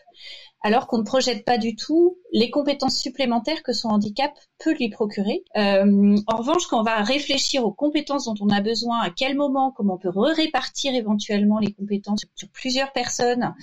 alors 0.61 0.87
qu'on 0.87 0.97
ne 0.97 1.03
projette 1.03 1.45
pas 1.45 1.57
du 1.57 1.75
tout 1.75 2.17
les 2.31 2.49
compétences 2.49 2.97
supplémentaires 2.97 3.61
que 3.63 3.71
son 3.71 3.89
handicap 3.89 4.31
peut 4.57 4.73
lui 4.73 4.89
procurer. 4.89 5.43
Euh, 5.55 6.17
en 6.27 6.37
revanche, 6.37 6.65
quand 6.67 6.79
on 6.79 6.83
va 6.83 7.03
réfléchir 7.03 7.63
aux 7.65 7.71
compétences 7.71 8.25
dont 8.25 8.35
on 8.41 8.49
a 8.49 8.61
besoin, 8.61 8.99
à 8.99 9.09
quel 9.09 9.35
moment, 9.35 9.71
comment 9.71 9.95
on 9.95 9.97
peut 9.97 10.09
répartir 10.09 10.95
éventuellement 10.95 11.59
les 11.59 11.71
compétences 11.71 12.25
sur, 12.35 12.49
plusieurs 12.49 12.91
personnes, 12.93 13.53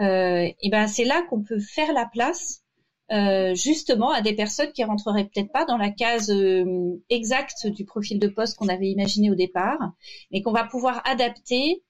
euh, 0.00 0.46
et 0.60 0.70
ben 0.70 0.86
c'est 0.88 1.04
là 1.04 1.22
qu'on 1.30 1.42
peut 1.42 1.58
faire 1.58 1.92
la 1.92 2.06
place 2.06 2.62
euh, 3.12 3.54
justement 3.54 4.10
à 4.10 4.20
des 4.20 4.34
personnes 4.34 4.72
qui 4.72 4.84
rentreraient 4.84 5.24
peut-être 5.24 5.52
pas 5.52 5.64
dans 5.64 5.76
la 5.76 5.90
case 5.90 6.32
exacte 7.08 7.66
du 7.66 7.84
profil 7.84 8.18
de 8.18 8.28
poste 8.28 8.58
qu'on 8.58 8.68
avait 8.68 8.90
imaginé 8.90 9.30
au 9.30 9.34
départ, 9.34 9.92
mais 10.30 10.42
qu'on 10.42 10.52
va 10.52 10.64
pouvoir 10.64 11.00
adapter 11.06 11.82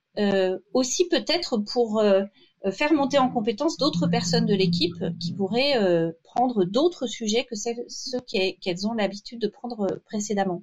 aussi 0.72 1.08
peut-être 1.08 1.58
pour 1.58 1.98
euh, 1.98 2.22
faire 2.70 2.92
monter 2.92 3.18
en 3.18 3.28
compétence 3.28 3.76
d'autres 3.76 4.06
personnes 4.06 4.46
de 4.46 4.54
l'équipe 4.54 5.04
qui 5.20 5.32
pourraient 5.32 5.76
euh, 5.76 6.12
prendre 6.22 6.64
d'autres 6.64 7.06
sujets 7.06 7.44
que 7.44 7.56
celles, 7.56 7.84
ceux 7.88 8.20
qu'elles 8.20 8.86
ont 8.86 8.92
l'habitude 8.92 9.40
de 9.40 9.48
prendre 9.48 9.86
euh, 9.90 10.02
précédemment. 10.04 10.62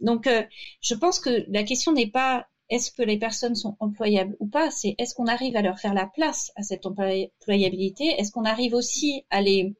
Donc, 0.00 0.28
je 0.80 0.94
pense 0.94 1.20
que 1.20 1.44
la 1.48 1.62
question 1.62 1.92
n'est 1.92 2.10
pas 2.10 2.48
est-ce 2.70 2.90
que 2.90 3.02
les 3.02 3.18
personnes 3.18 3.54
sont 3.54 3.76
employables 3.80 4.34
ou 4.40 4.46
pas, 4.46 4.70
c'est 4.70 4.94
est-ce 4.98 5.14
qu'on 5.14 5.26
arrive 5.26 5.56
à 5.56 5.62
leur 5.62 5.78
faire 5.78 5.94
la 5.94 6.06
place 6.06 6.52
à 6.56 6.62
cette 6.62 6.86
employabilité, 6.86 8.06
est-ce 8.18 8.32
qu'on 8.32 8.46
arrive 8.46 8.74
aussi 8.74 9.24
à 9.30 9.42
les 9.42 9.74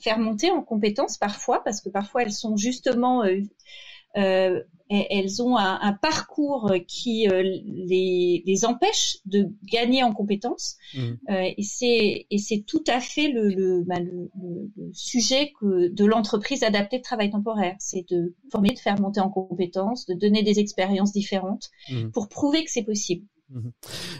faire 0.00 0.18
monter 0.18 0.50
en 0.50 0.62
compétences 0.62 1.18
parfois, 1.18 1.64
parce 1.64 1.80
que 1.80 1.88
parfois 1.88 2.22
elles 2.22 2.32
sont 2.32 2.56
justement 2.56 3.24
euh, 3.24 3.40
elles 4.88 5.42
ont 5.42 5.56
un, 5.56 5.92
parcours 5.94 6.72
qui 6.86 7.28
euh, 7.28 7.42
les, 7.42 8.42
les, 8.46 8.64
empêche 8.64 9.18
de 9.26 9.48
gagner 9.64 10.02
en 10.02 10.12
compétences. 10.12 10.76
Mmh. 10.94 11.00
Euh, 11.30 11.50
et 11.56 11.62
c'est 11.62 12.26
et 12.30 12.38
c'est 12.38 12.64
tout 12.66 12.84
à 12.86 13.00
fait 13.00 13.28
le, 13.28 13.48
le, 13.48 13.82
bah, 13.82 13.98
le, 13.98 14.30
le 14.40 14.90
sujet 14.92 15.52
que, 15.58 15.88
de 15.88 16.04
l'entreprise 16.04 16.62
adaptée 16.62 16.98
de 16.98 17.02
travail 17.02 17.30
temporaire. 17.30 17.74
C'est 17.80 18.08
de 18.10 18.34
former, 18.52 18.70
de 18.70 18.78
faire 18.78 19.00
monter 19.00 19.20
en 19.20 19.30
compétences, 19.30 20.06
de 20.06 20.14
donner 20.14 20.42
des 20.42 20.60
expériences 20.60 21.12
différentes 21.12 21.70
mmh. 21.90 22.10
pour 22.10 22.28
prouver 22.28 22.64
que 22.64 22.70
c'est 22.70 22.84
possible. 22.84 23.26
Mhm. 23.50 23.72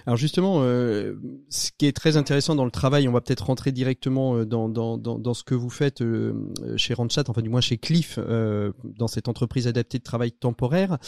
Alors 0.06 0.16
justement, 0.16 0.60
euh, 0.60 1.16
ce 1.50 1.70
qui 1.76 1.86
est 1.86 1.96
très 1.96 2.16
intéressant 2.16 2.54
dans 2.54 2.64
le 2.64 2.70
travail, 2.70 3.08
on 3.08 3.12
va 3.12 3.20
peut-être 3.20 3.46
rentrer 3.46 3.72
directement 3.72 4.36
euh, 4.36 4.44
dans, 4.44 4.68
dans, 4.68 4.96
dans, 4.98 5.34
ce 5.34 5.42
que 5.42 5.54
vous 5.54 5.70
faites 5.70 6.00
euh, 6.00 6.52
chez 6.76 6.94
Randchat, 6.94 7.24
enfin 7.26 7.42
du 7.42 7.48
moins 7.48 7.60
chez 7.60 7.76
Cliff, 7.76 8.18
dans 8.18 9.08
cette 9.08 9.28
entreprise 9.28 9.66
adaptée 9.66 9.98
de 9.98 10.04
travail 10.04 10.32
temporaire 10.32 10.98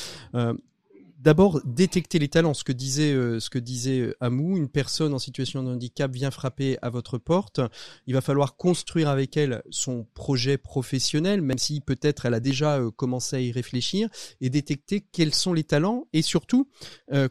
d'abord 1.19 1.61
détecter 1.65 2.19
les 2.19 2.29
talents. 2.29 2.55
Ce 2.55 2.65
que 2.65 2.73
disait, 2.73 3.13
euh, 3.13 3.41
ce 3.41 3.51
que 3.51 3.59
disait 3.59 4.01
euh, 4.01 4.17
Amou, 4.21 4.57
une 4.57 4.69
personne 4.69 5.13
en 5.13 5.19
situation 5.19 5.63
de 5.63 5.71
handicap 5.71 6.11
vient 6.13 6.31
frapper 6.31 6.79
à 6.81 6.91
votre 6.91 7.19
porte. 7.19 7.61
Il 8.07 8.15
va 8.15 8.21
falloir 8.21 8.57
construire 8.57 9.09
avec 9.09 9.37
elle 9.37 9.63
son 9.71 10.07
projet 10.15 10.59
professionnel, 10.59 11.43
même 11.43 11.59
si 11.59 11.81
peut-être 11.81 12.27
elle 12.27 12.35
a 12.35 12.41
déjà 12.41 12.79
euh, 12.79 12.91
commencé 12.91 13.37
à 13.37 13.41
y 13.41 13.51
réfléchir, 13.51 14.09
et 14.41 14.49
détecter 14.49 15.05
quels 15.13 15.35
sont 15.35 15.53
les 15.53 15.65
talents. 15.65 16.07
Et 16.13 16.23
surtout, 16.23 16.69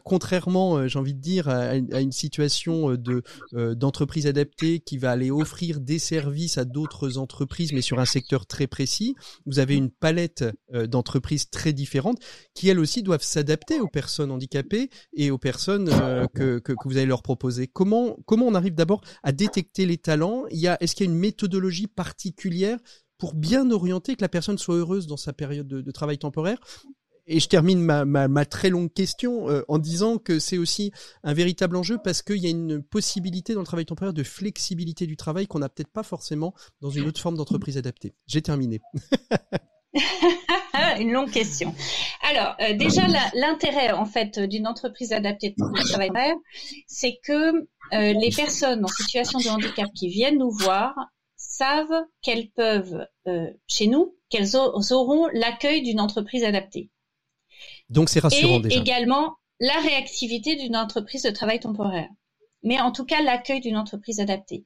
contrairement, 0.04 0.86
j'ai 0.86 0.98
envie 0.98 1.14
de 1.14 1.20
dire, 1.20 1.48
à, 1.48 1.76
une 1.76 2.12
situation 2.12 2.94
de 2.94 3.22
d'entreprise 3.52 4.26
adaptée 4.26 4.80
qui 4.80 4.98
va 4.98 5.10
aller 5.10 5.30
offrir 5.30 5.80
des 5.80 5.98
services 5.98 6.58
à 6.58 6.64
d'autres 6.64 7.18
entreprises, 7.18 7.72
mais 7.72 7.80
sur 7.80 7.98
un 7.98 8.04
secteur 8.04 8.46
très 8.46 8.66
précis, 8.66 9.14
vous 9.46 9.58
avez 9.58 9.76
une 9.76 9.90
palette 9.90 10.44
d'entreprises 10.72 11.50
très 11.50 11.72
différentes 11.72 12.18
qui 12.54 12.68
elles 12.68 12.78
aussi 12.78 13.02
doivent 13.02 13.22
s'adapter 13.22 13.77
aux 13.80 13.88
personnes 13.88 14.30
handicapées 14.30 14.90
et 15.14 15.30
aux 15.30 15.38
personnes 15.38 15.88
euh, 15.92 16.26
que, 16.26 16.60
vous 16.84 16.96
allez 16.96 17.06
leur 17.06 17.22
proposer 17.22 17.66
Comment, 17.66 18.16
comment 18.26 18.46
on 18.46 18.54
arrive 18.54 18.74
d'abord 18.74 19.00
à 19.22 19.32
détecter 19.32 19.86
les 19.86 19.98
talents? 19.98 20.44
Est-ce 20.46 20.94
qu'il 20.94 21.06
y 21.06 21.08
a 21.08 21.12
une 21.12 21.18
méthodologie 21.18 21.86
particulière 21.86 22.78
pour 23.18 23.34
bien 23.34 23.70
orienter 23.70 24.14
que 24.14 24.22
la 24.22 24.28
personne 24.28 24.58
soit 24.58 24.76
heureuse 24.76 25.06
dans 25.06 25.16
sa 25.16 25.32
période 25.32 25.66
de, 25.66 25.90
travail 25.90 26.18
temporaire? 26.18 26.58
Et 27.30 27.40
je 27.40 27.48
termine 27.48 27.80
ma 27.82 28.46
très 28.46 28.70
longue 28.70 28.90
question 28.90 29.50
euh, 29.50 29.62
en 29.68 29.78
disant 29.78 30.16
que 30.16 30.38
c'est 30.38 30.56
aussi 30.56 30.92
un 31.24 31.34
véritable 31.34 31.76
enjeu 31.76 31.98
parce 32.02 32.22
qu'il 32.22 32.38
y 32.38 32.46
a 32.46 32.50
une 32.50 32.82
possibilité 32.82 33.52
dans 33.52 33.60
le 33.60 33.66
travail 33.66 33.84
temporaire 33.84 34.14
de 34.14 34.22
flexibilité 34.22 35.06
du 35.06 35.16
travail 35.16 35.46
qu'on 35.46 35.58
n'a 35.58 35.68
peut-être 35.68 35.92
pas 35.92 36.02
forcément 36.02 36.54
dans 36.80 36.90
une 36.90 37.06
autre 37.06 37.20
forme 37.20 37.36
d'entreprise 37.36 37.76
adaptée. 37.76 38.14
J'ai 38.26 38.40
terminé. 38.40 38.80
Une 41.00 41.12
longue 41.12 41.30
question. 41.30 41.74
Alors, 42.22 42.54
euh, 42.60 42.74
déjà, 42.74 43.06
l'intérêt 43.34 43.92
en 43.92 44.04
fait 44.04 44.38
d'une 44.38 44.66
entreprise 44.66 45.12
adaptée 45.12 45.54
de 45.56 45.88
travail, 45.88 46.34
c'est 46.86 47.18
que 47.22 47.52
euh, 47.92 48.12
les 48.12 48.30
personnes 48.30 48.84
en 48.84 48.88
situation 48.88 49.38
de 49.38 49.48
handicap 49.48 49.88
qui 49.94 50.08
viennent 50.08 50.38
nous 50.38 50.50
voir 50.50 50.94
savent 51.36 52.04
qu'elles 52.22 52.50
peuvent, 52.50 53.06
euh, 53.26 53.46
chez 53.66 53.86
nous, 53.86 54.14
qu'elles 54.30 54.56
auront 54.56 55.28
l'accueil 55.32 55.82
d'une 55.82 56.00
entreprise 56.00 56.44
adaptée. 56.44 56.90
Donc, 57.88 58.08
c'est 58.08 58.20
rassurant 58.20 58.62
Et 58.64 58.76
également 58.76 59.36
la 59.60 59.80
réactivité 59.80 60.56
d'une 60.56 60.76
entreprise 60.76 61.22
de 61.22 61.30
travail 61.30 61.60
temporaire. 61.60 62.08
Mais 62.62 62.80
en 62.80 62.92
tout 62.92 63.04
cas, 63.04 63.22
l'accueil 63.22 63.60
d'une 63.60 63.76
entreprise 63.76 64.20
adaptée. 64.20 64.64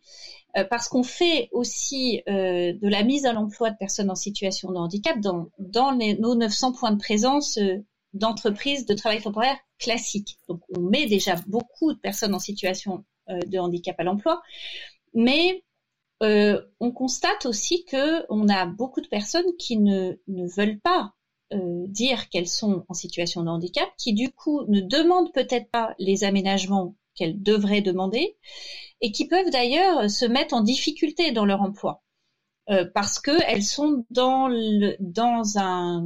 Euh, 0.57 0.65
parce 0.65 0.89
qu'on 0.89 1.03
fait 1.03 1.49
aussi 1.53 2.23
euh, 2.29 2.75
de 2.75 2.89
la 2.89 3.05
mise 3.05 3.25
à 3.25 3.33
l'emploi 3.33 3.71
de 3.71 3.77
personnes 3.77 4.11
en 4.11 4.15
situation 4.15 4.71
de 4.71 4.77
handicap 4.77 5.19
dans, 5.19 5.49
dans 5.59 5.93
nos 5.93 6.35
900 6.35 6.73
points 6.73 6.91
de 6.93 6.99
présence 6.99 7.57
euh, 7.57 7.79
d'entreprises 8.13 8.85
de 8.85 8.93
travail 8.93 9.23
temporaire 9.23 9.57
classiques. 9.79 10.39
Donc 10.49 10.61
on 10.77 10.81
met 10.81 11.07
déjà 11.07 11.37
beaucoup 11.47 11.95
de 11.95 11.99
personnes 11.99 12.35
en 12.35 12.39
situation 12.39 13.05
de 13.29 13.59
handicap 13.59 13.99
à 13.99 14.03
l'emploi, 14.03 14.43
mais 15.15 15.63
on 16.21 16.93
constate 16.93 17.47
aussi 17.47 17.85
que 17.85 18.25
on 18.29 18.49
a 18.49 18.67
beaucoup 18.67 19.01
de 19.01 19.09
personnes 19.09 19.57
qui 19.59 19.79
ne 19.79 20.17
veulent 20.29 20.81
pas 20.81 21.15
dire 21.53 22.29
qu'elles 22.29 22.49
sont 22.49 22.85
en 22.89 22.95
situation 22.95 23.43
de 23.43 23.49
handicap, 23.49 23.89
qui 23.97 24.13
du 24.13 24.31
coup 24.31 24.65
ne 24.69 24.81
demandent 24.81 25.33
peut-être 25.33 25.71
pas 25.71 25.95
les 25.99 26.25
aménagements 26.25 26.95
qu'elles 27.15 27.43
devraient 27.43 27.83
demander 27.83 28.37
et 29.01 29.13
qui 29.13 29.27
peuvent 29.27 29.51
d'ailleurs 29.51 30.11
se 30.11 30.25
mettre 30.25 30.55
en 30.55 30.61
difficulté 30.63 31.33
dans 31.33 31.45
leur 31.45 31.63
emploi 31.63 32.03
euh, 32.71 32.87
parce 32.95 33.19
qu'elles 33.19 33.65
sont 33.65 34.05
dans, 34.11 34.49
le, 34.49 34.97
dans 35.01 35.59
un 35.59 36.05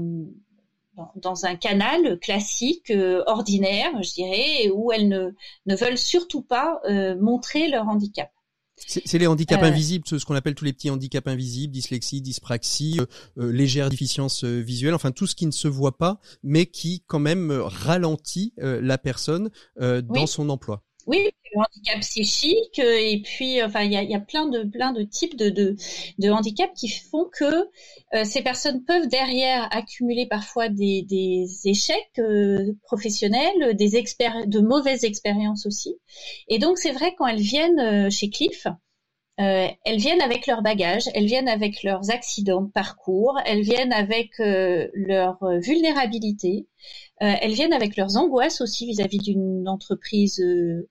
dans 1.17 1.45
un 1.45 1.57
canal 1.57 2.19
classique, 2.21 2.91
euh, 2.91 3.23
ordinaire, 3.27 3.91
je 4.03 4.13
dirais, 4.13 4.71
où 4.73 4.93
elles 4.93 5.09
ne, 5.09 5.31
ne 5.67 5.77
veulent 5.77 5.99
surtout 5.99 6.43
pas 6.43 6.81
euh, 6.89 7.17
montrer 7.21 7.69
leur 7.69 7.87
handicap. 7.87 8.31
C'est 8.79 9.17
les 9.17 9.27
handicaps 9.27 9.63
euh, 9.63 9.67
invisibles, 9.67 10.07
ce 10.07 10.23
qu'on 10.27 10.35
appelle 10.35 10.55
tous 10.55 10.67
les 10.67 10.75
petits 10.75 10.91
handicaps 10.91 11.27
invisibles, 11.27 11.73
dyslexie, 11.73 12.21
dyspraxie, 12.21 13.01
légère 13.37 13.89
déficience 13.89 14.45
visuelle, 14.45 14.93
enfin 14.93 15.13
tout 15.13 15.27
ce 15.27 15.35
qui 15.35 15.47
ne 15.47 15.51
se 15.51 15.67
voit 15.67 15.97
pas, 15.97 16.21
mais 16.43 16.67
qui 16.67 17.03
quand 17.07 17.19
même 17.19 17.51
ralentit 17.53 18.53
la 18.59 18.99
personne 18.99 19.49
dans 19.79 20.27
son 20.27 20.51
emploi. 20.51 20.86
Oui, 21.07 21.31
le 21.55 21.61
handicap 21.61 22.01
psychique 22.01 22.81
et 22.81 23.23
puis 23.23 23.63
enfin 23.63 23.83
il 23.83 23.93
y 23.93 23.97
a, 23.97 24.03
y 24.03 24.15
a, 24.15 24.21
plein 24.21 24.47
de 24.49 24.65
plein 24.65 24.93
de 24.93 25.03
types 25.03 25.37
de 25.37 25.51
de, 25.51 25.77
de 26.19 26.31
handicaps 26.31 26.73
qui 26.79 26.89
font 26.89 27.29
que 27.33 27.69
ces 28.25 28.43
personnes 28.43 28.85
peuvent 28.85 29.07
derrière 29.09 29.69
accumuler 29.71 30.27
parfois 30.27 30.69
des, 30.69 31.03
des 31.03 31.47
échecs 31.65 32.21
professionnels, 32.83 33.77
des 33.77 33.91
de 33.91 34.61
mauvaises 34.61 35.05
expériences 35.05 35.67
aussi. 35.67 35.97
Et 36.49 36.59
donc 36.59 36.79
c'est 36.79 36.93
vrai 36.93 37.15
quand 37.17 37.27
elles 37.27 37.41
viennent 37.41 38.11
chez 38.11 38.29
Cliff, 38.29 38.67
euh, 39.39 39.69
elles 39.85 39.99
viennent 39.99 40.23
avec 40.23 40.47
leur 40.47 40.63
bagage, 40.63 41.11
elles 41.15 41.27
viennent 41.27 41.49
avec 41.49 41.83
leurs 41.83 42.11
accidents 42.11 42.63
de 42.63 42.71
parcours, 42.71 43.39
elles 43.45 43.61
viennent 43.61 43.93
avec 43.93 44.41
euh, 44.41 44.89
leur 44.95 45.39
vulnérabilité, 45.61 46.67
euh, 47.23 47.33
elles 47.41 47.55
viennent 47.55 47.73
avec 47.73 47.97
leurs 47.97 48.17
angoisses 48.17 48.61
aussi 48.61 48.87
vis-à-vis 48.87 49.19
d'une 49.19 49.69
entreprise 49.69 50.43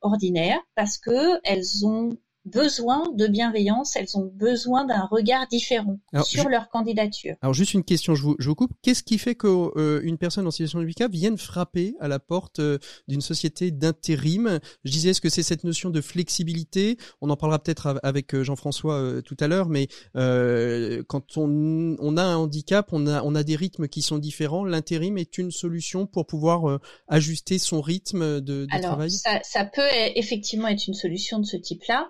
ordinaire 0.02 0.60
parce 0.76 0.98
que 0.98 1.40
elles 1.44 1.86
ont 1.86 2.18
besoin 2.45 3.03
de 3.15 3.27
bienveillance, 3.27 3.95
elles 3.95 4.17
ont 4.17 4.31
besoin 4.34 4.86
d'un 4.86 5.05
regard 5.05 5.47
différent 5.47 5.99
sur 6.23 6.47
leur 6.47 6.69
candidature. 6.69 7.36
Alors 7.41 7.53
juste 7.53 7.73
une 7.73 7.84
question, 7.84 8.13
je 8.15 8.21
vous, 8.21 8.36
je 8.39 8.47
vous 8.47 8.55
coupe. 8.55 8.71
Qu'est-ce 8.81 9.03
qui 9.03 9.17
fait 9.17 9.36
qu'une 9.36 9.71
euh, 9.77 10.17
personne 10.19 10.45
en 10.45 10.51
situation 10.51 10.79
de 10.79 10.84
handicap 10.84 11.12
vienne 11.12 11.38
frapper 11.38 11.95
à 11.99 12.08
la 12.08 12.19
porte 12.19 12.60
euh, 12.60 12.77
d'une 13.08 13.21
société 13.21 13.71
d'intérim? 13.71 14.60
Je 14.84 14.91
disais, 14.91 15.10
est-ce 15.10 15.21
que 15.21 15.29
c'est 15.29 15.43
cette 15.43 15.63
notion 15.63 15.89
de 15.89 16.01
flexibilité? 16.01 16.97
On 17.21 17.29
en 17.29 17.36
parlera 17.36 17.60
peut-être 17.60 17.99
avec 18.03 18.36
euh, 18.36 18.43
Jean-François 18.43 19.21
tout 19.23 19.38
à 19.39 19.47
l'heure, 19.47 19.69
mais 19.69 19.88
quand 20.13 21.38
on, 21.38 21.95
on, 21.99 22.17
a 22.17 22.23
un 22.23 22.36
handicap, 22.36 22.89
on 22.91 23.08
a, 23.08 23.23
on 23.23 23.34
a 23.36 23.43
des 23.43 23.55
rythmes 23.55 23.88
qui 23.88 24.01
sont 24.01 24.17
différents. 24.17 24.63
L'intérim 24.63 25.17
est 25.17 25.38
une 25.38 25.51
solution 25.51 26.05
pour 26.05 26.27
pouvoir 26.27 26.79
ajuster 27.08 27.58
son 27.58 27.81
rythme 27.81 28.41
de, 28.41 28.65
de 28.65 28.67
Alors, 28.71 28.91
travail? 28.91 29.12
ça, 29.12 29.39
ça 29.43 29.65
peut 29.65 29.81
effectivement 30.15 30.67
être 30.67 30.88
une 30.88 30.93
solution 30.93 31.39
de 31.39 31.45
ce 31.45 31.58
type-là. 31.58 32.08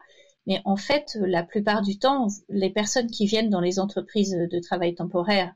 Mais 0.47 0.61
en 0.65 0.75
fait, 0.75 1.17
la 1.21 1.43
plupart 1.43 1.81
du 1.81 1.97
temps, 1.97 2.27
les 2.49 2.69
personnes 2.69 3.09
qui 3.09 3.25
viennent 3.25 3.49
dans 3.49 3.61
les 3.61 3.79
entreprises 3.79 4.35
de 4.35 4.59
travail 4.59 4.95
temporaire, 4.95 5.53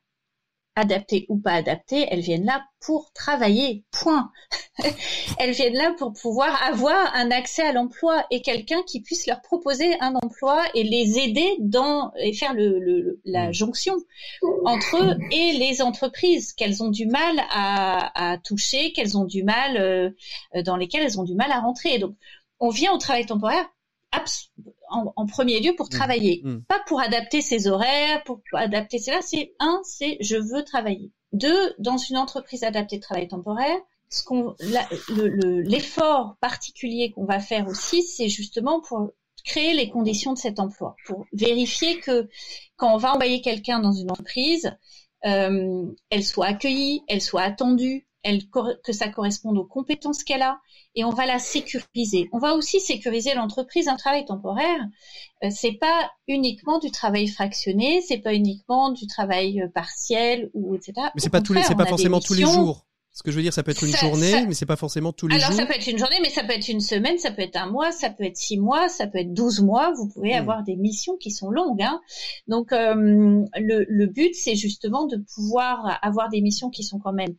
adaptées 0.79 1.25
ou 1.29 1.37
pas 1.37 1.53
adaptées, 1.53 2.07
elles 2.09 2.21
viennent 2.21 2.45
là 2.45 2.63
pour 2.79 3.11
travailler. 3.13 3.83
Point. 3.91 4.31
elles 5.37 5.51
viennent 5.51 5.75
là 5.75 5.93
pour 5.97 6.13
pouvoir 6.13 6.61
avoir 6.63 7.13
un 7.15 7.31
accès 7.31 7.63
à 7.63 7.73
l'emploi 7.73 8.25
et 8.31 8.41
quelqu'un 8.41 8.81
qui 8.83 9.01
puisse 9.01 9.27
leur 9.27 9.41
proposer 9.41 9.99
un 9.99 10.15
emploi 10.15 10.63
et 10.73 10.83
les 10.83 11.19
aider 11.19 11.57
dans 11.59 12.11
et 12.17 12.33
faire 12.33 12.53
le, 12.53 13.19
la 13.25 13.49
mmh. 13.49 13.53
jonction 13.53 13.95
entre 14.63 14.97
eux 14.97 15.17
et 15.31 15.53
les 15.53 15.81
entreprises 15.81 16.53
qu'elles 16.53 16.81
ont 16.81 16.89
du 16.89 17.07
mal 17.07 17.41
à, 17.51 18.37
toucher, 18.43 18.93
qu'elles 18.93 19.17
ont 19.17 19.25
du 19.25 19.43
mal 19.43 19.77
euh, 19.77 20.09
dans 20.63 20.77
lesquelles 20.77 21.03
elles 21.03 21.19
ont 21.19 21.23
du 21.23 21.35
mal 21.35 21.51
à 21.51 21.59
rentrer. 21.59 21.99
Donc, 21.99 22.15
on 22.59 22.69
vient 22.69 22.93
au 22.93 22.97
travail 22.97 23.25
temporaire 23.25 23.69
en, 24.89 25.25
premier 25.25 25.59
lieu 25.59 25.75
pour 25.75 25.87
mmh. 25.87 25.89
travailler, 25.89 26.41
mmh. 26.43 26.57
pas 26.67 26.81
pour 26.87 26.99
adapter 26.99 27.41
ses 27.41 27.67
horaires, 27.67 28.23
pour 28.23 28.41
adapter 28.53 28.99
cela. 28.99 29.21
C'est 29.21 29.53
un, 29.59 29.79
c'est 29.83 30.17
je 30.19 30.37
veux 30.37 30.63
travailler. 30.63 31.11
Deux, 31.31 31.73
dans 31.77 31.97
une 31.97 32.17
entreprise 32.17 32.63
adaptée 32.63 32.97
de 32.97 33.01
travail 33.01 33.27
temporaire, 33.27 33.77
ce 34.09 34.23
qu'on, 34.23 34.55
l'effort 35.37 36.35
particulier 36.41 37.11
qu'on 37.11 37.25
va 37.25 37.39
faire 37.39 37.67
aussi, 37.67 38.01
c'est 38.01 38.27
justement 38.27 38.81
pour 38.81 39.11
créer 39.45 39.73
les 39.73 39.89
conditions 39.89 40.33
de 40.33 40.37
cet 40.37 40.59
emploi, 40.59 40.95
pour 41.05 41.25
vérifier 41.31 41.99
que 41.99 42.27
quand 42.75 42.93
on 42.93 42.97
va 42.97 43.13
envoyer 43.13 43.41
quelqu'un 43.41 43.79
dans 43.79 43.91
une 43.91 44.11
entreprise, 44.11 44.75
euh, 45.25 45.85
elle 46.09 46.23
soit 46.23 46.47
accueillie, 46.47 47.03
elle 47.07 47.21
soit 47.21 47.43
attendue, 47.43 48.07
elle, 48.23 48.41
que 48.83 48.91
ça 48.91 49.09
corresponde 49.09 49.57
aux 49.57 49.65
compétences 49.65 50.23
qu'elle 50.23 50.41
a 50.41 50.59
et 50.95 51.03
on 51.03 51.11
va 51.11 51.25
la 51.25 51.39
sécuriser. 51.39 52.29
On 52.33 52.39
va 52.39 52.55
aussi 52.55 52.79
sécuriser 52.79 53.33
l'entreprise. 53.33 53.87
Un 53.87 53.95
travail 53.95 54.25
temporaire, 54.25 54.79
euh, 55.43 55.49
c'est 55.51 55.73
pas 55.73 56.09
uniquement 56.27 56.79
du 56.79 56.91
travail 56.91 57.27
fractionné, 57.27 58.01
c'est 58.01 58.17
pas 58.17 58.33
uniquement 58.33 58.91
du 58.91 59.07
travail 59.07 59.61
euh, 59.61 59.67
partiel 59.69 60.49
ou 60.53 60.75
etc. 60.75 60.93
Mais 61.15 61.21
c'est 61.21 61.29
pas 61.29 61.41
tous 61.41 61.53
les, 61.53 61.63
c'est 61.63 61.75
pas 61.75 61.85
forcément 61.85 62.19
tous 62.19 62.33
les 62.33 62.43
jours. 62.43 62.85
Ce 63.11 63.23
que 63.23 63.31
je 63.31 63.35
veux 63.35 63.41
dire, 63.41 63.51
ça 63.51 63.63
peut 63.63 63.71
être 63.71 63.83
une 63.83 63.95
journée, 63.95 64.45
mais 64.47 64.53
c'est 64.53 64.65
pas 64.65 64.77
forcément 64.77 65.11
tous 65.11 65.27
les 65.27 65.35
jours. 65.35 65.47
Alors 65.47 65.59
ça 65.59 65.65
peut 65.65 65.73
être 65.73 65.87
une 65.87 65.97
journée, 65.97 66.19
mais 66.21 66.29
ça 66.29 66.43
peut 66.43 66.53
être 66.53 66.69
une 66.69 66.79
semaine, 66.79 67.17
ça 67.17 67.31
peut 67.31 67.41
être 67.41 67.57
un 67.57 67.65
mois, 67.65 67.91
ça 67.91 68.09
peut 68.09 68.23
être 68.23 68.37
six 68.37 68.57
mois, 68.57 68.87
ça 68.87 69.07
peut 69.07 69.17
être 69.17 69.33
douze 69.33 69.59
mois. 69.59 69.91
Vous 69.93 70.07
pouvez 70.07 70.35
hmm. 70.35 70.39
avoir 70.39 70.63
des 70.63 70.77
missions 70.77 71.17
qui 71.17 71.31
sont 71.31 71.49
longues. 71.49 71.81
Hein. 71.81 71.99
Donc 72.47 72.71
euh, 72.71 72.93
le, 72.95 73.85
le 73.89 74.05
but, 74.05 74.33
c'est 74.35 74.55
justement 74.55 75.05
de 75.05 75.17
pouvoir 75.35 75.99
avoir 76.01 76.29
des 76.29 76.39
missions 76.39 76.69
qui 76.69 76.83
sont 76.83 76.99
quand 76.99 77.11
même 77.11 77.35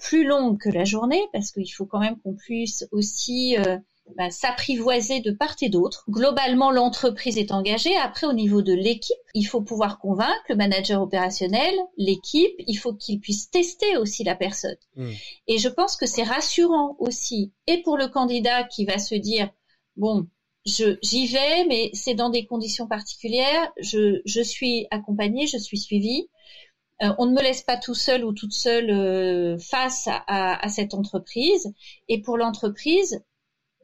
plus 0.00 0.24
longue 0.24 0.58
que 0.58 0.68
la 0.68 0.84
journée, 0.84 1.22
parce 1.32 1.52
qu'il 1.52 1.72
faut 1.72 1.86
quand 1.86 2.00
même 2.00 2.18
qu'on 2.20 2.34
puisse 2.34 2.86
aussi 2.92 3.56
euh, 3.58 3.78
bah, 4.16 4.30
s'apprivoiser 4.30 5.20
de 5.20 5.30
part 5.30 5.56
et 5.60 5.68
d'autre. 5.68 6.04
Globalement, 6.08 6.70
l'entreprise 6.70 7.38
est 7.38 7.52
engagée. 7.52 7.96
Après, 7.96 8.26
au 8.26 8.32
niveau 8.32 8.62
de 8.62 8.72
l'équipe, 8.72 9.16
il 9.34 9.44
faut 9.44 9.60
pouvoir 9.60 9.98
convaincre 9.98 10.42
le 10.48 10.56
manager 10.56 11.00
opérationnel, 11.00 11.74
l'équipe, 11.96 12.54
il 12.66 12.76
faut 12.76 12.94
qu'il 12.94 13.20
puisse 13.20 13.50
tester 13.50 13.96
aussi 13.96 14.24
la 14.24 14.34
personne. 14.34 14.76
Hmm. 14.96 15.12
Et 15.46 15.58
je 15.58 15.68
pense 15.68 15.96
que 15.96 16.06
c'est 16.06 16.22
rassurant 16.22 16.96
aussi, 16.98 17.52
et 17.66 17.82
pour 17.82 17.96
le 17.96 18.08
candidat 18.08 18.64
qui 18.64 18.84
va 18.84 18.98
se 18.98 19.14
dire, 19.14 19.50
bon, 19.96 20.26
je 20.66 20.98
j'y 21.02 21.26
vais, 21.26 21.64
mais 21.66 21.90
c'est 21.94 22.14
dans 22.14 22.30
des 22.30 22.46
conditions 22.46 22.86
particulières, 22.86 23.72
je, 23.80 24.20
je 24.24 24.42
suis 24.42 24.86
accompagné, 24.90 25.46
je 25.46 25.58
suis 25.58 25.78
suivi. 25.78 26.28
Euh, 27.02 27.14
on 27.18 27.26
ne 27.26 27.32
me 27.32 27.42
laisse 27.42 27.62
pas 27.62 27.76
tout 27.76 27.94
seul 27.94 28.24
ou 28.24 28.32
toute 28.32 28.52
seule 28.52 28.90
euh, 28.90 29.58
face 29.58 30.08
à, 30.26 30.68
cette 30.68 30.94
entreprise. 30.94 31.72
Et 32.08 32.20
pour 32.20 32.36
l'entreprise, 32.36 33.22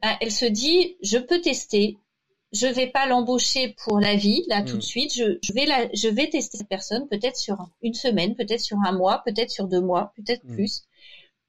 euh, 0.05 0.09
elle 0.21 0.31
se 0.31 0.45
dit, 0.45 0.97
je 1.01 1.17
peux 1.17 1.41
tester. 1.41 1.97
Je 2.53 2.67
vais 2.67 2.87
pas 2.87 3.07
l'embaucher 3.07 3.75
pour 3.83 3.99
la 3.99 4.15
vie 4.15 4.43
là 4.47 4.61
tout 4.61 4.73
de 4.73 4.77
mm. 4.77 4.81
suite. 4.81 5.13
Je, 5.13 5.53
vais 5.53 5.65
la, 5.65 5.89
je 5.93 6.07
vais 6.07 6.29
tester 6.29 6.57
cette 6.57 6.69
personne 6.69 7.07
peut-être 7.09 7.35
sur 7.35 7.57
une 7.81 7.93
semaine, 7.93 8.35
peut-être 8.35 8.61
sur 8.61 8.77
un 8.85 8.93
mois, 8.93 9.21
peut-être 9.25 9.49
sur 9.49 9.67
deux 9.67 9.81
mois, 9.81 10.13
peut-être 10.15 10.43
mm. 10.45 10.53
plus. 10.53 10.83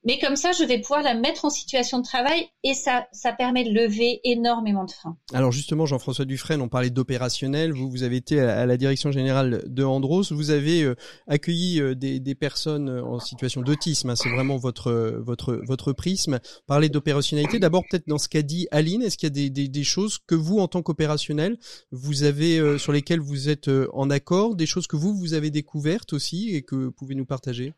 Mais 0.05 0.19
comme 0.21 0.37
ça, 0.37 0.53
je 0.53 0.63
vais 0.63 0.81
pouvoir 0.81 1.03
la 1.03 1.15
mettre 1.15 1.45
en 1.45 1.51
situation 1.51 1.99
de 1.99 2.05
travail 2.05 2.47
et 2.63 2.75
ça, 2.75 3.07
ça 3.13 3.33
permet 3.33 3.65
de 3.65 3.71
lever 3.71 4.21
énormément 4.23 4.85
de 4.85 4.93
freins. 4.93 5.17
Alors 5.35 5.51
justement, 5.51 5.87
Jean-François 5.87 6.25
Dufresne, 6.25 6.63
on 6.63 6.69
parlait 6.69 6.91
d'opérationnel. 6.91 7.73
Vous, 7.73 7.91
vous 7.91 8.05
avez 8.05 8.17
été 8.17 8.41
à 8.41 8.65
la 8.65 8.77
direction 8.77 9.11
générale 9.11 9.65
de 9.67 9.85
Andros. 9.85 10.31
Vous 10.31 10.51
avez 10.51 10.83
euh, 10.83 10.95
accueilli 11.27 11.81
euh, 11.81 11.95
des, 11.95 12.21
des, 12.21 12.35
personnes 12.37 12.89
en 12.89 13.19
situation 13.19 13.63
d'autisme. 13.63 14.11
Hein. 14.11 14.17
c'est 14.17 14.31
vraiment 14.31 14.57
votre, 14.57 14.93
votre, 15.19 15.61
votre 15.67 15.93
prisme. 15.93 16.39
Parler 16.67 16.89
d'opérationnalité. 16.89 17.59
D'abord, 17.59 17.83
peut-être 17.91 18.07
dans 18.07 18.19
ce 18.19 18.29
qu'a 18.29 18.43
dit 18.43 18.69
Aline, 18.71 19.03
est-ce 19.03 19.19
qu'il 19.19 19.27
y 19.27 19.33
a 19.47 19.51
des, 19.51 19.69
des, 19.69 19.85
choses 19.85 20.19
que 20.19 20.37
vous, 20.37 20.61
en 20.61 20.69
tant 20.69 20.83
qu'opérationnel, 20.83 21.59
vous 21.91 22.23
avez 22.23 22.59
euh, 22.59 22.79
sur 22.79 22.93
lesquelles 22.93 23.21
vous 23.21 23.49
êtes 23.49 23.71
en 23.93 24.11
accord, 24.11 24.55
des 24.55 24.67
choses 24.67 24.87
que 24.87 24.97
vous, 24.97 25.17
vous 25.17 25.35
avez 25.35 25.51
découvertes 25.51 26.13
aussi 26.13 26.55
et 26.55 26.63
que 26.63 26.77
vous 26.77 26.93
pouvez 26.93 27.17
nous 27.17 27.27
partager? 27.27 27.75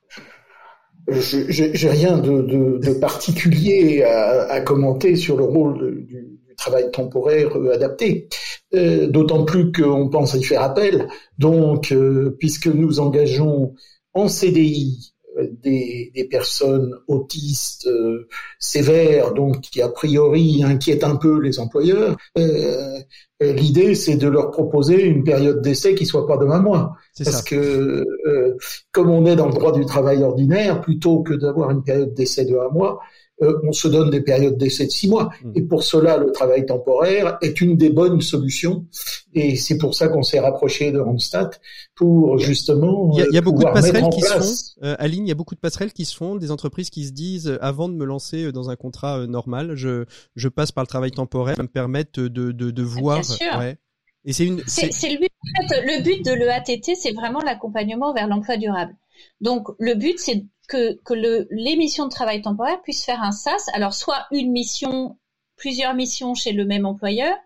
J'ai 1.09 1.89
rien 1.89 2.19
de, 2.19 2.43
de, 2.43 2.79
de 2.79 2.93
particulier 2.99 4.03
à, 4.03 4.43
à, 4.51 4.61
commenter 4.61 5.17
sur 5.17 5.37
le 5.37 5.45
rôle 5.45 6.05
du, 6.07 6.39
du 6.47 6.55
travail 6.57 6.91
temporaire 6.91 7.57
euh, 7.57 7.75
adapté, 7.75 8.29
euh, 8.75 9.07
d'autant 9.07 9.45
plus 9.45 9.73
qu'on 9.73 10.09
pense 10.09 10.35
y 10.35 10.43
faire 10.43 10.63
appel. 10.63 11.09
Donc, 11.39 11.93
euh, 11.93 12.37
puisque 12.39 12.67
nous 12.67 13.01
engageons 13.01 13.75
en 14.15 14.29
CDI 14.29 15.15
des, 15.63 16.11
des, 16.15 16.25
personnes 16.25 16.95
autistes 17.09 17.87
euh, 17.87 18.29
sévères, 18.59 19.33
donc 19.35 19.61
qui 19.61 19.83
a 19.83 19.89
priori 19.89 20.63
inquiètent 20.65 21.05
un 21.05 21.17
peu 21.17 21.41
les 21.41 21.59
employeurs. 21.59 22.17
Euh, 22.39 22.99
L'idée, 23.43 23.95
c'est 23.95 24.17
de 24.17 24.29
leur 24.29 24.51
proposer 24.51 25.03
une 25.03 25.25
période 25.25 25.63
d'essai 25.63 25.95
qui 25.95 26.05
soit 26.05 26.27
pas 26.27 26.37
de 26.37 26.45
un 26.45 26.61
mois, 26.61 26.93
parce 27.25 27.41
que 27.41 28.05
euh, 28.27 28.57
comme 28.93 29.09
on 29.09 29.25
est 29.25 29.35
dans 29.35 29.47
le 29.47 29.55
droit 29.55 29.73
du 29.73 29.87
travail 29.87 30.23
ordinaire, 30.23 30.83
plutôt 30.83 31.23
que 31.23 31.33
d'avoir 31.33 31.71
une 31.71 31.83
période 31.83 32.13
d'essai 32.13 32.45
de 32.45 32.55
un 32.59 32.69
mois, 32.69 32.99
euh, 32.99 33.30
on 33.41 33.73
se 33.73 33.89
donne 33.89 34.11
des 34.11 34.21
périodes 34.21 34.57
d'essai 34.57 34.87
de 34.87 34.91
six 34.91 35.09
mois. 35.09 35.31
Hmm. 35.43 35.53
Et 35.55 35.63
pour 35.63 35.83
cela, 35.83 36.17
le 36.17 36.31
travail 36.33 36.67
temporaire 36.67 37.39
est 37.43 37.61
une 37.61 37.77
des 37.77 37.91
bonnes 37.91 38.21
solutions. 38.21 38.87
Et 39.33 39.57
c'est 39.57 39.79
pour 39.79 39.95
ça 39.95 40.09
qu'on 40.09 40.23
s'est 40.23 40.41
rapproché 40.41 40.93
de 40.93 40.99
Randstad 40.99 41.51
pour 41.95 42.39
justement. 42.39 43.11
Il 43.17 43.35
y 43.35 43.39
a, 43.39 43.41
beaucoup 43.41 43.65
de 43.65 43.71
passerelles 43.71 44.09
qui 44.11 44.21
se 44.21 44.33
font. 44.33 44.85
Euh, 44.85 44.97
Aline, 44.99 45.27
il 45.27 45.29
y 45.29 45.33
a 45.33 45.37
beaucoup 45.37 45.55
de 45.55 45.61
passerelles 45.61 45.93
qui 45.93 46.05
se 46.05 46.17
font, 46.17 46.37
des 46.37 46.51
entreprises 46.51 46.91
qui 46.91 47.05
se 47.05 47.13
disent 47.13 47.49
euh, 47.49 47.59
avant 47.61 47.89
de 47.89 47.95
me 47.95 48.05
lancer 48.05 48.45
euh, 48.45 48.53
dans 48.53 48.71
un 48.71 48.77
contrat 48.77 49.27
normal, 49.27 49.75
je 49.75 50.05
je 50.37 50.49
passe 50.49 50.73
par 50.73 50.85
le 50.85 50.89
travail 50.89 51.11
temporaire, 51.11 51.57
ça 51.57 51.63
me 51.63 51.69
permettre 51.69 52.21
de 52.21 52.29
de, 52.29 52.71
de 52.71 52.83
voir. 52.83 53.23
Ouais. 53.59 53.77
Et 54.25 54.33
c'est 54.33 54.47
une. 54.47 54.63
C'est 54.67 54.87
le 54.87 55.19
but. 55.19 55.31
En 55.43 55.69
fait, 55.69 55.83
le 55.83 56.03
but 56.03 56.25
de 56.25 56.33
l'EATT, 56.33 56.97
c'est 57.01 57.13
vraiment 57.13 57.41
l'accompagnement 57.41 58.13
vers 58.13 58.29
l'emploi 58.29 58.57
durable. 58.57 58.95
Donc 59.41 59.69
le 59.79 59.95
but, 59.95 60.19
c'est 60.19 60.45
que, 60.71 60.99
que 61.05 61.15
le, 61.15 61.47
les 61.51 61.77
missions 61.77 62.07
de 62.07 62.11
travail 62.11 62.41
temporaire 62.41 62.81
puissent 62.83 63.05
faire 63.05 63.23
un 63.23 63.33
SAS. 63.33 63.67
Alors 63.75 63.93
soit 63.93 64.27
une 64.31 64.53
mission, 64.53 65.19
plusieurs 65.57 65.95
missions 65.95 66.35
chez 66.35 66.53
le 66.53 66.65
même 66.65 66.87
employeur, 66.87 67.37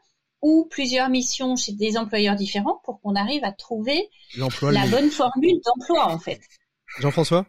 ou 0.43 0.69
plusieurs 0.71 1.09
missions 1.09 1.57
chez 1.57 1.73
des 1.73 1.97
employeurs 1.97 2.37
différents 2.37 2.81
pour 2.85 3.01
qu'on 3.01 3.15
arrive 3.15 3.43
à 3.45 3.53
trouver 3.53 4.11
la 4.37 4.87
bonne 4.87 5.11
formule 5.11 5.59
d'emploi 5.65 6.07
en 6.13 6.19
fait. 6.19 6.41
Jean-François? 7.01 7.47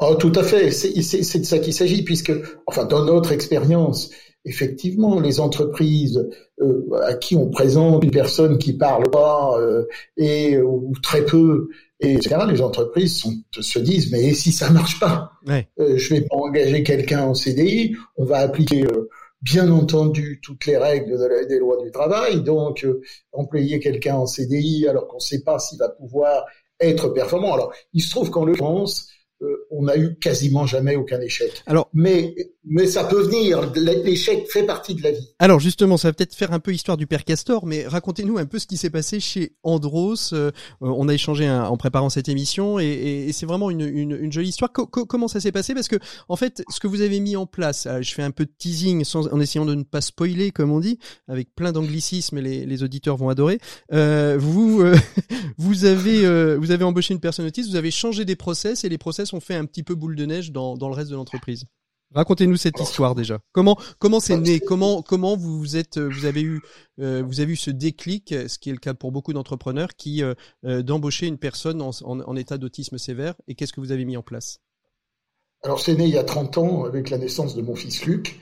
Oh, 0.00 0.14
tout 0.14 0.32
à 0.34 0.42
fait, 0.42 0.70
c'est 0.70 1.38
de 1.38 1.44
ça 1.44 1.58
qu'il 1.58 1.74
s'agit, 1.74 2.02
puisque, 2.02 2.32
enfin, 2.66 2.84
dans 2.86 3.04
notre 3.04 3.32
expérience, 3.32 4.10
effectivement, 4.44 5.20
les 5.20 5.38
entreprises 5.38 6.28
euh, 6.60 6.88
à 7.02 7.14
qui 7.14 7.36
on 7.36 7.50
présente 7.50 8.02
une 8.04 8.10
personne 8.10 8.58
qui 8.58 8.72
parle 8.76 9.10
pas 9.10 9.58
euh, 9.58 9.86
et 10.16 10.58
ou 10.58 10.92
très 11.02 11.24
peu, 11.24 11.68
et 12.00 12.14
etc., 12.14 12.36
les 12.48 12.60
entreprises 12.60 13.20
sont, 13.20 13.34
se 13.58 13.78
disent 13.78 14.12
mais 14.12 14.32
si 14.34 14.52
ça 14.52 14.70
marche 14.70 15.00
pas, 15.00 15.32
ouais. 15.46 15.68
euh, 15.80 15.96
je 15.96 16.14
vais 16.14 16.20
pas 16.22 16.36
engager 16.36 16.82
quelqu'un 16.82 17.22
en 17.22 17.34
CDI, 17.34 17.96
on 18.16 18.24
va 18.24 18.38
appliquer 18.38 18.84
euh, 18.84 19.08
bien 19.42 19.70
entendu 19.70 20.40
toutes 20.42 20.66
les 20.66 20.76
règles 20.76 21.18
des 21.48 21.58
lois 21.58 21.82
du 21.82 21.90
travail, 21.90 22.42
donc 22.42 22.84
euh, 22.84 23.00
employer 23.32 23.78
quelqu'un 23.80 24.16
en 24.16 24.26
CDI 24.26 24.86
alors 24.88 25.08
qu'on 25.08 25.16
ne 25.16 25.20
sait 25.20 25.42
pas 25.42 25.58
s'il 25.58 25.78
va 25.78 25.88
pouvoir 25.88 26.44
être 26.80 27.08
performant. 27.08 27.54
Alors 27.54 27.72
il 27.92 28.02
se 28.02 28.10
trouve 28.10 28.30
qu'en 28.30 28.44
l'occurrence 28.44 29.08
euh, 29.42 29.66
on 29.70 29.82
n'a 29.82 29.98
eu 29.98 30.16
quasiment 30.18 30.64
jamais 30.64 30.96
aucun 30.96 31.20
échec. 31.20 31.62
Alors, 31.66 31.90
mais 31.92 32.34
mais 32.64 32.86
ça 32.86 33.04
peut 33.04 33.22
venir. 33.22 33.70
L'échec 33.74 34.50
fait 34.50 34.64
partie 34.64 34.94
de 34.94 35.02
la 35.02 35.12
vie. 35.12 35.34
Alors 35.38 35.60
justement, 35.60 35.98
ça 35.98 36.08
va 36.08 36.14
peut-être 36.14 36.34
faire 36.34 36.52
un 36.52 36.58
peu 36.58 36.72
histoire 36.72 36.96
du 36.96 37.06
père 37.06 37.24
Castor, 37.24 37.66
mais 37.66 37.86
racontez-nous 37.86 38.38
un 38.38 38.46
peu 38.46 38.58
ce 38.58 38.66
qui 38.66 38.78
s'est 38.78 38.90
passé 38.90 39.20
chez 39.20 39.52
Andros. 39.62 40.32
Euh, 40.32 40.50
on 40.80 41.08
a 41.08 41.14
échangé 41.14 41.48
en 41.48 41.76
préparant 41.76 42.08
cette 42.08 42.28
émission, 42.28 42.78
et, 42.78 43.30
c'est 43.32 43.46
vraiment 43.46 43.70
une, 43.70 44.32
jolie 44.32 44.48
histoire. 44.48 44.72
comment 44.72 45.28
ça 45.28 45.38
s'est 45.38 45.52
passé? 45.52 45.74
Parce 45.74 45.88
que 45.88 45.96
en 46.28 46.36
fait, 46.36 46.64
ce 46.70 46.80
que 46.80 46.86
vous 46.86 47.02
avez 47.02 47.20
mis 47.20 47.36
en 47.36 47.46
place, 47.46 47.86
euh, 47.86 48.00
je 48.00 48.14
fais 48.14 48.22
un 48.22 48.30
peu 48.30 48.46
de 48.46 48.52
teasing 48.58 49.04
sans, 49.04 49.32
en 49.32 49.40
essayant 49.40 49.66
de 49.66 49.74
ne 49.74 49.84
pas 49.84 50.00
spoiler, 50.00 50.50
comme 50.50 50.72
on 50.72 50.80
dit, 50.80 50.98
avec 51.28 51.54
plein 51.54 51.72
d'anglicismes, 51.72 52.38
et 52.38 52.64
les, 52.64 52.82
auditeurs 52.82 53.16
vont 53.16 53.28
adorer. 53.28 53.58
vous 53.90 54.82
vous 55.58 55.84
avez 55.84 56.56
vous 56.56 56.70
avez 56.70 56.84
embauché 56.84 57.14
une 57.14 57.20
personne 57.20 57.46
autiste, 57.46 57.68
vous 57.70 57.76
avez 57.76 57.90
changé 57.90 58.24
des 58.24 58.36
process, 58.36 58.84
et 58.84 58.88
les 58.88 58.98
process 58.98 59.25
ont 59.34 59.40
fait 59.40 59.54
un 59.54 59.64
petit 59.64 59.82
peu 59.82 59.94
boule 59.94 60.16
de 60.16 60.26
neige 60.26 60.52
dans, 60.52 60.76
dans 60.76 60.88
le 60.88 60.94
reste 60.94 61.10
de 61.10 61.16
l'entreprise. 61.16 61.66
Racontez-nous 62.14 62.56
cette 62.56 62.78
histoire 62.80 63.14
déjà. 63.14 63.40
Comment 63.52 63.76
comment 63.98 64.20
c'est 64.20 64.36
né? 64.36 64.60
Comment 64.60 65.02
comment 65.02 65.36
vous 65.36 65.76
êtes 65.76 65.98
vous 65.98 66.24
avez 66.24 66.40
eu 66.40 66.60
euh, 67.00 67.22
vous 67.26 67.40
avez 67.40 67.52
eu 67.52 67.56
ce 67.56 67.70
déclic, 67.70 68.32
ce 68.48 68.58
qui 68.58 68.70
est 68.70 68.72
le 68.72 68.78
cas 68.78 68.94
pour 68.94 69.10
beaucoup 69.10 69.32
d'entrepreneurs, 69.32 69.94
qui 69.96 70.22
euh, 70.22 70.34
euh, 70.64 70.82
d'embaucher 70.82 71.26
une 71.26 71.38
personne 71.38 71.82
en, 71.82 71.90
en, 72.04 72.36
état 72.36 72.58
d'autisme 72.58 72.96
sévère 72.96 73.34
et 73.48 73.54
qu'est-ce 73.54 73.72
que 73.72 73.80
vous 73.80 73.92
avez 73.92 74.04
mis 74.04 74.16
en 74.16 74.22
place? 74.22 74.60
Alors 75.62 75.80
c'est 75.80 75.96
né 75.96 76.04
il 76.04 76.14
y 76.14 76.18
a 76.18 76.24
30 76.24 76.58
ans 76.58 76.84
avec 76.84 77.10
la 77.10 77.18
naissance 77.18 77.56
de 77.56 77.62
mon 77.62 77.74
fils 77.74 78.06
Luc, 78.06 78.38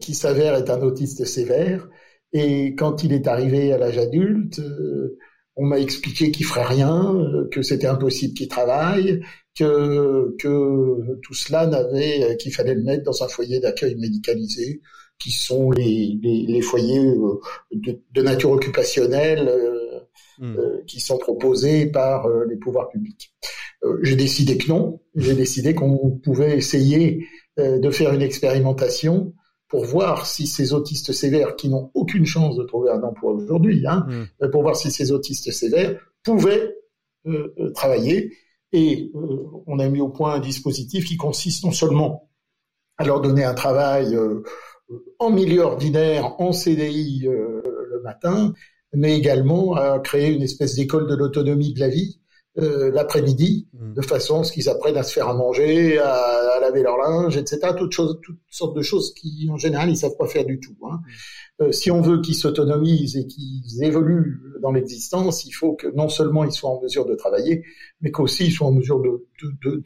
qui 0.00 0.14
s'avère 0.14 0.54
être 0.54 0.70
un 0.70 0.80
autiste 0.82 1.24
sévère. 1.24 1.86
Et 2.32 2.74
quand 2.74 3.04
il 3.04 3.12
est 3.12 3.26
arrivé 3.26 3.72
à 3.72 3.78
l'âge 3.78 3.98
adulte, 3.98 4.60
on 5.58 5.66
m'a 5.66 5.78
expliqué 5.80 6.30
qu'il 6.30 6.46
ferait 6.46 6.64
rien, 6.64 7.16
que 7.50 7.62
c'était 7.62 7.88
impossible 7.88 8.34
qu'il 8.34 8.48
travaille, 8.48 9.20
que, 9.56 10.36
que 10.38 11.18
tout 11.22 11.34
cela 11.34 11.66
n'avait, 11.66 12.36
qu'il 12.38 12.52
fallait 12.54 12.74
le 12.74 12.84
mettre 12.84 13.02
dans 13.02 13.22
un 13.24 13.28
foyer 13.28 13.58
d'accueil 13.58 13.96
médicalisé, 13.96 14.80
qui 15.18 15.32
sont 15.32 15.70
les, 15.70 16.18
les, 16.22 16.46
les 16.46 16.62
foyers 16.62 17.00
euh, 17.00 17.40
de, 17.72 18.00
de, 18.12 18.22
nature 18.22 18.52
occupationnelle 18.52 19.48
euh, 19.48 20.00
euh, 20.42 20.80
qui 20.86 21.00
sont 21.00 21.18
proposés 21.18 21.86
par 21.86 22.28
les 22.48 22.56
pouvoirs 22.56 22.88
publics. 22.88 23.34
j'ai 24.02 24.14
décidé 24.14 24.56
que 24.56 24.68
non. 24.68 25.00
J'ai 25.16 25.34
décidé 25.34 25.74
qu'on 25.74 26.10
pouvait 26.22 26.56
essayer 26.56 27.26
de 27.56 27.90
faire 27.90 28.14
une 28.14 28.22
expérimentation 28.22 29.34
pour 29.68 29.84
voir 29.84 30.26
si 30.26 30.46
ces 30.46 30.72
autistes 30.72 31.12
sévères 31.12 31.56
qui 31.56 31.68
n'ont 31.68 31.90
aucune 31.94 32.24
chance 32.24 32.56
de 32.56 32.64
trouver 32.64 32.90
un 32.90 33.02
emploi 33.02 33.32
aujourd'hui, 33.32 33.86
hein, 33.86 34.06
hmm. 34.40 34.50
pour 34.50 34.62
voir 34.62 34.76
si 34.76 34.90
ces 34.90 35.12
autistes 35.12 35.50
sévères 35.52 36.00
pouvaient 36.22 36.74
travailler 37.74 38.32
et 38.72 39.10
euh, 39.14 39.46
on 39.66 39.78
a 39.78 39.88
mis 39.88 40.00
au 40.00 40.08
point 40.08 40.34
un 40.34 40.40
dispositif 40.40 41.06
qui 41.06 41.16
consiste 41.16 41.64
non 41.64 41.72
seulement 41.72 42.28
à 42.98 43.04
leur 43.04 43.20
donner 43.20 43.44
un 43.44 43.54
travail 43.54 44.14
euh, 44.14 44.42
en 45.18 45.30
milieu 45.30 45.62
ordinaire, 45.62 46.40
en 46.40 46.52
CDI 46.52 47.26
euh, 47.26 47.62
le 47.90 48.00
matin, 48.02 48.52
mais 48.92 49.16
également 49.16 49.74
à 49.74 49.98
créer 50.00 50.32
une 50.32 50.42
espèce 50.42 50.74
d'école 50.74 51.08
de 51.08 51.14
l'autonomie 51.14 51.72
de 51.72 51.80
la 51.80 51.88
vie 51.88 52.20
l'après-midi, 52.58 53.68
mmh. 53.72 53.94
de 53.94 54.02
façon 54.02 54.40
à 54.40 54.44
ce 54.44 54.52
qu'ils 54.52 54.68
apprennent 54.68 54.96
à 54.96 55.02
se 55.02 55.12
faire 55.12 55.28
à 55.28 55.34
manger, 55.34 55.98
à, 55.98 56.58
laver 56.60 56.82
leur 56.82 56.98
linge, 56.98 57.36
etc. 57.36 57.72
Toutes, 57.76 57.92
choses, 57.92 58.18
toutes 58.22 58.40
sortes 58.50 58.76
de 58.76 58.82
choses 58.82 59.14
qui, 59.14 59.48
en 59.50 59.56
général, 59.56 59.90
ils 59.90 59.96
savent 59.96 60.16
pas 60.18 60.26
faire 60.26 60.44
du 60.44 60.58
tout. 60.60 60.76
Hein. 60.84 60.98
Mmh. 60.98 61.62
Euh, 61.64 61.72
si 61.72 61.90
on 61.90 62.00
veut 62.00 62.20
qu'ils 62.20 62.36
s'autonomisent 62.36 63.16
et 63.16 63.26
qu'ils 63.26 63.82
évoluent 63.82 64.40
dans 64.62 64.72
l'existence, 64.72 65.44
il 65.44 65.52
faut 65.52 65.74
que 65.74 65.88
non 65.88 66.08
seulement 66.08 66.44
ils 66.44 66.52
soient 66.52 66.70
en 66.70 66.80
mesure 66.80 67.06
de 67.06 67.14
travailler, 67.14 67.64
mais 68.00 68.10
qu'aussi 68.10 68.46
ils 68.46 68.52
soient 68.52 68.68
en 68.68 68.72
mesure 68.72 69.00
de, 69.00 69.26
de, 69.42 69.70
de, 69.70 69.82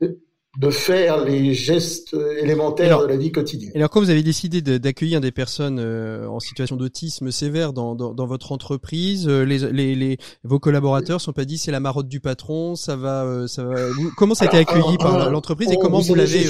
de 0.00 0.27
faire 0.70 1.24
les 1.24 1.54
gestes 1.54 2.16
élémentaires 2.40 3.02
de 3.02 3.06
la 3.06 3.16
vie 3.16 3.30
quotidienne. 3.30 3.70
Et 3.74 3.78
alors 3.78 3.90
quand 3.90 4.00
vous 4.00 4.10
avez 4.10 4.24
décidé 4.24 4.60
d'accueillir 4.60 5.20
des 5.20 5.30
personnes 5.30 5.78
euh, 5.78 6.26
en 6.28 6.40
situation 6.40 6.76
d'autisme 6.76 7.30
sévère 7.30 7.72
dans, 7.72 7.94
dans, 7.94 8.12
dans, 8.12 8.26
votre 8.26 8.50
entreprise, 8.50 9.28
euh, 9.28 9.44
les, 9.44 9.58
les, 9.70 9.94
les, 9.94 10.18
vos 10.42 10.58
collaborateurs 10.58 11.20
sont 11.20 11.32
pas 11.32 11.44
dit 11.44 11.58
c'est 11.58 11.70
la 11.70 11.80
marotte 11.80 12.08
du 12.08 12.20
patron, 12.20 12.74
ça 12.74 12.96
va, 12.96 13.46
ça 13.46 13.64
va. 13.64 13.76
Comment 14.16 14.34
ça 14.34 14.46
a 14.46 14.48
été 14.48 14.56
accueilli 14.56 14.98
par 14.98 15.30
l'entreprise 15.30 15.70
et 15.70 15.76
comment 15.76 16.00
vous 16.00 16.14
l'avez 16.14 16.44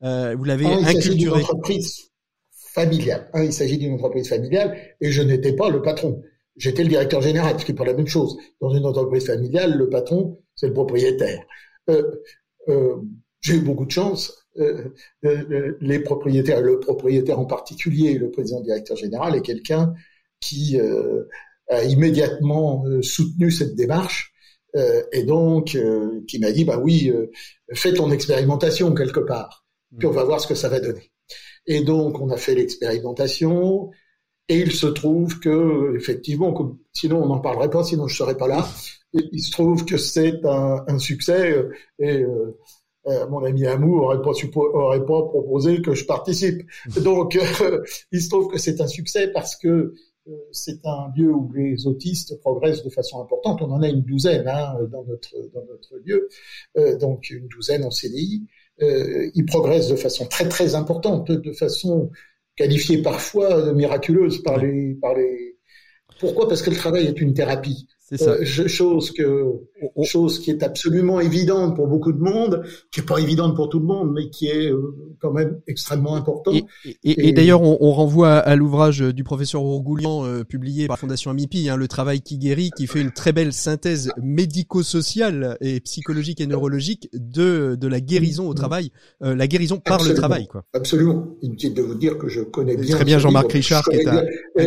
vous 0.00 0.44
l'avez 0.44 0.66
inculturé? 0.66 1.42
familiale. 2.72 3.28
Hein, 3.34 3.44
il 3.44 3.52
s'agit 3.52 3.78
d'une 3.78 3.94
entreprise 3.94 4.28
familiale 4.28 4.76
et 5.00 5.10
je 5.10 5.22
n'étais 5.22 5.54
pas 5.54 5.70
le 5.70 5.82
patron. 5.82 6.22
J'étais 6.56 6.82
le 6.82 6.88
directeur 6.88 7.20
général, 7.20 7.58
ce 7.58 7.64
qui 7.64 7.72
n'est 7.72 7.78
pas 7.78 7.84
la 7.84 7.94
même 7.94 8.06
chose. 8.06 8.36
Dans 8.60 8.70
une 8.70 8.86
entreprise 8.86 9.26
familiale, 9.26 9.76
le 9.76 9.88
patron, 9.88 10.38
c'est 10.54 10.68
le 10.68 10.72
propriétaire. 10.72 11.44
Euh, 13.40 13.52
euh, 13.52 13.52
j'ai 13.52 13.54
eu 13.56 13.60
beaucoup 13.60 13.86
de 13.86 13.90
chance. 13.90 14.46
Euh, 14.58 14.88
euh 15.24 15.76
les 15.80 16.00
propriétaires, 16.00 16.60
le 16.60 16.80
propriétaire 16.80 17.38
en 17.38 17.46
particulier, 17.46 18.18
le 18.18 18.30
président 18.30 18.60
directeur 18.60 18.96
général, 18.96 19.36
est 19.36 19.42
quelqu'un 19.42 19.94
qui 20.40 20.78
euh, 20.80 21.24
a 21.68 21.84
immédiatement 21.84 22.84
euh, 22.86 23.02
soutenu 23.02 23.50
cette 23.50 23.74
démarche 23.74 24.32
et 25.12 25.24
donc 25.24 25.76
qui 26.28 26.38
m'a 26.38 26.52
dit 26.52 26.64
bah 26.64 26.78
oui, 26.78 27.12
fais 27.74 27.92
ton 27.92 28.12
expérimentation 28.12 28.94
quelque 28.94 29.18
part, 29.18 29.66
puis 29.98 30.06
on 30.06 30.12
va 30.12 30.22
voir 30.22 30.40
ce 30.40 30.46
que 30.46 30.54
ça 30.54 30.68
va 30.68 30.78
donner. 30.78 31.10
Et 31.66 31.82
donc, 31.82 32.20
on 32.20 32.30
a 32.30 32.36
fait 32.36 32.54
l'expérimentation. 32.54 33.90
Et 34.48 34.58
il 34.58 34.70
se 34.72 34.86
trouve 34.86 35.40
que, 35.40 35.96
effectivement, 35.96 36.54
sinon 36.92 37.20
on 37.24 37.26
n'en 37.26 37.40
parlerait 37.40 37.70
pas, 37.70 37.82
sinon 37.82 38.06
je 38.06 38.16
serais 38.16 38.36
pas 38.36 38.46
là. 38.46 38.68
il 39.12 39.42
se 39.42 39.50
trouve 39.50 39.84
que 39.84 39.96
c'est 39.96 40.44
un, 40.44 40.84
un, 40.86 40.98
succès. 41.00 41.52
Et 41.98 42.24
euh, 43.06 43.10
euh 43.10 43.28
mon 43.28 43.44
ami 43.44 43.66
Amour 43.66 44.04
aurait 44.04 44.22
pas, 44.22 44.32
aurait 44.54 45.04
pas 45.04 45.22
proposé 45.22 45.82
que 45.82 45.94
je 45.94 46.04
participe. 46.04 46.62
Donc, 47.02 47.36
euh, 47.36 47.82
il 48.12 48.22
se 48.22 48.28
trouve 48.28 48.48
que 48.48 48.58
c'est 48.58 48.80
un 48.80 48.86
succès 48.86 49.28
parce 49.28 49.56
que 49.56 49.94
euh, 50.28 50.32
c'est 50.52 50.84
un 50.84 51.10
lieu 51.16 51.32
où 51.32 51.50
les 51.52 51.86
autistes 51.86 52.40
progressent 52.40 52.84
de 52.84 52.90
façon 52.90 53.22
importante. 53.22 53.62
On 53.62 53.70
en 53.70 53.82
a 53.82 53.88
une 53.88 54.02
douzaine 54.02 54.46
hein, 54.48 54.76
dans 54.90 55.04
notre 55.04 55.34
dans 55.54 55.64
notre 55.64 55.96
lieu, 56.04 56.28
donc 56.98 57.30
une 57.30 57.48
douzaine 57.48 57.84
en 57.84 57.90
CDI 57.90 58.46
euh, 58.82 59.30
il 59.34 59.44
progresse 59.44 59.88
de 59.88 59.96
façon 59.96 60.26
très 60.26 60.48
très 60.48 60.74
importante, 60.74 61.30
de 61.30 61.52
façon 61.52 62.10
qualifiée 62.56 63.02
parfois 63.02 63.62
de 63.62 63.72
miraculeuse 63.72 64.42
par 64.42 64.58
les 64.58 64.94
par 64.94 65.14
les. 65.14 65.58
Pourquoi? 66.18 66.48
Parce 66.48 66.62
que 66.62 66.70
le 66.70 66.76
travail 66.76 67.06
est 67.06 67.20
une 67.20 67.34
thérapie. 67.34 67.86
C'est 68.10 68.18
ça. 68.18 68.30
Euh, 68.32 68.44
chose 68.44 69.12
que 69.12 69.44
chose 70.04 70.38
qui 70.38 70.50
est 70.50 70.62
absolument 70.62 71.20
évidente 71.20 71.76
pour 71.76 71.86
beaucoup 71.86 72.12
de 72.12 72.20
monde, 72.20 72.62
qui 72.90 73.00
est 73.00 73.04
pas 73.04 73.18
évidente 73.18 73.54
pour 73.54 73.68
tout 73.68 73.78
le 73.78 73.86
monde, 73.86 74.12
mais 74.12 74.30
qui 74.30 74.46
est 74.46 74.70
euh, 74.70 74.94
quand 75.20 75.32
même 75.32 75.60
extrêmement 75.66 76.16
important. 76.16 76.52
Et, 76.52 77.28
et, 77.28 77.32
d'ailleurs, 77.32 77.62
on, 77.62 77.78
on, 77.80 77.92
renvoie 77.92 78.36
à, 78.36 78.56
l'ouvrage 78.56 79.00
du 79.00 79.24
professeur 79.24 79.62
Ourgoulian 79.62 80.24
euh, 80.24 80.44
publié 80.44 80.86
par 80.86 80.96
la 80.96 81.00
Fondation 81.00 81.30
Amipi, 81.30 81.68
hein, 81.68 81.76
le 81.76 81.88
travail 81.88 82.20
qui 82.20 82.38
guérit, 82.38 82.70
qui 82.76 82.86
fait 82.86 83.00
une 83.00 83.12
très 83.12 83.32
belle 83.32 83.52
synthèse 83.52 84.10
médico-sociale 84.22 85.56
et 85.60 85.80
psychologique 85.80 86.40
et 86.40 86.46
neurologique 86.46 87.08
de 87.12 87.76
de 87.78 87.88
la 87.88 88.00
guérison 88.00 88.48
au 88.48 88.54
travail, 88.54 88.90
euh, 89.22 89.34
la 89.34 89.46
guérison 89.46 89.78
par 89.78 90.02
le 90.02 90.14
travail, 90.14 90.46
quoi. 90.46 90.64
Absolument. 90.72 91.26
Inutile 91.42 91.74
de 91.74 91.82
vous 91.82 91.94
dire 91.94 92.18
que 92.18 92.28
je 92.28 92.40
connais 92.40 92.76
bien. 92.76 92.96
Très 92.96 93.04
bien 93.04 93.18
Jean-Marc 93.18 93.52
Richard, 93.52 93.84
qui 93.84 93.96
est 93.96 94.06
un, 94.06 94.24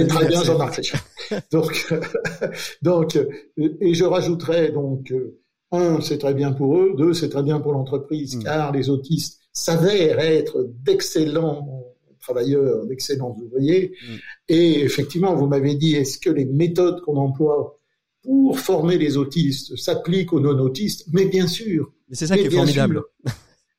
très 0.08 0.28
bien 0.28 0.44
Jean-Marc 0.44 0.76
Richard. 0.76 1.02
donc 1.52 1.94
donc 2.82 3.18
et 3.58 3.94
je 3.94 4.04
rajouterais 4.04 4.72
donc, 4.72 5.12
euh, 5.12 5.40
un, 5.72 6.02
c'est 6.02 6.18
très 6.18 6.34
bien 6.34 6.52
pour 6.52 6.78
eux, 6.78 6.94
deux, 6.98 7.14
c'est 7.14 7.30
très 7.30 7.44
bien 7.44 7.60
pour 7.60 7.74
l'entreprise, 7.74 8.38
mm. 8.38 8.44
car 8.44 8.72
les 8.72 8.90
autistes 8.90 9.40
s'avèrent 9.52 10.20
être 10.20 10.70
d'excellents 10.84 11.84
travailleurs, 12.24 12.86
d'excellents 12.86 13.36
ouvriers. 13.44 13.94
Mm. 14.02 14.16
Et 14.50 14.82
effectivement, 14.82 15.36
vous 15.36 15.48
m'avez 15.48 15.76
dit, 15.76 15.96
est-ce 15.96 16.18
que 16.18 16.30
les 16.30 16.46
méthodes 16.46 17.02
qu'on 17.02 17.18
emploie 17.18 17.80
pour 18.24 18.58
former 18.58 18.98
les 18.98 19.18
autistes 19.18 19.76
s'appliquent 19.76 20.34
aux 20.34 20.40
non-autistes? 20.40 21.08
Mais 21.12 21.26
bien 21.26 21.48
sûr. 21.48 21.92
Mais 22.10 22.16
c'est 22.16 22.28
ça 22.28 22.38
qui 22.38 22.46
est 22.46 22.50
formidable. 22.50 23.04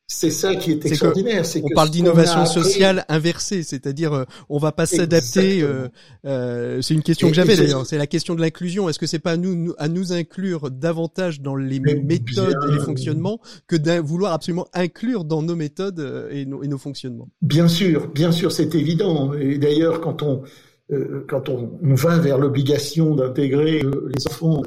C'est 0.06 0.30
ça 0.30 0.54
qui 0.54 0.70
est 0.70 0.84
extraordinaire. 0.84 1.46
C'est 1.46 1.62
on 1.64 1.74
parle 1.74 1.88
d'innovation 1.88 2.44
sociale 2.44 3.06
inversée, 3.08 3.62
c'est-à-dire 3.62 4.12
euh, 4.12 4.24
on 4.50 4.58
va 4.58 4.70
pas 4.70 4.84
s'adapter. 4.84 5.62
Euh, 5.62 5.88
euh, 6.26 6.82
c'est 6.82 6.92
une 6.92 7.02
question 7.02 7.28
que 7.28 7.34
j'avais 7.34 7.56
d'ailleurs. 7.56 7.86
C'est 7.86 7.96
la 7.96 8.06
question 8.06 8.34
de 8.34 8.40
l'inclusion. 8.42 8.88
Est-ce 8.88 8.98
que 8.98 9.06
c'est 9.06 9.18
pas 9.18 9.32
à 9.32 9.36
nous, 9.38 9.74
à 9.78 9.88
nous 9.88 10.12
inclure 10.12 10.70
davantage 10.70 11.40
dans 11.40 11.56
les 11.56 11.80
méthodes 11.80 12.54
et 12.68 12.72
les 12.72 12.80
fonctionnements 12.80 13.40
que 13.66 13.76
de 13.76 13.98
vouloir 13.98 14.34
absolument 14.34 14.66
inclure 14.74 15.24
dans 15.24 15.40
nos 15.40 15.56
méthodes 15.56 16.28
et 16.30 16.44
nos, 16.44 16.62
et 16.62 16.68
nos 16.68 16.78
fonctionnements? 16.78 17.30
Bien 17.40 17.66
sûr, 17.68 18.08
bien 18.08 18.30
sûr, 18.30 18.52
c'est 18.52 18.74
évident. 18.74 19.32
Et 19.32 19.56
d'ailleurs, 19.56 20.02
quand 20.02 20.22
on 20.22 20.42
quand 21.28 21.48
on, 21.48 21.78
va 21.82 22.18
vers 22.18 22.36
l'obligation 22.36 23.14
d'intégrer 23.14 23.80
les 23.80 24.26
enfants 24.26 24.60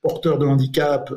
porteurs 0.00 0.38
de 0.38 0.46
handicap 0.46 1.12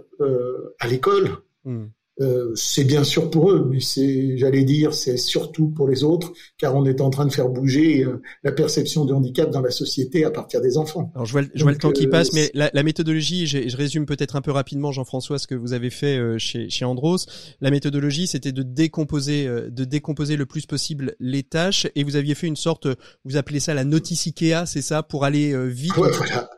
à 0.80 0.88
l'école. 0.88 1.30
Hmm. 1.64 1.86
Euh, 2.22 2.52
c'est 2.56 2.86
bien 2.86 3.04
sûr 3.04 3.30
pour 3.30 3.52
eux, 3.52 3.68
mais 3.70 3.82
c'est, 3.82 4.38
j'allais 4.38 4.64
dire, 4.64 4.94
c'est 4.94 5.18
surtout 5.18 5.68
pour 5.68 5.88
les 5.88 6.04
autres, 6.04 6.32
car 6.58 6.74
on 6.76 6.86
est 6.86 7.02
en 7.02 7.10
train 7.10 7.26
de 7.26 7.32
faire 7.32 7.50
bouger 7.50 8.06
euh, 8.06 8.22
la 8.44 8.54
perception 8.54 9.04
du 9.04 9.12
handicap 9.12 9.50
dans 9.50 9.62
la 9.62 9.72
société 9.72 10.24
à 10.24 10.32
partir 10.32 10.62
des 10.62 10.78
enfants. 10.78 11.12
Alors 11.14 11.26
je 11.26 11.34
vois, 11.34 11.42
je 11.54 11.64
vois 11.64 11.74
le 11.74 11.78
temps 11.78 11.92
qui 11.92 12.08
euh, 12.08 12.10
passe, 12.10 12.32
mais 12.32 12.52
la, 12.54 12.70
la 12.74 12.84
méthodologie, 12.84 13.48
je 13.48 13.76
résume 13.76 14.06
peut-être 14.06 14.38
un 14.38 14.42
peu 14.42 14.52
rapidement, 14.52 14.94
Jean-François, 14.94 15.40
ce 15.40 15.48
que 15.48 15.56
vous 15.56 15.74
avez 15.74 15.90
fait 15.90 16.40
chez, 16.40 16.70
chez 16.70 16.86
Andros. 16.86 17.26
La 17.60 17.70
méthodologie, 17.70 18.28
c'était 18.28 18.54
de 18.54 18.64
décomposer, 18.64 19.48
de 19.48 19.84
décomposer 19.84 20.38
le 20.38 20.46
plus 20.46 20.66
possible 20.66 21.16
les 21.20 21.44
tâches, 21.44 21.88
et 21.96 22.04
vous 22.04 22.16
aviez 22.16 22.36
fait 22.36 22.48
une 22.48 22.56
sorte, 22.56 22.88
vous 23.26 23.36
appelez 23.36 23.60
ça 23.60 23.74
la 23.74 23.84
notice 23.84 24.28
Ikea, 24.28 24.66
c'est 24.68 24.82
ça, 24.82 25.04
pour 25.04 25.26
aller 25.26 25.54
vite. 25.70 25.94
voilà. 25.96 26.50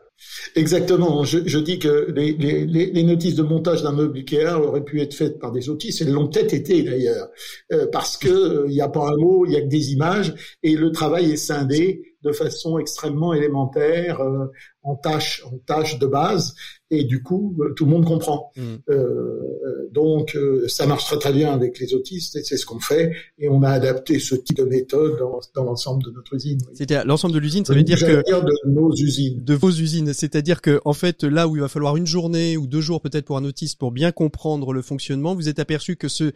Exactement. 0.58 1.24
Je, 1.24 1.38
je, 1.46 1.58
dis 1.58 1.78
que 1.78 2.10
les, 2.14 2.32
les, 2.32 2.66
les, 2.66 3.02
notices 3.04 3.36
de 3.36 3.42
montage 3.42 3.82
d'un 3.82 3.92
meuble 3.92 4.18
Ikea 4.18 4.58
auraient 4.60 4.84
pu 4.84 5.00
être 5.00 5.14
faites 5.14 5.38
par 5.38 5.52
des 5.52 5.68
autistes, 5.68 6.02
elles 6.02 6.12
l'ont 6.12 6.26
peut-être 6.26 6.52
été 6.52 6.82
d'ailleurs, 6.82 7.28
euh, 7.72 7.86
parce 7.92 8.16
que 8.16 8.28
il 8.28 8.32
euh, 8.32 8.68
n'y 8.68 8.80
a 8.80 8.88
pas 8.88 9.08
un 9.08 9.16
mot, 9.16 9.46
il 9.46 9.52
y 9.52 9.56
a 9.56 9.60
que 9.60 9.68
des 9.68 9.92
images, 9.92 10.34
et 10.64 10.74
le 10.74 10.90
travail 10.90 11.30
est 11.30 11.36
scindé 11.36 12.02
de 12.22 12.32
façon 12.32 12.78
extrêmement 12.78 13.32
élémentaire, 13.32 14.20
euh, 14.20 14.46
en 14.82 14.94
tâches, 14.96 15.42
en 15.44 15.58
tâches 15.58 15.98
de 15.98 16.06
base, 16.06 16.54
et 16.90 17.04
du 17.04 17.22
coup, 17.22 17.54
euh, 17.60 17.74
tout 17.74 17.84
le 17.84 17.90
monde 17.90 18.06
comprend. 18.06 18.50
Mm. 18.56 18.62
Euh, 18.88 19.88
donc, 19.92 20.34
euh, 20.34 20.66
ça 20.68 20.86
marche 20.86 21.06
très 21.06 21.18
très 21.18 21.32
bien 21.32 21.52
avec 21.52 21.78
les 21.78 21.92
autistes, 21.94 22.36
et 22.36 22.44
c'est 22.44 22.56
ce 22.56 22.64
qu'on 22.64 22.80
fait, 22.80 23.12
et 23.38 23.48
on 23.48 23.62
a 23.62 23.70
adapté 23.70 24.18
ce 24.18 24.34
type 24.34 24.56
de 24.56 24.64
méthode 24.64 25.18
dans, 25.18 25.40
dans 25.54 25.64
l'ensemble 25.64 26.02
de 26.04 26.10
notre 26.10 26.34
usine. 26.34 26.58
Oui. 26.66 26.74
C'est-à-dire 26.74 27.04
l'ensemble 27.04 27.34
de 27.34 27.38
l'usine, 27.38 27.64
ça 27.64 27.74
veut 27.74 27.82
dire 27.82 27.98
que 27.98 28.24
dire 28.24 28.42
de 28.42 28.54
nos 28.66 28.94
usines, 28.94 29.42
de 29.44 29.54
vos 29.54 29.70
usines, 29.70 30.12
c'est-à-dire 30.14 30.62
que 30.62 30.80
en 30.84 30.94
fait, 30.94 31.24
là 31.24 31.48
où 31.48 31.56
il 31.56 31.60
va 31.60 31.68
falloir 31.68 31.96
une 31.96 32.06
journée 32.06 32.56
ou 32.56 32.66
deux 32.66 32.80
jours 32.80 33.02
peut-être 33.02 33.24
pour 33.24 33.36
un 33.36 33.44
autiste 33.44 33.78
pour 33.78 33.92
bien 33.92 34.12
comprendre 34.12 34.72
le 34.72 34.82
fonctionnement, 34.82 35.34
vous 35.34 35.48
êtes 35.48 35.58
aperçu 35.58 35.96
que 35.96 36.08
ce 36.08 36.32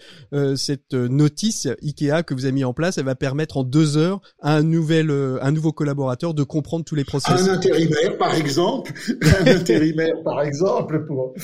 cette 0.57 0.95
notice 0.95 1.68
Ikea 1.82 2.22
que 2.24 2.34
vous 2.34 2.45
avez 2.45 2.53
mis 2.53 2.64
en 2.64 2.74
place, 2.74 2.99
elle 2.99 3.05
va 3.05 3.14
permettre 3.14 3.57
en 3.57 3.64
deux 3.64 3.97
heures 3.97 4.20
à 4.40 4.57
un 4.57 4.62
nouvel 4.62 5.11
un 5.11 5.51
nouveau 5.51 5.72
collaborateur 5.72 6.34
de 6.34 6.43
comprendre 6.43 6.84
tous 6.84 6.95
les 6.95 7.05
processus. 7.05 7.49
Un 7.49 7.55
intérimaire, 7.55 8.18
par 8.18 8.32
exemple, 8.35 8.93
un 9.41 9.47
intérimaire, 9.47 10.22
par 10.24 10.43
exemple, 10.43 11.07
pour 11.07 11.35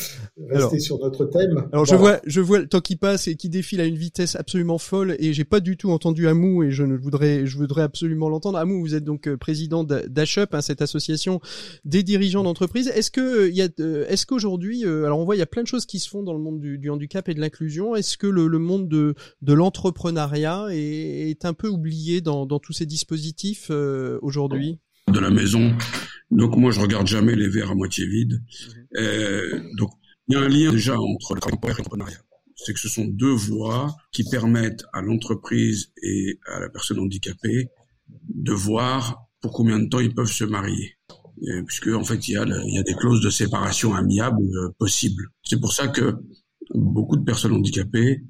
rester 0.49 0.81
sur 0.81 0.99
notre 0.99 1.25
thème. 1.27 1.69
Alors 1.73 1.85
je 1.85 1.95
vois, 1.95 2.21
je 2.27 2.41
vois 2.41 2.59
le 2.59 2.67
temps 2.67 2.81
qui 2.81 2.97
passe 2.97 3.29
et 3.29 3.37
qui 3.37 3.49
défile 3.49 3.81
à 3.81 3.85
une 3.85 3.97
vitesse 3.97 4.37
absolument 4.37 4.79
folle 4.79 5.17
et 5.19 5.33
j'ai 5.33 5.45
pas 5.45 5.61
du 5.61 5.77
tout 5.77 5.91
entendu 5.91 6.29
Amou 6.29 6.63
et 6.63 6.71
je 6.71 6.85
ne 6.85 6.97
voudrais, 6.97 7.47
je 7.47 7.57
voudrais 7.57 7.83
absolument 7.83 8.29
l'entendre. 8.29 8.59
Amou, 8.59 8.81
vous 8.81 8.95
êtes 8.95 9.05
donc 9.05 9.29
euh, 9.29 9.37
président 9.37 9.85
d'Ashup, 9.85 10.55
hein, 10.55 10.61
cette 10.61 10.83
association 10.83 11.41
des 11.85 12.03
dirigeants 12.03 12.43
d'entreprise. 12.43 12.89
Est-ce 12.89 13.11
que 13.11 13.21
euh, 13.21 13.49
il 13.49 13.57
y 13.57 13.63
a, 13.63 13.69
euh, 13.81 14.07
est-ce 14.09 14.27
qu'aujourd'hui, 14.27 14.85
alors 14.85 15.19
on 15.19 15.25
voit 15.25 15.37
il 15.37 15.41
y 15.41 15.43
a 15.43 15.47
plein 15.47 15.63
de 15.63 15.67
choses 15.67 15.87
qui 15.87 15.99
se 15.99 16.09
font 16.09 16.23
dans 16.23 16.33
le 16.33 16.41
monde 16.41 16.61
du, 16.61 16.79
du 16.79 16.91
handicap 16.91 17.29
et 17.29 17.35
de 17.35 17.41
l'inclusion. 17.41 17.95
Est-ce 17.95 18.17
que 18.17 18.27
le, 18.27 18.47
le, 18.47 18.59
monde 18.59 18.89
de, 18.89 19.15
de 19.43 19.53
l'entrepreneuriat 19.53 20.67
est, 20.71 21.31
est, 21.31 21.45
un 21.45 21.55
peu 21.55 21.69
oublié 21.69 22.21
dans, 22.21 22.47
dans 22.47 22.59
tous 22.59 22.73
ces 22.73 22.87
dispositifs 22.87 23.71
aujourd'hui? 24.23 24.79
De 25.13 25.21
la 25.21 25.31
maison 25.31 25.73
donc 26.31 26.57
moi, 26.57 26.71
je 26.71 26.81
regarde 26.81 27.07
jamais 27.07 27.35
les 27.35 27.49
verres 27.49 27.71
à 27.71 27.75
moitié 27.75 28.07
vides. 28.07 28.41
Mhm. 28.41 28.87
Euh, 28.99 29.61
donc 29.77 29.91
il 30.29 30.35
y 30.35 30.37
a 30.37 30.41
un 30.41 30.49
lien 30.49 30.71
déjà 30.71 30.99
entre 30.99 31.35
le 31.35 31.41
travail 31.41 31.61
et 31.63 31.69
l'entrepreneuriat. 31.69 32.19
C'est 32.57 32.75
que 32.75 32.81
ce 32.81 32.89
sont 32.89 33.07
deux 33.07 33.33
voies 33.33 33.95
qui 34.13 34.25
permettent 34.25 34.85
à 34.93 35.01
l'entreprise 35.01 35.93
et 36.03 36.39
à 36.47 36.61
la 36.61 36.69
personne 36.69 36.99
handicapée 36.99 37.71
de 38.09 38.53
voir 38.53 39.25
pour 39.41 39.53
combien 39.53 39.79
de 39.79 39.89
temps 39.89 40.01
ils 40.01 40.15
peuvent 40.15 40.31
se 40.31 40.45
marier. 40.45 40.97
puisque 41.67 41.89
en 41.89 42.03
fait 42.03 42.27
il 42.29 42.33
y, 42.33 42.37
a, 42.37 42.45
il 42.45 42.75
y 42.75 42.79
a 42.79 42.83
des 42.83 42.95
clauses 42.95 43.23
de 43.23 43.31
séparation 43.31 43.95
amiable 43.95 44.43
euh, 44.43 44.71
possibles. 44.79 45.29
C'est 45.45 45.61
pour 45.61 45.73
ça 45.73 45.89
que 45.89 46.17
beaucoup 46.75 47.17
de 47.17 47.25
personnes 47.25 47.53
handicapées, 47.53 48.23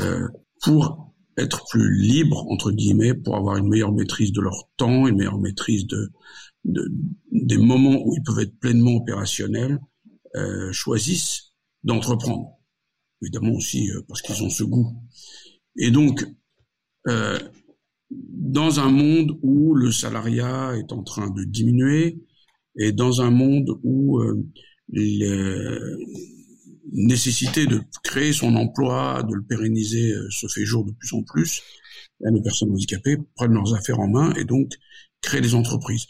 euh, 0.00 0.28
pour 0.62 1.12
être 1.36 1.64
plus 1.70 1.92
libres 2.00 2.46
entre 2.50 2.70
guillemets, 2.70 3.14
pour 3.14 3.36
avoir 3.36 3.56
une 3.56 3.68
meilleure 3.68 3.92
maîtrise 3.92 4.32
de 4.32 4.40
leur 4.40 4.68
temps, 4.76 5.06
une 5.08 5.16
meilleure 5.16 5.38
maîtrise 5.38 5.86
de 5.86 6.10
de, 6.64 6.92
des 7.30 7.58
moments 7.58 8.02
où 8.04 8.14
ils 8.16 8.22
peuvent 8.22 8.40
être 8.40 8.58
pleinement 8.58 8.92
opérationnels, 8.92 9.78
euh, 10.36 10.72
choisissent 10.72 11.52
d'entreprendre. 11.84 12.58
Évidemment 13.20 13.52
aussi 13.52 13.90
euh, 13.90 14.00
parce 14.08 14.22
qu'ils 14.22 14.42
ont 14.42 14.50
ce 14.50 14.64
goût. 14.64 14.96
Et 15.76 15.90
donc, 15.90 16.24
euh, 17.08 17.38
dans 18.10 18.80
un 18.80 18.90
monde 18.90 19.38
où 19.42 19.74
le 19.74 19.90
salariat 19.90 20.76
est 20.76 20.92
en 20.92 21.02
train 21.02 21.30
de 21.30 21.44
diminuer, 21.44 22.20
et 22.78 22.92
dans 22.92 23.20
un 23.20 23.30
monde 23.30 23.78
où 23.82 24.18
la 24.88 25.68
nécessité 26.90 27.66
de 27.66 27.82
créer 28.02 28.32
son 28.32 28.54
emploi, 28.56 29.22
de 29.28 29.34
le 29.34 29.42
pérenniser, 29.42 30.14
se 30.30 30.46
fait 30.46 30.64
jour 30.64 30.84
de 30.84 30.92
plus 30.92 31.12
en 31.12 31.22
plus, 31.22 31.62
les 32.20 32.42
personnes 32.42 32.70
handicapées 32.70 33.18
prennent 33.34 33.52
leurs 33.52 33.74
affaires 33.74 34.00
en 34.00 34.08
main 34.08 34.32
et 34.34 34.44
donc 34.44 34.72
créent 35.20 35.42
des 35.42 35.54
entreprises. 35.54 36.06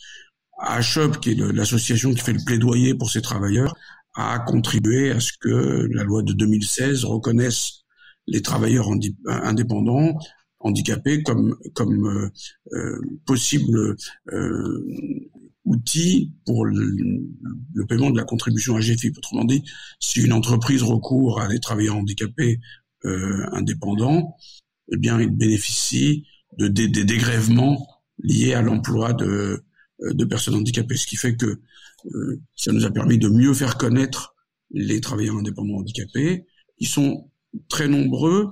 HUB, 0.62 1.16
qui 1.18 1.32
est 1.32 1.34
l'association 1.34 2.12
qui 2.14 2.20
fait 2.20 2.32
le 2.32 2.44
plaidoyer 2.44 2.94
pour 2.94 3.10
ces 3.10 3.22
travailleurs, 3.22 3.74
a 4.14 4.38
contribué 4.40 5.10
à 5.10 5.20
ce 5.20 5.32
que 5.40 5.88
la 5.92 6.04
loi 6.04 6.22
de 6.22 6.32
2016 6.32 7.04
reconnaisse 7.04 7.84
les 8.26 8.42
travailleurs 8.42 8.88
indépendants 9.26 10.18
handicapés 10.60 11.22
comme 11.22 11.56
comme 11.74 12.06
euh, 12.06 12.30
euh 12.72 13.00
possible 13.26 13.96
euh, 14.32 14.86
outil 15.64 16.32
pour 16.44 16.64
le, 16.64 17.86
paiement 17.88 18.10
de 18.10 18.16
la 18.16 18.24
contribution 18.24 18.76
à 18.76 18.80
GFIP. 18.80 19.16
Autrement 19.18 19.44
dit, 19.44 19.62
si 20.00 20.20
une 20.20 20.32
entreprise 20.32 20.82
recourt 20.82 21.40
à 21.40 21.48
des 21.48 21.60
travailleurs 21.60 21.96
handicapés 21.96 22.58
euh, 23.04 23.46
indépendants, 23.52 24.36
eh 24.92 24.96
bien, 24.96 25.20
il 25.20 25.30
bénéficie 25.30 26.26
de 26.58 26.68
des 26.68 26.88
dégrèvements 26.88 27.86
liés 28.18 28.54
à 28.54 28.62
l'emploi 28.62 29.12
de 29.12 29.64
de 30.10 30.24
personnes 30.24 30.54
handicapées, 30.54 30.96
ce 30.96 31.06
qui 31.06 31.16
fait 31.16 31.36
que 31.36 31.60
euh, 32.14 32.40
ça 32.56 32.72
nous 32.72 32.84
a 32.84 32.90
permis 32.90 33.18
de 33.18 33.28
mieux 33.28 33.54
faire 33.54 33.76
connaître 33.76 34.34
les 34.70 35.00
travailleurs 35.00 35.36
indépendants 35.36 35.76
handicapés, 35.76 36.46
qui 36.78 36.86
sont 36.86 37.30
très 37.68 37.88
nombreux. 37.88 38.48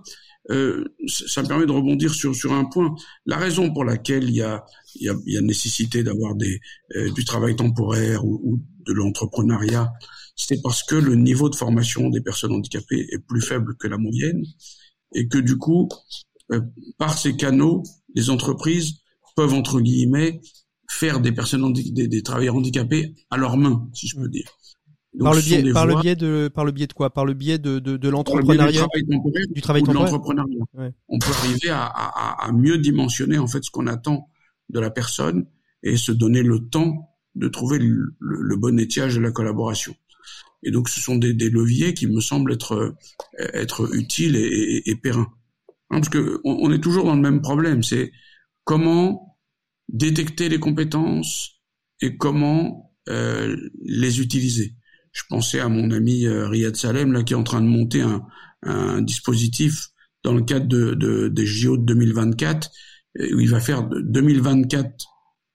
Euh, 0.50 0.84
ça 1.06 1.42
me 1.42 1.48
permet 1.48 1.66
de 1.66 1.72
rebondir 1.72 2.14
sur 2.14 2.34
sur 2.34 2.52
un 2.52 2.64
point. 2.64 2.94
La 3.26 3.36
raison 3.36 3.72
pour 3.72 3.84
laquelle 3.84 4.24
il 4.24 4.36
y 4.36 4.42
a 4.42 4.64
il 4.96 5.12
y 5.26 5.36
a, 5.36 5.40
nécessité 5.40 6.02
d'avoir 6.02 6.34
du 6.34 7.24
travail 7.24 7.54
temporaire 7.54 8.24
ou, 8.24 8.40
ou 8.42 8.60
de 8.84 8.92
l'entrepreneuriat, 8.92 9.92
c'est 10.34 10.60
parce 10.62 10.82
que 10.82 10.96
le 10.96 11.14
niveau 11.14 11.48
de 11.48 11.54
formation 11.54 12.08
des 12.08 12.20
personnes 12.20 12.52
handicapées 12.52 13.06
est 13.12 13.18
plus 13.18 13.42
faible 13.42 13.76
que 13.76 13.86
la 13.86 13.98
moyenne 13.98 14.44
et 15.14 15.28
que 15.28 15.38
du 15.38 15.56
coup, 15.58 15.88
par 16.98 17.16
ces 17.16 17.36
canaux, 17.36 17.84
les 18.14 18.30
entreprises 18.30 18.94
peuvent 19.36 19.54
entre 19.54 19.80
guillemets 19.80 20.40
faire 20.90 21.20
des 21.20 21.30
personnes 21.32 21.72
des, 21.72 22.08
des, 22.08 22.22
travailleurs 22.22 22.56
handicapés 22.56 23.14
à 23.30 23.36
leurs 23.36 23.56
mains, 23.56 23.88
si 23.92 24.08
je 24.08 24.16
peux 24.16 24.28
dire. 24.28 24.50
par 25.20 25.34
le 25.34 25.40
biais, 25.40 25.72
par 25.72 25.86
le 25.86 25.94
biais 26.00 26.16
de, 26.16 26.48
par 26.52 26.64
le 26.64 26.72
biais 26.72 26.88
de 26.88 26.92
quoi? 26.92 27.10
Par 27.10 27.24
le 27.24 27.34
biais 27.34 27.58
de, 27.58 27.78
de, 27.78 27.96
de 27.96 28.08
l'entrepreneuriat, 28.08 28.86
du 29.54 29.60
travail 29.62 29.84
temporaire? 29.84 30.12
On 31.08 31.18
peut 31.18 31.30
arriver 31.30 31.70
à, 31.70 31.84
à, 31.84 32.44
à, 32.44 32.52
mieux 32.52 32.76
dimensionner 32.76 33.38
en 33.38 33.46
fait 33.46 33.62
ce 33.62 33.70
qu'on 33.70 33.86
attend 33.86 34.28
de 34.68 34.80
la 34.80 34.90
personne 34.90 35.46
et 35.84 35.96
se 35.96 36.10
donner 36.10 36.42
le 36.42 36.68
temps 36.68 37.08
de 37.36 37.46
trouver 37.46 37.78
le, 37.78 38.16
le, 38.18 38.56
bon 38.56 38.78
étiage 38.80 39.14
de 39.14 39.20
la 39.20 39.30
collaboration. 39.30 39.94
Et 40.64 40.72
donc, 40.72 40.88
ce 40.88 41.00
sont 41.00 41.16
des, 41.16 41.32
des 41.32 41.50
leviers 41.50 41.94
qui 41.94 42.08
me 42.08 42.20
semblent 42.20 42.52
être 42.52 42.96
être 43.38 43.94
utiles 43.94 44.34
et, 44.34 44.40
et, 44.40 44.90
et 44.90 44.96
pérennes. 44.96 45.26
Hein, 45.90 46.00
parce 46.00 46.08
que 46.08 46.40
on, 46.44 46.58
on 46.62 46.72
est 46.72 46.80
toujours 46.80 47.04
dans 47.04 47.14
le 47.14 47.22
même 47.22 47.40
problème. 47.40 47.84
C'est 47.84 48.10
comment 48.64 49.29
détecter 49.92 50.48
les 50.48 50.58
compétences 50.58 51.60
et 52.00 52.16
comment 52.16 52.92
euh, 53.08 53.56
les 53.82 54.20
utiliser. 54.20 54.74
Je 55.12 55.22
pensais 55.28 55.60
à 55.60 55.68
mon 55.68 55.90
ami 55.90 56.26
euh, 56.26 56.48
Riyad 56.48 56.76
Salem 56.76 57.12
là 57.12 57.22
qui 57.22 57.32
est 57.32 57.36
en 57.36 57.42
train 57.42 57.60
de 57.60 57.66
monter 57.66 58.00
un, 58.00 58.24
un 58.62 59.02
dispositif 59.02 59.88
dans 60.22 60.34
le 60.34 60.42
cadre 60.42 60.66
de, 60.66 60.94
de, 60.94 61.28
des 61.28 61.46
JO 61.46 61.76
de 61.76 61.84
2024 61.84 62.70
euh, 63.18 63.34
où 63.34 63.40
il 63.40 63.50
va 63.50 63.60
faire 63.60 63.82
2024 63.82 65.06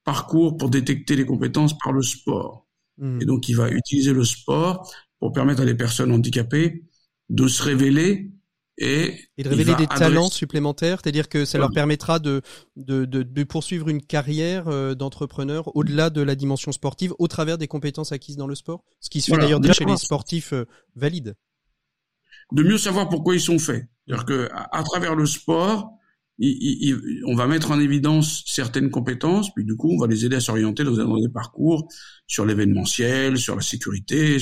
parcours 0.03 0.57
pour 0.57 0.69
détecter 0.69 1.15
les 1.15 1.25
compétences 1.25 1.77
par 1.77 1.93
le 1.93 2.01
sport. 2.01 2.67
Hmm. 2.97 3.21
Et 3.21 3.25
donc 3.25 3.47
il 3.49 3.55
va 3.55 3.69
utiliser 3.69 4.13
le 4.13 4.23
sport 4.23 4.91
pour 5.19 5.31
permettre 5.31 5.61
à 5.61 5.65
des 5.65 5.75
personnes 5.75 6.11
handicapées 6.11 6.83
de 7.29 7.47
se 7.47 7.63
révéler 7.63 8.31
et, 8.77 9.19
et 9.37 9.43
de 9.43 9.49
révéler 9.49 9.75
des 9.75 9.87
talents 9.87 10.29
supplémentaires, 10.29 10.99
c'est-à-dire 11.01 11.29
que 11.29 11.45
ça 11.45 11.57
leur 11.57 11.71
permettra 11.71 12.19
de, 12.19 12.41
de, 12.75 13.05
de, 13.05 13.23
de, 13.23 13.43
poursuivre 13.43 13.87
une 13.87 14.01
carrière 14.01 14.67
euh, 14.67 14.95
d'entrepreneur 14.95 15.75
au-delà 15.75 16.09
de 16.09 16.21
la 16.21 16.35
dimension 16.35 16.71
sportive, 16.71 17.13
au 17.19 17.27
travers 17.27 17.57
des 17.57 17.67
compétences 17.67 18.11
acquises 18.11 18.37
dans 18.37 18.47
le 18.47 18.55
sport, 18.55 18.83
ce 18.99 19.09
qui 19.09 19.21
se 19.21 19.31
fait 19.31 19.37
d'ailleurs 19.37 19.61
chez 19.73 19.85
les 19.85 19.97
sportifs 19.97 20.53
euh, 20.53 20.65
valides. 20.95 21.35
De 22.51 22.63
mieux 22.63 22.77
savoir 22.77 23.09
pourquoi 23.09 23.35
ils 23.35 23.41
sont 23.41 23.59
faits, 23.59 23.85
c'est-à-dire 24.05 24.25
que 24.25 24.49
à, 24.51 24.83
travers 24.83 25.15
le 25.15 25.25
sport, 25.25 25.91
on 26.37 27.35
va 27.35 27.47
mettre 27.47 27.71
en 27.71 27.79
évidence 27.79 28.43
certaines 28.45 28.91
compétences, 28.91 29.53
puis 29.53 29.63
du 29.63 29.77
coup, 29.77 29.91
on 29.93 29.97
va 29.97 30.07
les 30.07 30.25
aider 30.25 30.35
à 30.35 30.41
s'orienter 30.41 30.83
dans, 30.83 31.17
des 31.17 31.29
parcours 31.29 31.87
sur 32.27 32.45
l'événementiel, 32.45 33.37
sur 33.37 33.55
la 33.55 33.61
sécurité, 33.61 34.37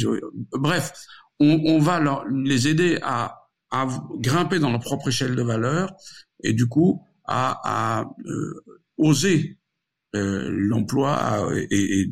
bref, 0.54 0.92
on, 1.40 1.62
on 1.66 1.80
va 1.80 2.00
leur, 2.00 2.26
les 2.28 2.68
aider 2.68 2.98
à 3.04 3.43
à 3.74 3.88
grimper 4.20 4.60
dans 4.60 4.70
leur 4.70 4.80
propre 4.80 5.10
échelle 5.10 5.36
de 5.36 5.42
valeur 5.42 5.92
et 6.44 6.54
du 6.54 6.68
coup 6.68 7.02
à, 7.26 8.06
euh, 8.26 8.64
oser 8.98 9.58
euh, 10.16 10.48
l'emploi 10.52 11.50
et, 11.56 12.02
et, 12.02 12.12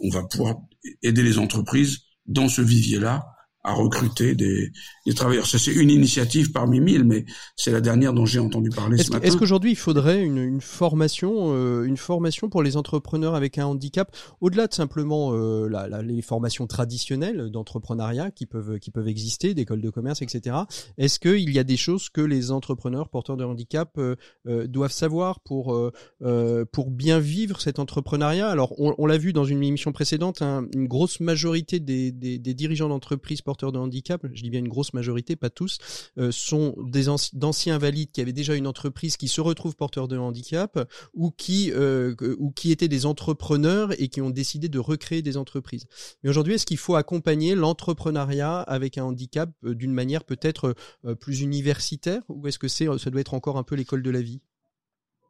on 0.00 0.10
va 0.10 0.22
pouvoir 0.24 0.56
aider 1.02 1.22
les 1.22 1.38
entreprises 1.38 2.00
dans 2.26 2.48
ce 2.48 2.60
vivier-là 2.60 3.24
à 3.62 3.72
recruter 3.72 4.34
des, 4.34 4.70
des 5.06 5.14
travailleurs. 5.14 5.46
Ça, 5.46 5.58
c'est 5.58 5.72
une 5.72 5.90
initiative 5.90 6.52
parmi 6.52 6.80
mille, 6.80 7.04
mais 7.04 7.24
c'est 7.56 7.70
la 7.70 7.80
dernière 7.80 8.12
dont 8.12 8.24
j'ai 8.24 8.38
entendu 8.38 8.70
parler 8.70 8.96
ce 8.98 9.10
matin. 9.10 9.26
Est-ce 9.26 9.36
qu'aujourd'hui, 9.36 9.72
il 9.72 9.76
faudrait 9.76 10.22
une, 10.22 10.38
une 10.38 10.60
formation, 10.60 11.54
euh, 11.54 11.84
une 11.84 11.96
formation 11.96 12.48
pour 12.48 12.62
les 12.62 12.76
entrepreneurs 12.76 13.34
avec 13.34 13.58
un 13.58 13.66
handicap, 13.66 14.14
au-delà 14.40 14.66
de 14.66 14.74
simplement 14.74 15.32
euh, 15.32 15.68
la, 15.68 15.88
la, 15.88 16.02
les 16.02 16.22
formations 16.22 16.66
traditionnelles 16.66 17.50
d'entrepreneuriat 17.50 18.30
qui 18.30 18.46
peuvent 18.46 18.78
qui 18.78 18.90
peuvent 18.90 19.08
exister, 19.08 19.54
d'écoles 19.54 19.82
de 19.82 19.90
commerce, 19.90 20.22
etc. 20.22 20.56
Est-ce 20.96 21.20
qu'il 21.20 21.50
y 21.50 21.58
a 21.58 21.64
des 21.64 21.76
choses 21.76 22.08
que 22.08 22.22
les 22.22 22.50
entrepreneurs 22.50 23.10
porteurs 23.10 23.36
de 23.36 23.44
handicap 23.44 23.90
euh, 23.98 24.16
euh 24.46 24.66
doivent 24.66 24.92
savoir 24.92 25.40
pour 25.40 25.74
euh, 25.74 26.64
pour 26.72 26.90
bien 26.90 27.18
vivre 27.18 27.60
cet 27.60 27.78
entrepreneuriat? 27.78 28.48
Alors, 28.48 28.74
on, 28.80 28.94
on 28.96 29.06
l'a 29.06 29.18
vu 29.18 29.34
dans 29.34 29.44
une 29.44 29.62
émission 29.62 29.92
précédente, 29.92 30.40
hein, 30.40 30.66
une 30.74 30.86
grosse 30.86 31.20
majorité 31.20 31.78
des, 31.78 32.10
des, 32.10 32.38
des 32.38 32.54
dirigeants 32.54 32.88
d'entreprises 32.88 33.42
porteurs 33.42 33.72
de 33.72 33.78
handicap, 33.78 34.24
je 34.32 34.42
dis 34.42 34.50
bien 34.50 34.60
une 34.60 34.68
grosse 34.68 34.93
majorité, 34.94 35.36
pas 35.36 35.50
tous, 35.50 35.78
euh, 36.18 36.30
sont 36.32 36.74
des 36.86 37.04
d'anciens 37.34 37.78
valides 37.78 38.10
qui 38.12 38.20
avaient 38.20 38.32
déjà 38.32 38.54
une 38.54 38.66
entreprise 38.66 39.16
qui 39.16 39.28
se 39.28 39.40
retrouvent 39.40 39.76
porteurs 39.76 40.08
de 40.08 40.16
handicap 40.16 40.88
ou 41.12 41.30
qui 41.30 41.70
euh, 41.72 42.14
ou 42.38 42.50
qui 42.50 42.70
étaient 42.72 42.88
des 42.88 43.06
entrepreneurs 43.06 44.00
et 44.00 44.08
qui 44.08 44.20
ont 44.20 44.30
décidé 44.30 44.68
de 44.68 44.78
recréer 44.78 45.22
des 45.22 45.36
entreprises. 45.36 45.86
Mais 46.22 46.30
aujourd'hui, 46.30 46.54
est-ce 46.54 46.66
qu'il 46.66 46.78
faut 46.78 46.94
accompagner 46.94 47.54
l'entrepreneuriat 47.54 48.60
avec 48.60 48.98
un 48.98 49.04
handicap 49.04 49.50
euh, 49.64 49.74
d'une 49.74 49.92
manière 49.92 50.24
peut-être 50.24 50.74
plus 51.20 51.40
universitaire 51.40 52.22
ou 52.28 52.46
est-ce 52.46 52.58
que 52.58 52.68
c'est 52.68 52.86
ça 52.98 53.10
doit 53.10 53.20
être 53.20 53.34
encore 53.34 53.58
un 53.58 53.62
peu 53.62 53.74
l'école 53.74 54.02
de 54.02 54.10
la 54.10 54.22
vie? 54.22 54.40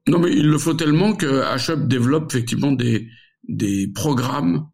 Non, 0.07 0.19
mais 0.19 0.33
il 0.33 0.47
le 0.47 0.59
faut 0.59 0.75
tellement 0.75 1.15
que 1.15 1.73
HUB 1.73 1.89
développe 1.89 2.31
effectivement 2.31 2.73
des 2.73 3.09
des 3.49 3.89
programmes 3.89 4.69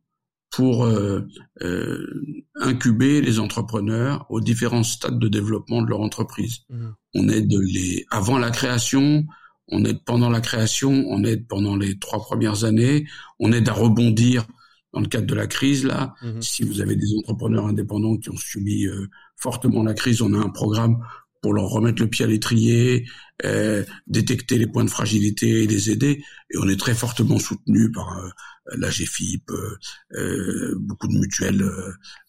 pour 0.50 0.84
euh, 0.84 1.26
euh, 1.62 2.44
incuber 2.56 3.20
les 3.20 3.38
entrepreneurs 3.38 4.26
aux 4.30 4.40
différents 4.40 4.82
stades 4.82 5.18
de 5.18 5.28
développement 5.28 5.82
de 5.82 5.88
leur 5.88 6.00
entreprise. 6.00 6.60
Mmh. 6.68 6.86
On 7.14 7.28
aide 7.28 7.52
les 7.52 8.04
avant 8.10 8.38
la 8.38 8.50
création, 8.50 9.24
on 9.68 9.84
aide 9.84 10.02
pendant 10.04 10.28
la 10.28 10.40
création, 10.40 11.04
on 11.08 11.22
aide 11.24 11.46
pendant 11.46 11.76
les 11.76 11.98
trois 11.98 12.20
premières 12.20 12.64
années, 12.64 13.06
on 13.38 13.52
aide 13.52 13.68
à 13.68 13.72
rebondir 13.72 14.46
dans 14.92 15.00
le 15.00 15.06
cadre 15.06 15.26
de 15.26 15.34
la 15.34 15.46
crise 15.46 15.84
là. 15.84 16.14
Mmh. 16.20 16.42
Si 16.42 16.64
vous 16.64 16.80
avez 16.80 16.96
des 16.96 17.16
entrepreneurs 17.18 17.66
indépendants 17.66 18.16
qui 18.16 18.30
ont 18.30 18.36
subi 18.36 18.86
euh, 18.86 19.06
fortement 19.36 19.84
la 19.84 19.94
crise, 19.94 20.20
on 20.20 20.34
a 20.34 20.38
un 20.38 20.50
programme 20.50 20.98
pour 21.40 21.54
leur 21.54 21.68
remettre 21.68 22.02
le 22.02 22.08
pied 22.08 22.24
à 22.24 22.28
l'étrier, 22.28 23.06
euh, 23.44 23.84
détecter 24.06 24.58
les 24.58 24.66
points 24.66 24.84
de 24.84 24.90
fragilité 24.90 25.62
et 25.62 25.66
les 25.66 25.90
aider. 25.90 26.22
Et 26.50 26.58
on 26.58 26.68
est 26.68 26.78
très 26.78 26.94
fortement 26.94 27.38
soutenu 27.38 27.90
par 27.90 28.18
euh, 28.18 28.28
la 28.76 28.90
GFIP, 28.90 29.50
euh, 29.50 29.78
euh, 30.14 30.74
beaucoup 30.78 31.08
de 31.08 31.18
mutuelles, 31.18 31.64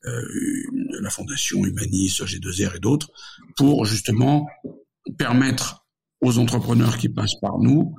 la 0.04 1.10
Fondation 1.10 1.64
Humanis, 1.66 2.22
G2R 2.22 2.78
et 2.78 2.80
d'autres, 2.80 3.12
pour 3.58 3.86
justement 3.86 4.48
permettre 5.18 5.86
aux 6.22 6.38
entrepreneurs 6.38 6.98
qui 6.98 7.10
passent 7.10 7.40
par 7.40 7.58
nous 7.60 7.96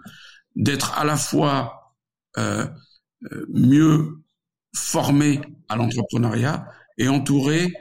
d'être 0.57 0.97
à 0.99 1.05
la 1.05 1.17
fois 1.17 1.95
mieux 3.49 4.23
formés 4.75 5.41
à 5.69 5.77
l'entrepreneuriat 5.77 6.67
et 6.99 7.09
entourés 7.09 7.73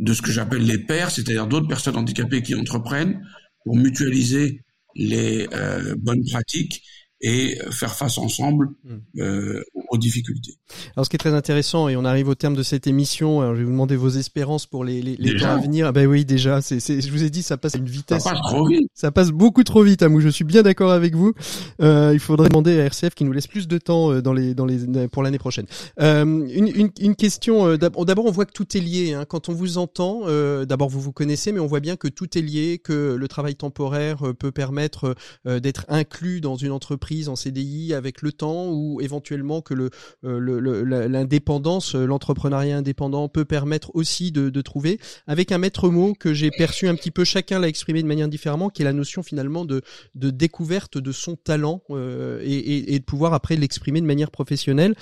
de 0.00 0.14
ce 0.14 0.22
que 0.22 0.32
j'appelle 0.32 0.64
les 0.64 0.78
pairs, 0.78 1.10
c'est-à-dire 1.10 1.46
d'autres 1.46 1.68
personnes 1.68 1.96
handicapées 1.96 2.42
qui 2.42 2.54
entreprennent 2.54 3.22
pour 3.64 3.76
mutualiser 3.76 4.62
les 4.96 5.46
euh, 5.52 5.94
bonnes 5.98 6.24
pratiques 6.24 6.82
et 7.20 7.58
faire 7.70 7.94
face 7.94 8.16
ensemble 8.16 8.70
hmm. 8.82 8.98
euh, 9.18 9.62
aux 9.90 9.98
difficultés. 9.98 10.54
Alors 10.96 11.04
ce 11.04 11.10
qui 11.10 11.16
est 11.16 11.18
très 11.18 11.34
intéressant, 11.34 11.88
et 11.88 11.96
on 11.96 12.04
arrive 12.04 12.28
au 12.28 12.36
terme 12.36 12.54
de 12.54 12.62
cette 12.62 12.86
émission, 12.86 13.40
alors 13.40 13.54
je 13.54 13.58
vais 13.58 13.64
vous 13.64 13.72
demander 13.72 13.96
vos 13.96 14.08
espérances 14.08 14.66
pour 14.66 14.84
les, 14.84 15.02
les, 15.02 15.16
les 15.16 15.36
temps 15.36 15.50
à 15.50 15.58
venir. 15.58 15.88
Ah 15.88 15.92
ben 15.92 16.06
oui, 16.06 16.24
déjà, 16.24 16.60
c'est, 16.60 16.78
c'est, 16.78 17.00
je 17.00 17.10
vous 17.10 17.24
ai 17.24 17.30
dit, 17.30 17.42
ça 17.42 17.56
passe 17.56 17.74
à 17.74 17.78
une 17.78 17.88
vitesse. 17.88 18.22
Ça 18.22 18.30
passe 18.30 18.40
trop 18.42 18.66
vite. 18.66 18.88
Ça 18.94 19.10
passe 19.10 19.30
beaucoup 19.30 19.64
trop 19.64 19.82
vite, 19.82 20.02
Amou. 20.02 20.20
Je 20.20 20.28
suis 20.28 20.44
bien 20.44 20.62
d'accord 20.62 20.92
avec 20.92 21.14
vous. 21.14 21.32
Euh, 21.82 22.10
il 22.12 22.20
faudrait 22.20 22.48
demander 22.48 22.78
à 22.80 22.84
RCF 22.84 23.14
qui 23.14 23.24
nous 23.24 23.32
laisse 23.32 23.48
plus 23.48 23.66
de 23.66 23.78
temps 23.78 24.12
euh, 24.12 24.22
dans 24.22 24.32
les, 24.32 24.54
dans 24.54 24.66
les, 24.66 25.08
pour 25.08 25.24
l'année 25.24 25.38
prochaine. 25.38 25.66
Euh, 26.00 26.24
une, 26.24 26.68
une, 26.68 26.90
une, 27.00 27.16
question. 27.16 27.76
D'abord, 27.76 28.26
on 28.26 28.30
voit 28.30 28.46
que 28.46 28.52
tout 28.52 28.76
est 28.76 28.80
lié. 28.80 29.14
Hein. 29.14 29.24
Quand 29.24 29.48
on 29.48 29.52
vous 29.52 29.78
entend, 29.78 30.22
euh, 30.26 30.64
d'abord 30.64 30.88
vous 30.88 31.00
vous 31.00 31.12
connaissez, 31.12 31.50
mais 31.50 31.60
on 31.60 31.66
voit 31.66 31.80
bien 31.80 31.96
que 31.96 32.06
tout 32.06 32.38
est 32.38 32.42
lié, 32.42 32.78
que 32.78 33.16
le 33.18 33.28
travail 33.28 33.56
temporaire 33.56 34.22
peut 34.38 34.52
permettre 34.52 35.16
d'être 35.46 35.84
inclus 35.88 36.40
dans 36.40 36.56
une 36.56 36.70
entreprise 36.70 37.28
en 37.28 37.36
CDI 37.36 37.94
avec 37.94 38.22
le 38.22 38.32
temps, 38.32 38.68
ou 38.68 39.00
éventuellement 39.00 39.60
que 39.62 39.74
le, 39.74 39.79
le 39.80 39.90
l'indépendance, 41.08 41.94
euh, 41.94 42.06
l'entrepreneuriat 42.06 42.76
indépendant 42.76 43.28
peut 43.28 43.44
permettre 43.44 43.90
aussi 43.94 44.32
de, 44.32 44.60
trouver, 44.60 44.98
avec 45.26 45.52
un 45.52 45.58
maître 45.58 45.88
mot 45.88 46.14
que 46.14 46.34
j'ai 46.34 46.50
perçu 46.50 46.88
un 46.88 46.94
petit 46.94 47.10
peu, 47.10 47.24
chacun 47.24 47.58
l'a 47.58 47.68
exprimé 47.68 48.02
de 48.02 48.08
manière 48.08 48.28
différemment, 48.28 48.68
qui 48.68 48.82
est 48.82 48.84
la 48.84 48.92
notion 48.92 49.22
finalement 49.22 49.64
de, 49.64 49.82
découverte 50.14 50.98
de 50.98 51.12
son 51.12 51.36
talent 51.36 51.82
euh, 51.90 52.40
et, 52.44 52.98
de 52.98 53.04
pouvoir 53.04 53.34
après 53.34 53.56
l'exprimer 53.56 54.00
de 54.00 54.06
manière 54.06 54.30
professionnelle. 54.30 54.94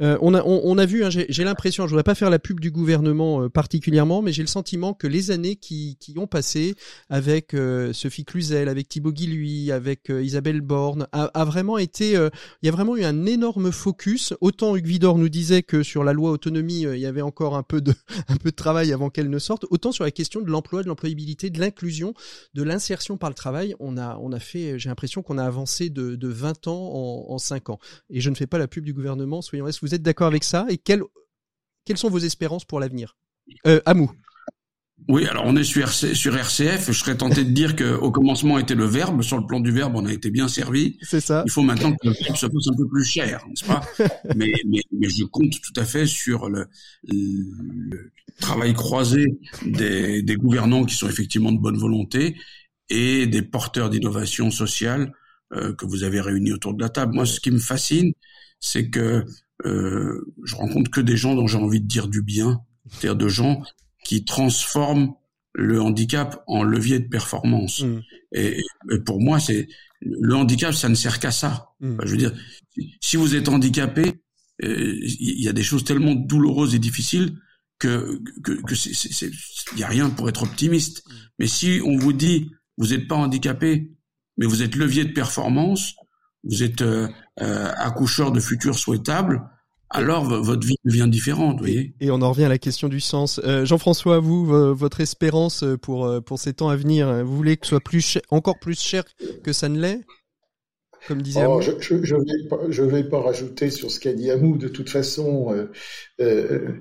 Euh, 0.00 0.16
on, 0.20 0.34
a, 0.34 0.42
on, 0.44 0.78
a 0.78 0.86
vu, 0.86 1.04
hein, 1.04 1.10
j'ai 1.10 1.44
l'impression, 1.44 1.84
je 1.84 1.90
voudrais 1.90 2.04
pas 2.04 2.14
faire 2.14 2.30
la 2.30 2.38
pub 2.38 2.60
du 2.60 2.70
gouvernement 2.70 3.42
euh, 3.42 3.48
particulièrement, 3.48 4.22
mais 4.22 4.32
j'ai 4.32 4.42
le 4.42 4.48
sentiment 4.48 4.94
que 4.94 5.06
les 5.06 5.30
années 5.30 5.56
qui, 5.56 5.96
qui 6.00 6.18
ont 6.18 6.26
passé 6.26 6.74
avec 7.08 7.54
euh, 7.54 7.92
Sophie 7.92 8.24
Cluzel, 8.24 8.68
avec 8.68 8.88
Thibaut 8.88 9.12
Guilluy, 9.12 9.72
avec 9.72 10.08
Isabelle 10.08 10.60
Borne, 10.60 11.06
a, 11.12 11.44
vraiment 11.44 11.78
été, 11.78 12.12
il 12.12 12.66
y 12.66 12.68
a 12.68 12.72
vraiment 12.72 12.96
eu 12.96 13.04
un 13.04 13.26
énorme 13.26 13.72
focus. 13.72 14.34
Autant 14.40 14.76
Hugues 14.76 14.86
Vidor 14.86 15.18
nous 15.18 15.28
disait 15.28 15.62
que 15.62 15.82
sur 15.82 16.04
la 16.04 16.12
loi 16.12 16.30
autonomie, 16.30 16.82
il 16.82 16.98
y 16.98 17.06
avait 17.06 17.22
encore 17.22 17.56
un 17.56 17.62
peu 17.62 17.80
de, 17.80 17.92
un 18.28 18.36
peu 18.36 18.50
de 18.50 18.56
travail 18.56 18.92
avant 18.92 19.10
qu'elle 19.10 19.30
ne 19.30 19.38
sorte, 19.38 19.66
autant 19.70 19.92
sur 19.92 20.04
la 20.04 20.10
question 20.10 20.40
de 20.40 20.50
l'emploi, 20.50 20.82
de 20.82 20.88
l'employabilité, 20.88 21.50
de 21.50 21.60
l'inclusion, 21.60 22.14
de 22.54 22.62
l'insertion 22.62 23.16
par 23.16 23.30
le 23.30 23.34
travail, 23.34 23.74
on 23.80 23.98
a, 23.98 24.16
on 24.20 24.32
a 24.32 24.40
fait, 24.40 24.78
j'ai 24.78 24.88
l'impression 24.88 25.22
qu'on 25.22 25.38
a 25.38 25.44
avancé 25.44 25.90
de, 25.90 26.14
de 26.14 26.28
20 26.28 26.68
ans 26.68 26.90
en, 26.92 27.32
en 27.34 27.38
5 27.38 27.70
ans. 27.70 27.78
Et 28.08 28.20
je 28.20 28.30
ne 28.30 28.34
fais 28.34 28.46
pas 28.46 28.58
la 28.58 28.68
pub 28.68 28.84
du 28.84 28.92
gouvernement, 28.92 29.42
soyons 29.42 29.66
est 29.66 29.80
vous 29.89 29.89
êtes 29.94 30.02
d'accord 30.02 30.26
avec 30.26 30.44
ça 30.44 30.66
Et 30.68 30.78
quelles, 30.78 31.02
quelles 31.84 31.98
sont 31.98 32.10
vos 32.10 32.18
espérances 32.18 32.64
pour 32.64 32.80
l'avenir? 32.80 33.16
Euh, 33.66 33.80
Amou 33.86 34.10
oui, 35.08 35.26
alors 35.26 35.44
on 35.46 35.56
est 35.56 35.64
sur, 35.64 35.88
sur 35.90 36.36
RCF. 36.36 36.86
Je 36.86 36.92
serais 36.92 37.16
tenté 37.16 37.44
de 37.44 37.50
dire 37.50 37.74
qu'au 37.74 38.10
commencement 38.10 38.58
était 38.58 38.74
le 38.74 38.84
verbe. 38.84 39.22
Sur 39.22 39.38
le 39.38 39.46
plan 39.46 39.58
du 39.58 39.72
verbe, 39.72 39.96
on 39.96 40.06
a 40.06 40.12
été 40.12 40.30
bien 40.30 40.46
servi. 40.46 40.98
C'est 41.02 41.20
ça. 41.20 41.42
Il 41.46 41.50
faut 41.50 41.62
maintenant 41.62 41.92
que 41.92 42.08
le 42.08 42.12
verbe 42.12 42.36
se 42.36 42.46
fasse 42.46 42.68
un 42.68 42.76
peu 42.76 42.86
plus 42.86 43.04
cher, 43.04 43.44
n'est-ce 43.48 43.64
pas? 43.64 43.80
Mais, 44.36 44.52
mais, 44.66 44.82
mais, 44.92 45.08
je 45.08 45.24
compte 45.24 45.50
tout 45.50 45.72
à 45.80 45.84
fait 45.84 46.06
sur 46.06 46.48
le, 46.48 46.66
le 47.04 48.12
travail 48.40 48.74
croisé 48.74 49.38
des, 49.64 50.22
des, 50.22 50.36
gouvernants 50.36 50.84
qui 50.84 50.94
sont 50.94 51.08
effectivement 51.08 51.50
de 51.50 51.58
bonne 51.58 51.78
volonté 51.78 52.36
et 52.88 53.26
des 53.26 53.42
porteurs 53.42 53.90
d'innovation 53.90 54.50
sociale 54.50 55.12
euh, 55.52 55.74
que 55.74 55.86
vous 55.86 56.04
avez 56.04 56.20
réunis 56.20 56.52
autour 56.52 56.74
de 56.74 56.82
la 56.82 56.88
table. 56.88 57.14
Moi, 57.14 57.26
ce 57.26 57.40
qui 57.40 57.50
me 57.50 57.58
fascine, 57.58 58.12
c'est 58.60 58.90
que 58.90 59.24
euh, 59.64 60.32
je 60.44 60.56
rencontre 60.56 60.90
que 60.90 61.00
des 61.00 61.16
gens 61.16 61.34
dont 61.34 61.46
j'ai 61.46 61.58
envie 61.58 61.80
de 61.80 61.86
dire 61.86 62.08
du 62.08 62.22
bien, 62.22 62.62
c'est-à-dire 62.88 63.16
de 63.16 63.28
gens 63.28 63.62
qui 64.04 64.24
transforment 64.24 65.12
le 65.52 65.80
handicap 65.80 66.42
en 66.46 66.62
levier 66.62 66.98
de 67.00 67.08
performance. 67.08 67.82
Mm. 67.82 68.00
Et, 68.32 68.62
pour 69.04 69.20
moi, 69.20 69.40
c'est 69.40 69.68
le 70.00 70.34
handicap, 70.34 70.72
ça 70.72 70.88
ne 70.88 70.94
sert 70.94 71.18
qu'à 71.18 71.30
ça. 71.30 71.70
Mm. 71.80 71.96
je 72.04 72.10
veux 72.10 72.16
dire, 72.16 72.32
si 73.00 73.16
vous 73.16 73.34
êtes 73.34 73.48
handicapé, 73.48 74.22
euh, 74.62 74.98
il 75.02 75.42
y 75.42 75.48
a 75.48 75.52
des 75.52 75.62
choses 75.62 75.84
tellement 75.84 76.14
douloureuses 76.14 76.74
et 76.74 76.78
difficiles 76.78 77.36
que 77.78 78.20
que, 78.42 78.52
que 78.62 78.74
c'est 78.74 79.30
il 79.72 79.78
y 79.78 79.82
a 79.82 79.88
rien 79.88 80.10
pour 80.10 80.28
être 80.28 80.42
optimiste. 80.42 81.04
Mm. 81.06 81.12
Mais 81.38 81.46
si 81.46 81.80
on 81.84 81.96
vous 81.96 82.12
dit 82.12 82.50
vous 82.76 82.88
n'êtes 82.88 83.08
pas 83.08 83.16
handicapé, 83.16 83.90
mais 84.38 84.46
vous 84.46 84.62
êtes 84.62 84.74
levier 84.74 85.04
de 85.04 85.12
performance, 85.12 85.94
vous 86.44 86.62
êtes 86.62 86.82
euh, 86.82 87.08
euh, 87.40 87.70
accoucheur 87.76 88.32
de 88.32 88.40
futurs 88.40 88.78
souhaitables, 88.78 89.42
alors 89.90 90.24
votre 90.24 90.66
vie 90.66 90.76
devient 90.84 91.08
différente, 91.08 91.54
vous 91.54 91.66
voyez. 91.66 91.94
Et 92.00 92.10
on 92.10 92.22
en 92.22 92.30
revient 92.30 92.44
à 92.44 92.48
la 92.48 92.58
question 92.58 92.88
du 92.88 93.00
sens. 93.00 93.40
Euh, 93.44 93.64
Jean-François, 93.64 94.20
vous, 94.20 94.44
votre 94.74 95.00
espérance 95.00 95.64
pour 95.82 96.22
pour 96.24 96.38
ces 96.38 96.52
temps 96.54 96.68
à 96.68 96.76
venir, 96.76 97.24
vous 97.24 97.36
voulez 97.36 97.56
que 97.56 97.66
ce 97.66 97.70
soit 97.70 97.80
plus 97.80 98.18
encore 98.30 98.58
plus 98.58 98.80
cher 98.80 99.04
que 99.42 99.52
ça 99.52 99.68
ne 99.68 99.80
l'est 99.80 100.00
comme 101.06 101.22
disait 101.22 101.46
oh, 101.46 101.60
je, 101.60 101.72
je, 101.80 102.02
je, 102.02 102.14
vais 102.14 102.48
pas, 102.48 102.58
je 102.68 102.82
vais 102.82 103.04
pas 103.04 103.20
rajouter 103.20 103.70
sur 103.70 103.90
ce 103.90 104.00
qu'a 104.00 104.12
dit 104.12 104.30
Amou. 104.30 104.58
De 104.58 104.68
toute 104.68 104.90
façon, 104.90 105.52
euh, 105.52 105.70
euh, 106.20 106.80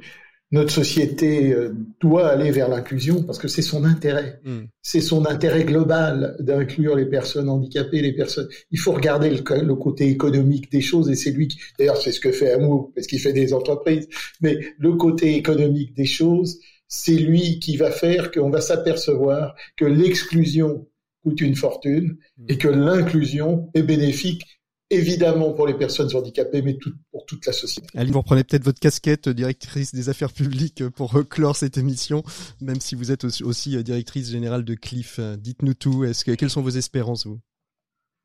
notre 0.52 0.72
société 0.72 1.54
euh, 1.54 1.76
doit 2.00 2.28
aller 2.28 2.50
vers 2.52 2.70
l'inclusion 2.70 3.24
parce 3.24 3.38
que 3.38 3.48
c'est 3.48 3.62
son 3.62 3.84
intérêt. 3.84 4.40
Hmm. 4.44 4.62
C'est 4.82 5.02
son 5.02 5.26
intérêt 5.28 5.64
global 5.64 6.36
d'inclure 6.40 6.96
les 6.96 7.06
personnes 7.06 7.50
handicapées, 7.50 8.02
les 8.02 8.14
personnes. 8.14 8.50
Il 8.72 8.80
faut 8.80 8.92
regarder 8.92 9.30
le, 9.30 9.62
le 9.62 9.76
côté 9.76 10.08
économique 10.08 10.72
des 10.72 10.82
choses 10.82 11.10
et 11.10 11.16
c'est 11.16 11.32
lui 11.32 11.48
qui, 11.48 11.60
d'ailleurs, 11.78 11.98
c'est 11.98 12.12
ce 12.12 12.20
que 12.20 12.32
fait 12.32 12.52
Amour 12.52 12.92
parce 12.96 13.06
qu'il 13.06 13.20
fait 13.20 13.34
des 13.34 13.54
entreprises. 13.54 14.08
Mais 14.42 14.60
le 14.80 14.94
côté 14.94 15.36
économique 15.36 15.96
des 15.96 16.06
choses, 16.06 16.60
c'est 16.88 17.16
lui 17.16 17.60
qui 17.60 17.78
va 17.78 17.92
faire 17.92 18.32
qu'on 18.32 18.50
va 18.50 18.62
s'apercevoir 18.62 19.56
que 19.78 19.86
l'exclusion 19.86 20.88
coûte 21.24 21.42
une 21.42 21.56
fortune 21.56 22.18
et 22.48 22.58
que 22.58 22.68
l'inclusion 22.68 23.70
est 23.76 23.84
bénéfique 23.84 24.59
évidemment 24.90 25.54
pour 25.54 25.68
les 25.68 25.74
personnes 25.74 26.16
handicapées, 26.16 26.62
mais 26.62 26.78
pour 27.12 27.26
toute 27.26 27.46
la 27.46 27.54
société. 27.54 27.88
Aline, 27.96 28.14
vous 28.14 28.20
reprenez 28.20 28.44
peut-être 28.44 28.64
votre 28.64 28.80
casquette 28.80 29.30
directrice 29.30 29.94
des 29.94 30.10
affaires 30.10 30.34
publiques 30.34 30.88
pour 30.90 31.14
clore 31.30 31.56
cette 31.56 31.78
émission, 31.78 32.24
même 32.62 32.82
si 32.82 32.96
vous 32.96 33.12
êtes 33.12 33.24
aussi, 33.24 33.84
directrice 33.84 34.30
générale 34.30 34.64
de 34.64 34.76
Cliff. 34.76 35.20
Dites-nous 35.38 35.74
tout. 35.74 36.04
Est-ce 36.04 36.26
que 36.26 36.32
quelles 36.32 36.50
sont 36.50 36.62
vos 36.62 36.70
espérances, 36.70 37.26
vous? 37.26 37.40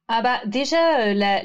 Ah 0.08 0.20
bah 0.20 0.42
déjà 0.44 1.08
euh, 1.08 1.14
la, 1.14 1.42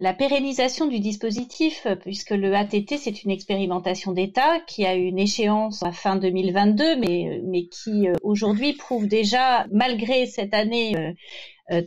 la, 0.00 0.14
pérennisation 0.14 0.86
du 0.86 0.98
dispositif, 0.98 1.84
euh, 1.84 1.94
puisque 1.94 2.30
le 2.30 2.54
ATT 2.54 2.96
c'est 2.96 3.22
une 3.22 3.30
expérimentation 3.30 4.12
d'État 4.12 4.60
qui 4.60 4.86
a 4.86 4.94
une 4.94 5.18
échéance 5.18 5.82
à 5.82 5.92
fin 5.92 6.16
2022, 6.16 6.96
mais 6.96 7.28
euh, 7.28 7.42
mais 7.44 7.66
qui 7.66 8.08
aujourd'hui 8.22 8.72
prouve 8.72 9.06
déjà, 9.06 9.66
malgré 9.70 10.24
cette 10.26 10.54
année 10.54 11.14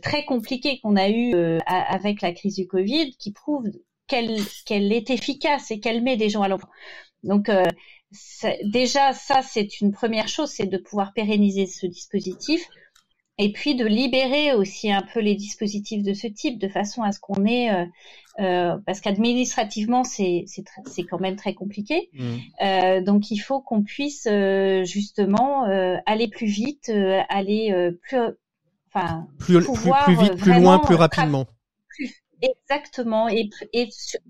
très 0.02 0.24
compliquée 0.26 0.78
qu'on 0.80 0.94
a 0.94 1.08
eue 1.08 1.34
avec 1.66 2.22
la 2.22 2.32
crise 2.32 2.56
du 2.56 2.66
Covid, 2.68 3.16
qui 3.16 3.32
prouve 3.32 3.64
qu'elle 4.06 4.38
qu'elle 4.66 4.92
est 4.92 5.10
efficace 5.10 5.70
et 5.72 5.80
qu'elle 5.80 6.02
met 6.02 6.16
des 6.16 6.28
gens 6.28 6.42
à 6.42 6.48
l'emploi. 6.48 6.70
Donc 7.24 7.50
déjà 8.64 9.12
ça 9.12 9.42
c'est 9.42 9.80
une 9.80 9.90
première 9.92 10.28
chose, 10.28 10.50
c'est 10.50 10.66
de 10.66 10.78
pouvoir 10.78 11.12
pérenniser 11.14 11.66
ce 11.66 11.86
dispositif 11.86 12.68
et 13.40 13.52
puis 13.52 13.74
de 13.74 13.86
libérer 13.86 14.52
aussi 14.52 14.92
un 14.92 15.02
peu 15.02 15.20
les 15.20 15.34
dispositifs 15.34 16.02
de 16.02 16.12
ce 16.12 16.26
type 16.26 16.58
de 16.58 16.68
façon 16.68 17.02
à 17.02 17.10
ce 17.10 17.20
qu'on 17.20 17.46
ait 17.46 17.70
euh, 17.70 17.84
euh, 18.38 18.76
parce 18.86 19.00
qu'administrativement 19.00 20.04
c'est 20.04 20.44
c'est 20.46 21.02
quand 21.04 21.18
même 21.18 21.36
très 21.36 21.54
compliqué. 21.54 22.10
Mmh. 22.12 22.24
euh, 22.62 23.00
donc 23.00 23.30
il 23.30 23.38
faut 23.38 23.60
qu'on 23.60 23.82
puisse 23.82 24.28
justement 24.84 25.64
aller 26.06 26.28
plus 26.28 26.46
vite 26.46 26.92
aller 27.28 27.90
plus 28.02 28.18
enfin 28.92 29.26
plus, 29.38 29.64
plus, 29.64 30.16
vite 30.16 30.36
plus 30.36 30.60
loin 30.60 30.78
plus 30.78 30.96
rapidement. 30.96 31.46
exactement 32.42 33.28
et, 33.28 33.48
et, 33.72 33.88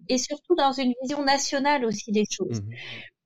et 0.09 0.19
surtout 0.19 0.55
dans 0.55 0.73
une 0.73 0.93
vision 1.03 1.25
nationale 1.25 1.85
aussi 1.85 2.13
des 2.13 2.25
choses. 2.31 2.63
Mmh 2.63 2.75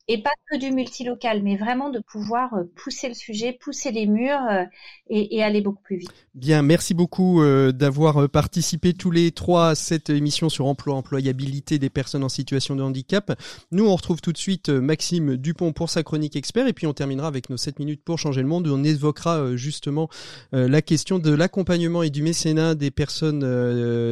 et 0.06 0.22
pas 0.22 0.30
que 0.50 0.58
du 0.58 0.70
multilocal, 0.70 1.42
mais 1.42 1.56
vraiment 1.56 1.88
de 1.88 1.98
pouvoir 1.98 2.52
euh, 2.54 2.64
pousser 2.76 3.08
le 3.08 3.14
sujet, 3.14 3.56
pousser 3.58 3.90
les 3.90 4.06
murs 4.06 4.40
euh, 4.50 4.64
et, 5.08 5.42
aller 5.42 5.62
beaucoup 5.62 5.82
plus 5.82 5.96
vite. 5.96 6.10
Bien, 6.34 6.62
merci 6.62 6.92
beaucoup 6.92 7.42
euh, 7.42 7.72
d'avoir 7.72 8.28
participé 8.28 8.92
tous 8.92 9.10
les 9.10 9.30
trois 9.30 9.70
à 9.70 9.74
cette 9.74 10.10
émission 10.10 10.50
sur 10.50 10.66
emploi, 10.66 10.94
employabilité 10.94 11.78
des 11.78 11.88
personnes 11.88 12.22
en 12.22 12.28
situation 12.28 12.76
de 12.76 12.82
handicap. 12.82 13.38
Nous, 13.72 13.86
on 13.86 13.96
retrouve 13.96 14.20
tout 14.20 14.32
de 14.32 14.38
suite 14.38 14.68
Maxime 14.68 15.36
Dupont 15.36 15.72
pour 15.72 15.88
sa 15.88 16.02
chronique 16.02 16.36
expert 16.36 16.66
et 16.66 16.74
puis 16.74 16.86
on 16.86 16.92
terminera 16.92 17.28
avec 17.28 17.48
nos 17.48 17.56
7 17.56 17.78
minutes 17.78 18.02
pour 18.04 18.18
changer 18.18 18.42
le 18.42 18.48
monde 18.48 18.66
où 18.66 18.74
on 18.74 18.84
évoquera 18.84 19.56
justement 19.56 20.08
la 20.52 20.82
question 20.82 21.18
de 21.18 21.32
l'accompagnement 21.32 22.02
et 22.02 22.10
du 22.10 22.22
mécénat 22.22 22.74
des 22.74 22.90
personnes, 22.90 23.40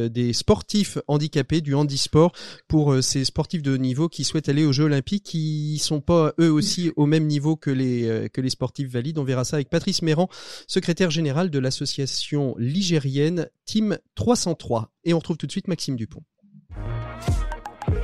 des 0.09 0.33
sportifs 0.33 0.97
handicapés, 1.07 1.61
du 1.61 1.75
handisport 1.75 2.31
pour 2.67 3.01
ces 3.03 3.25
sportifs 3.25 3.61
de 3.61 3.73
haut 3.73 3.77
niveau 3.77 4.09
qui 4.09 4.23
souhaitent 4.23 4.49
aller 4.49 4.65
aux 4.65 4.71
Jeux 4.71 4.85
Olympiques, 4.85 5.23
qui 5.23 5.79
sont 5.83 6.01
pas 6.01 6.33
eux 6.39 6.51
aussi 6.51 6.91
au 6.95 7.05
même 7.05 7.27
niveau 7.27 7.55
que 7.55 7.69
les 7.69 8.07
euh, 8.07 8.27
que 8.27 8.41
les 8.41 8.49
sportifs 8.49 8.89
valides. 8.89 9.17
On 9.17 9.23
verra 9.23 9.43
ça 9.43 9.57
avec 9.57 9.69
Patrice 9.69 10.01
Méran, 10.01 10.29
secrétaire 10.67 11.11
général 11.11 11.49
de 11.49 11.59
l'association 11.59 12.55
ligérienne 12.57 13.49
Team 13.65 13.97
303. 14.15 14.91
Et 15.03 15.13
on 15.13 15.19
retrouve 15.19 15.37
tout 15.37 15.47
de 15.47 15.51
suite 15.51 15.67
Maxime 15.67 15.95
Dupont. 15.95 16.23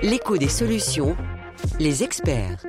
L'écho 0.04 0.38
des 0.38 0.48
solutions, 0.48 1.16
les 1.80 2.04
experts. 2.04 2.66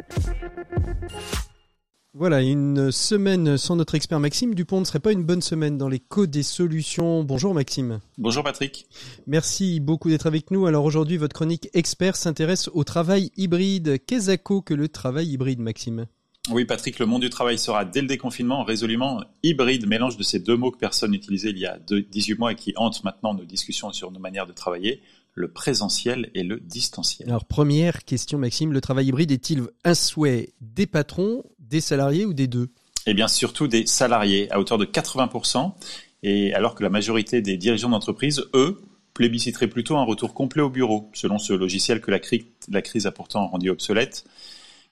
Voilà, 2.12 2.42
une 2.42 2.90
semaine 2.90 3.56
sans 3.56 3.76
notre 3.76 3.94
expert 3.94 4.18
Maxime 4.18 4.52
Dupont 4.52 4.80
ne 4.80 4.84
serait 4.84 4.98
pas 4.98 5.12
une 5.12 5.22
bonne 5.22 5.42
semaine 5.42 5.78
dans 5.78 5.88
les 5.88 6.00
codes 6.00 6.30
des 6.30 6.42
solutions. 6.42 7.22
Bonjour 7.22 7.54
Maxime. 7.54 8.00
Bonjour 8.18 8.42
Patrick. 8.42 8.86
Merci 9.28 9.78
beaucoup 9.78 10.10
d'être 10.10 10.26
avec 10.26 10.50
nous. 10.50 10.66
Alors 10.66 10.84
aujourd'hui, 10.84 11.18
votre 11.18 11.34
chronique 11.34 11.68
expert 11.72 12.16
s'intéresse 12.16 12.68
au 12.74 12.82
travail 12.82 13.30
hybride. 13.36 14.04
Qu'est-ce 14.04 14.34
que 14.34 14.74
le 14.74 14.88
travail 14.88 15.28
hybride, 15.28 15.60
Maxime? 15.60 16.06
Oui, 16.50 16.64
Patrick, 16.64 16.98
le 16.98 17.06
monde 17.06 17.20
du 17.20 17.30
travail 17.30 17.58
sera 17.58 17.84
dès 17.84 18.00
le 18.00 18.08
déconfinement 18.08 18.64
résolument 18.64 19.22
hybride, 19.44 19.86
mélange 19.86 20.16
de 20.16 20.24
ces 20.24 20.40
deux 20.40 20.56
mots 20.56 20.72
que 20.72 20.78
personne 20.78 21.12
n'utilisait 21.12 21.50
il 21.50 21.58
y 21.58 21.66
a 21.66 21.78
18 21.78 22.38
mois 22.40 22.50
et 22.50 22.56
qui 22.56 22.72
hantent 22.74 23.04
maintenant 23.04 23.34
nos 23.34 23.44
discussions 23.44 23.92
sur 23.92 24.10
nos 24.10 24.18
manières 24.18 24.48
de 24.48 24.52
travailler, 24.52 25.00
le 25.34 25.52
présentiel 25.52 26.28
et 26.34 26.42
le 26.42 26.58
distanciel. 26.58 27.28
Alors 27.28 27.44
première 27.44 28.04
question, 28.04 28.36
Maxime, 28.36 28.72
le 28.72 28.80
travail 28.80 29.06
hybride 29.06 29.30
est-il 29.30 29.62
un 29.84 29.94
souhait 29.94 30.54
des 30.60 30.88
patrons, 30.88 31.44
des 31.70 31.80
salariés 31.80 32.26
ou 32.26 32.34
des 32.34 32.48
deux 32.48 32.68
Eh 33.06 33.14
bien, 33.14 33.28
surtout 33.28 33.68
des 33.68 33.86
salariés, 33.86 34.50
à 34.50 34.60
hauteur 34.60 34.76
de 34.76 34.84
80%, 34.84 35.72
et 36.22 36.52
alors 36.52 36.74
que 36.74 36.82
la 36.82 36.90
majorité 36.90 37.40
des 37.40 37.56
dirigeants 37.56 37.88
d'entreprise, 37.88 38.42
eux, 38.54 38.82
plébisciteraient 39.14 39.68
plutôt 39.68 39.96
un 39.96 40.04
retour 40.04 40.34
complet 40.34 40.62
au 40.62 40.70
bureau, 40.70 41.10
selon 41.14 41.38
ce 41.38 41.52
logiciel 41.52 42.00
que 42.00 42.10
la, 42.10 42.18
crise 42.82 43.06
a 43.06 43.12
pourtant 43.12 43.46
rendu 43.48 43.70
obsolète, 43.70 44.24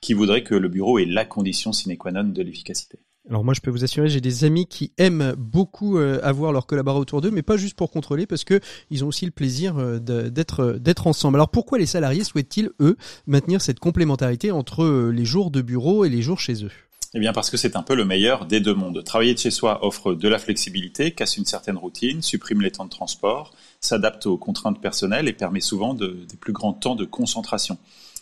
qui 0.00 0.14
voudrait 0.14 0.44
que 0.44 0.54
le 0.54 0.68
bureau 0.68 0.98
est 0.98 1.04
la 1.04 1.24
condition 1.24 1.72
sine 1.72 1.96
qua 1.96 2.12
non 2.12 2.24
de 2.24 2.42
l'efficacité. 2.42 2.98
Alors 3.28 3.44
moi, 3.44 3.52
je 3.52 3.60
peux 3.60 3.70
vous 3.70 3.84
assurer, 3.84 4.08
j'ai 4.08 4.22
des 4.22 4.44
amis 4.44 4.66
qui 4.66 4.92
aiment 4.96 5.34
beaucoup 5.36 5.98
euh, 5.98 6.18
avoir 6.22 6.50
leurs 6.52 6.66
collaborateurs 6.66 7.02
autour 7.02 7.20
d'eux, 7.20 7.30
mais 7.30 7.42
pas 7.42 7.58
juste 7.58 7.76
pour 7.76 7.90
contrôler, 7.90 8.26
parce 8.26 8.44
que 8.44 8.60
ils 8.90 9.04
ont 9.04 9.08
aussi 9.08 9.26
le 9.26 9.30
plaisir 9.30 9.76
euh, 9.76 9.98
d'être 9.98 10.78
d'être 10.80 11.06
ensemble. 11.06 11.36
Alors 11.36 11.50
pourquoi 11.50 11.78
les 11.78 11.86
salariés 11.86 12.24
souhaitent-ils 12.24 12.70
eux 12.80 12.96
maintenir 13.26 13.60
cette 13.60 13.80
complémentarité 13.80 14.50
entre 14.50 14.82
euh, 14.82 15.10
les 15.10 15.26
jours 15.26 15.50
de 15.50 15.60
bureau 15.60 16.06
et 16.06 16.08
les 16.08 16.22
jours 16.22 16.40
chez 16.40 16.64
eux? 16.64 16.70
Eh 17.14 17.20
bien 17.20 17.32
parce 17.32 17.50
que 17.50 17.56
c'est 17.56 17.76
un 17.76 17.82
peu 17.82 17.94
le 17.94 18.04
meilleur 18.04 18.46
des 18.46 18.60
deux 18.60 18.74
mondes. 18.74 19.02
Travailler 19.04 19.34
de 19.34 19.38
chez 19.38 19.50
soi 19.50 19.84
offre 19.84 20.14
de 20.14 20.28
la 20.28 20.38
flexibilité, 20.38 21.12
casse 21.12 21.36
une 21.36 21.46
certaine 21.46 21.76
routine, 21.76 22.22
supprime 22.22 22.60
les 22.62 22.70
temps 22.70 22.84
de 22.84 22.90
transport, 22.90 23.52
s'adapte 23.80 24.26
aux 24.26 24.36
contraintes 24.36 24.80
personnelles 24.80 25.28
et 25.28 25.32
permet 25.32 25.60
souvent 25.60 25.94
de, 25.94 26.18
des 26.28 26.36
plus 26.36 26.52
grands 26.52 26.74
temps 26.74 26.96
de 26.96 27.04
concentration. 27.04 27.78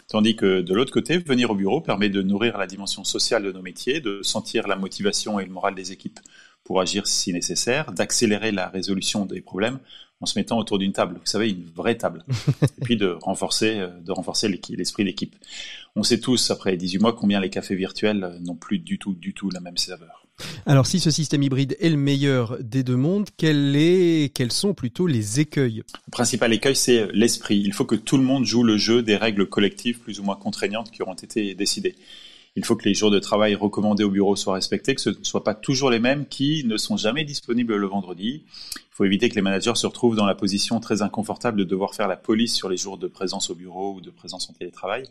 Tandis 0.09 0.36
que 0.36 0.61
de 0.61 0.74
l'autre 0.74 0.92
côté, 0.92 1.18
venir 1.18 1.50
au 1.50 1.54
bureau 1.57 1.80
permet 1.80 2.09
de 2.09 2.22
nourrir 2.22 2.59
la 2.59 2.66
dimension 2.66 3.02
sociale 3.02 3.42
de 3.42 3.52
nos 3.52 3.62
métiers, 3.62 4.00
de 4.00 4.22
sentir 4.22 4.68
la 4.68 4.76
motivation 4.76 5.40
et 5.40 5.44
le 5.44 5.50
moral 5.50 5.74
des 5.74 5.90
équipes 5.90 6.20
pour 6.62 6.80
agir 6.80 7.07
si 7.07 7.32
nécessaire, 7.32 7.92
d'accélérer 7.92 8.52
la 8.52 8.68
résolution 8.68 9.26
des 9.26 9.40
problèmes 9.40 9.78
en 10.20 10.26
se 10.26 10.38
mettant 10.38 10.59
autour 10.59 10.78
d'une 10.78 10.92
table, 10.92 11.16
vous 11.18 11.26
savez, 11.26 11.50
une 11.50 11.66
vraie 11.74 11.96
table, 11.96 12.24
et 12.62 12.84
puis 12.84 12.96
de 12.96 13.18
renforcer, 13.20 13.80
euh, 13.80 13.88
de 14.00 14.12
renforcer 14.12 14.48
l'esprit 14.48 15.04
d'équipe. 15.04 15.36
On 15.94 16.02
sait 16.02 16.20
tous, 16.20 16.50
après 16.50 16.76
18 16.76 16.98
mois, 16.98 17.12
combien 17.12 17.40
les 17.40 17.50
cafés 17.50 17.74
virtuels 17.74 18.38
n'ont 18.40 18.54
plus 18.54 18.78
du 18.78 18.98
tout, 18.98 19.14
du 19.14 19.34
tout 19.34 19.50
la 19.50 19.61
même 19.61 19.76
saveur. 19.76 20.26
Alors, 20.66 20.87
si 20.87 21.01
ce 21.01 21.11
système 21.11 21.43
hybride 21.43 21.76
est 21.80 21.89
le 21.89 21.97
meilleur 21.97 22.59
des 22.61 22.82
deux 22.82 22.97
mondes, 22.97 23.28
quels 23.37 24.28
sont 24.51 24.74
plutôt 24.74 25.07
les 25.07 25.41
écueils? 25.41 25.82
Le 26.07 26.11
principal 26.11 26.53
écueil, 26.53 26.76
c'est 26.76 27.09
l'esprit. 27.12 27.59
Il 27.59 27.72
faut 27.72 27.84
que 27.84 27.95
tout 27.95 28.16
le 28.16 28.22
monde 28.22 28.45
joue 28.45 28.62
le 28.62 28.76
jeu 28.76 29.03
des 29.03 29.16
règles 29.16 29.49
collectives 29.49 30.01
plus 30.01 30.20
ou 30.20 30.24
moins 30.24 30.37
contraignantes 30.37 30.91
qui 30.91 31.03
auront 31.03 31.14
été 31.14 31.55
décidées. 31.55 31.95
Il 32.57 32.64
faut 32.64 32.74
que 32.74 32.88
les 32.88 32.94
jours 32.94 33.11
de 33.11 33.18
travail 33.18 33.54
recommandés 33.54 34.02
au 34.02 34.11
bureau 34.11 34.34
soient 34.34 34.54
respectés, 34.54 34.94
que 34.94 35.00
ce 35.02 35.11
ne 35.11 35.24
soient 35.24 35.44
pas 35.44 35.54
toujours 35.54 35.90
les 35.90 35.98
mêmes 35.98 36.26
qui 36.26 36.64
ne 36.64 36.78
sont 36.78 36.96
jamais 36.96 37.22
disponibles 37.22 37.76
le 37.76 37.86
vendredi. 37.86 38.44
Il 38.74 38.96
faut 38.96 39.04
éviter 39.04 39.28
que 39.28 39.34
les 39.34 39.42
managers 39.42 39.74
se 39.74 39.86
retrouvent 39.86 40.16
dans 40.16 40.24
la 40.24 40.34
position 40.34 40.80
très 40.80 41.02
inconfortable 41.02 41.59
de 41.59 41.64
devoir 41.64 41.94
faire 41.94 42.09
la 42.09 42.16
police 42.16 42.54
sur 42.54 42.70
les 42.70 42.78
jours 42.78 42.96
de 42.96 43.09
présence 43.09 43.50
au 43.50 43.54
bureau 43.54 43.96
ou 43.96 44.00
de 44.00 44.09
présence 44.09 44.48
en 44.48 44.54
télétravail, 44.54 45.04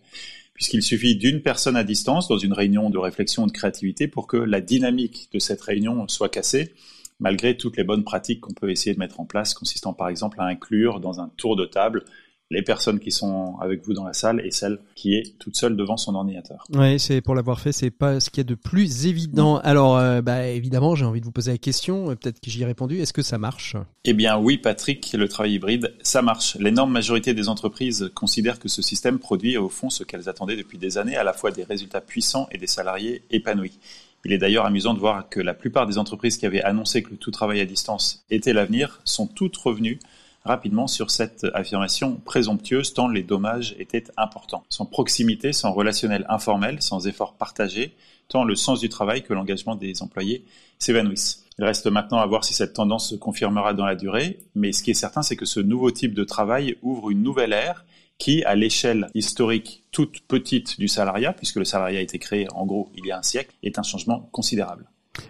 puisqu'il 0.55 0.81
suffit 0.81 1.15
d'une 1.15 1.43
personne 1.43 1.75
à 1.75 1.83
distance 1.83 2.27
dans 2.27 2.39
une 2.39 2.53
réunion 2.53 2.89
de 2.89 2.97
réflexion 2.97 3.43
ou 3.43 3.47
de 3.47 3.51
créativité 3.51 4.07
pour 4.07 4.25
que 4.25 4.37
la 4.37 4.59
dynamique 4.59 5.29
de 5.31 5.37
cette 5.37 5.61
réunion 5.61 6.07
soit 6.07 6.29
cassée, 6.29 6.73
malgré 7.19 7.57
toutes 7.57 7.77
les 7.77 7.83
bonnes 7.83 8.03
pratiques 8.03 8.41
qu'on 8.41 8.53
peut 8.53 8.71
essayer 8.71 8.95
de 8.95 8.99
mettre 8.99 9.19
en 9.19 9.25
place, 9.25 9.53
consistant 9.53 9.93
par 9.93 10.09
exemple 10.09 10.41
à 10.41 10.45
inclure 10.45 10.99
dans 10.99 11.19
un 11.19 11.29
tour 11.37 11.55
de 11.55 11.65
table 11.65 12.05
les 12.51 12.61
personnes 12.61 12.99
qui 12.99 13.11
sont 13.11 13.57
avec 13.59 13.83
vous 13.85 13.93
dans 13.93 14.05
la 14.05 14.13
salle 14.13 14.41
et 14.45 14.51
celle 14.51 14.79
qui 14.95 15.15
est 15.15 15.37
toute 15.39 15.55
seule 15.55 15.75
devant 15.75 15.97
son 15.97 16.13
ordinateur. 16.13 16.63
Oui, 16.73 16.99
c'est 16.99 17.21
pour 17.21 17.33
l'avoir 17.33 17.59
fait, 17.59 17.71
c'est 17.71 17.91
pas 17.91 18.19
ce 18.19 18.29
qu'il 18.29 18.41
y 18.41 18.45
a 18.45 18.49
de 18.49 18.55
plus 18.55 19.07
évident. 19.07 19.57
Alors, 19.59 19.97
euh, 19.97 20.21
bah, 20.21 20.47
évidemment, 20.47 20.95
j'ai 20.95 21.05
envie 21.05 21.21
de 21.21 21.25
vous 21.25 21.31
poser 21.31 21.51
la 21.51 21.57
question, 21.57 22.11
euh, 22.11 22.15
peut-être 22.15 22.39
que 22.39 22.51
j'y 22.51 22.61
ai 22.61 22.65
répondu, 22.65 22.99
est-ce 22.99 23.13
que 23.13 23.23
ça 23.23 23.37
marche? 23.37 23.75
Eh 24.03 24.13
bien 24.13 24.37
oui, 24.37 24.57
Patrick, 24.57 25.13
le 25.13 25.27
travail 25.27 25.53
hybride, 25.53 25.93
ça 26.03 26.21
marche. 26.21 26.55
L'énorme 26.59 26.91
majorité 26.91 27.33
des 27.33 27.49
entreprises 27.49 28.11
considèrent 28.13 28.59
que 28.59 28.69
ce 28.69 28.81
système 28.81 29.17
produit 29.17 29.57
au 29.57 29.69
fond 29.69 29.89
ce 29.89 30.03
qu'elles 30.03 30.29
attendaient 30.29 30.57
depuis 30.57 30.77
des 30.77 30.97
années, 30.97 31.17
à 31.17 31.23
la 31.23 31.33
fois 31.33 31.51
des 31.51 31.63
résultats 31.63 32.01
puissants 32.01 32.47
et 32.51 32.57
des 32.57 32.67
salariés 32.67 33.23
épanouis. 33.31 33.79
Il 34.23 34.33
est 34.33 34.39
d'ailleurs 34.39 34.65
amusant 34.65 34.95
de 34.95 34.99
voir 34.99 35.29
que 35.29 35.39
la 35.39 35.53
plupart 35.53 35.85
des 35.85 35.99
entreprises 35.99 36.37
qui 36.37 36.47
avaient 36.47 36.63
annoncé 36.63 37.03
que 37.03 37.11
le 37.11 37.17
tout 37.17 37.29
travail 37.29 37.59
à 37.59 37.65
distance 37.65 38.25
était 38.31 38.53
l'avenir 38.53 38.99
sont 39.03 39.27
toutes 39.27 39.55
revenues 39.55 39.99
rapidement 40.45 40.87
sur 40.87 41.11
cette 41.11 41.45
affirmation 41.53 42.21
présomptueuse 42.23 42.93
tant 42.93 43.07
les 43.07 43.23
dommages 43.23 43.75
étaient 43.79 44.05
importants. 44.15 44.63
Sans 44.69 44.85
proximité, 44.85 45.51
sans 45.51 45.73
relationnel 45.73 46.25
informel, 46.29 46.81
sans 46.81 47.07
effort 47.07 47.33
partagé, 47.33 47.95
tant 48.29 48.43
le 48.43 48.55
sens 48.55 48.79
du 48.79 48.89
travail 48.89 49.23
que 49.23 49.33
l'engagement 49.33 49.75
des 49.75 50.01
employés 50.01 50.45
s'évanouissent. 50.79 51.43
Il 51.57 51.65
reste 51.65 51.87
maintenant 51.87 52.19
à 52.19 52.25
voir 52.25 52.43
si 52.43 52.53
cette 52.53 52.73
tendance 52.73 53.09
se 53.09 53.15
confirmera 53.15 53.73
dans 53.73 53.85
la 53.85 53.95
durée, 53.95 54.39
mais 54.55 54.71
ce 54.71 54.83
qui 54.83 54.91
est 54.91 54.95
certain, 54.95 55.21
c'est 55.21 55.35
que 55.35 55.45
ce 55.45 55.59
nouveau 55.59 55.89
type 55.91 56.13
de 56.13 56.23
travail 56.23 56.75
ouvre 56.81 57.09
une 57.09 57.23
nouvelle 57.23 57.53
ère 57.53 57.85
qui, 58.17 58.43
à 58.43 58.55
l'échelle 58.55 59.09
historique 59.13 59.83
toute 59.91 60.21
petite 60.21 60.79
du 60.79 60.87
salariat, 60.87 61.33
puisque 61.33 61.57
le 61.57 61.65
salariat 61.65 61.99
a 61.99 62.03
été 62.03 62.19
créé 62.19 62.47
en 62.53 62.65
gros 62.65 62.91
il 62.95 63.05
y 63.05 63.11
a 63.11 63.17
un 63.17 63.23
siècle, 63.23 63.55
est 63.63 63.79
un 63.79 63.83
changement 63.83 64.29
considérable. 64.31 64.85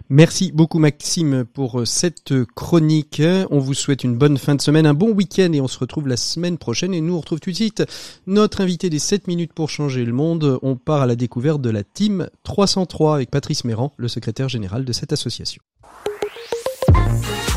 Merci 0.08 0.52
beaucoup 0.52 0.78
Maxime 0.78 1.44
pour 1.44 1.80
euh, 1.80 1.84
cette 1.84 2.32
chronique. 2.54 3.22
On 3.50 3.58
vous 3.58 3.74
souhaite 3.74 4.04
une 4.04 4.16
bonne 4.16 4.38
fin 4.38 4.54
de 4.54 4.60
semaine, 4.60 4.86
un 4.86 4.94
bon 4.94 5.10
week-end 5.10 5.52
et 5.52 5.60
on 5.60 5.68
se 5.68 5.78
retrouve 5.78 6.08
la 6.08 6.16
semaine 6.16 6.58
prochaine. 6.58 6.94
Et 6.94 7.00
nous 7.00 7.14
on 7.14 7.20
retrouve 7.20 7.40
tout 7.40 7.50
de 7.50 7.56
suite 7.56 7.82
notre 8.26 8.60
invité 8.60 8.90
des 8.90 8.98
7 8.98 9.26
minutes 9.26 9.52
pour 9.52 9.70
changer 9.70 10.04
le 10.04 10.12
monde. 10.12 10.58
On 10.62 10.76
part 10.76 11.02
à 11.02 11.06
la 11.06 11.16
découverte 11.16 11.60
de 11.60 11.70
la 11.70 11.82
Team 11.82 12.28
303 12.44 13.16
avec 13.16 13.30
Patrice 13.30 13.64
Méran, 13.64 13.92
le 13.96 14.08
secrétaire 14.08 14.48
général 14.48 14.84
de 14.84 14.92
cette 14.92 15.12
association. 15.12 15.62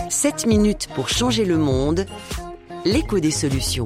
7 0.10 0.48
minutes 0.48 0.90
pour 0.96 1.08
changer 1.08 1.46
le 1.46 1.58
monde, 1.58 2.06
l'écho 2.84 3.20
des 3.20 3.32
solutions. 3.32 3.86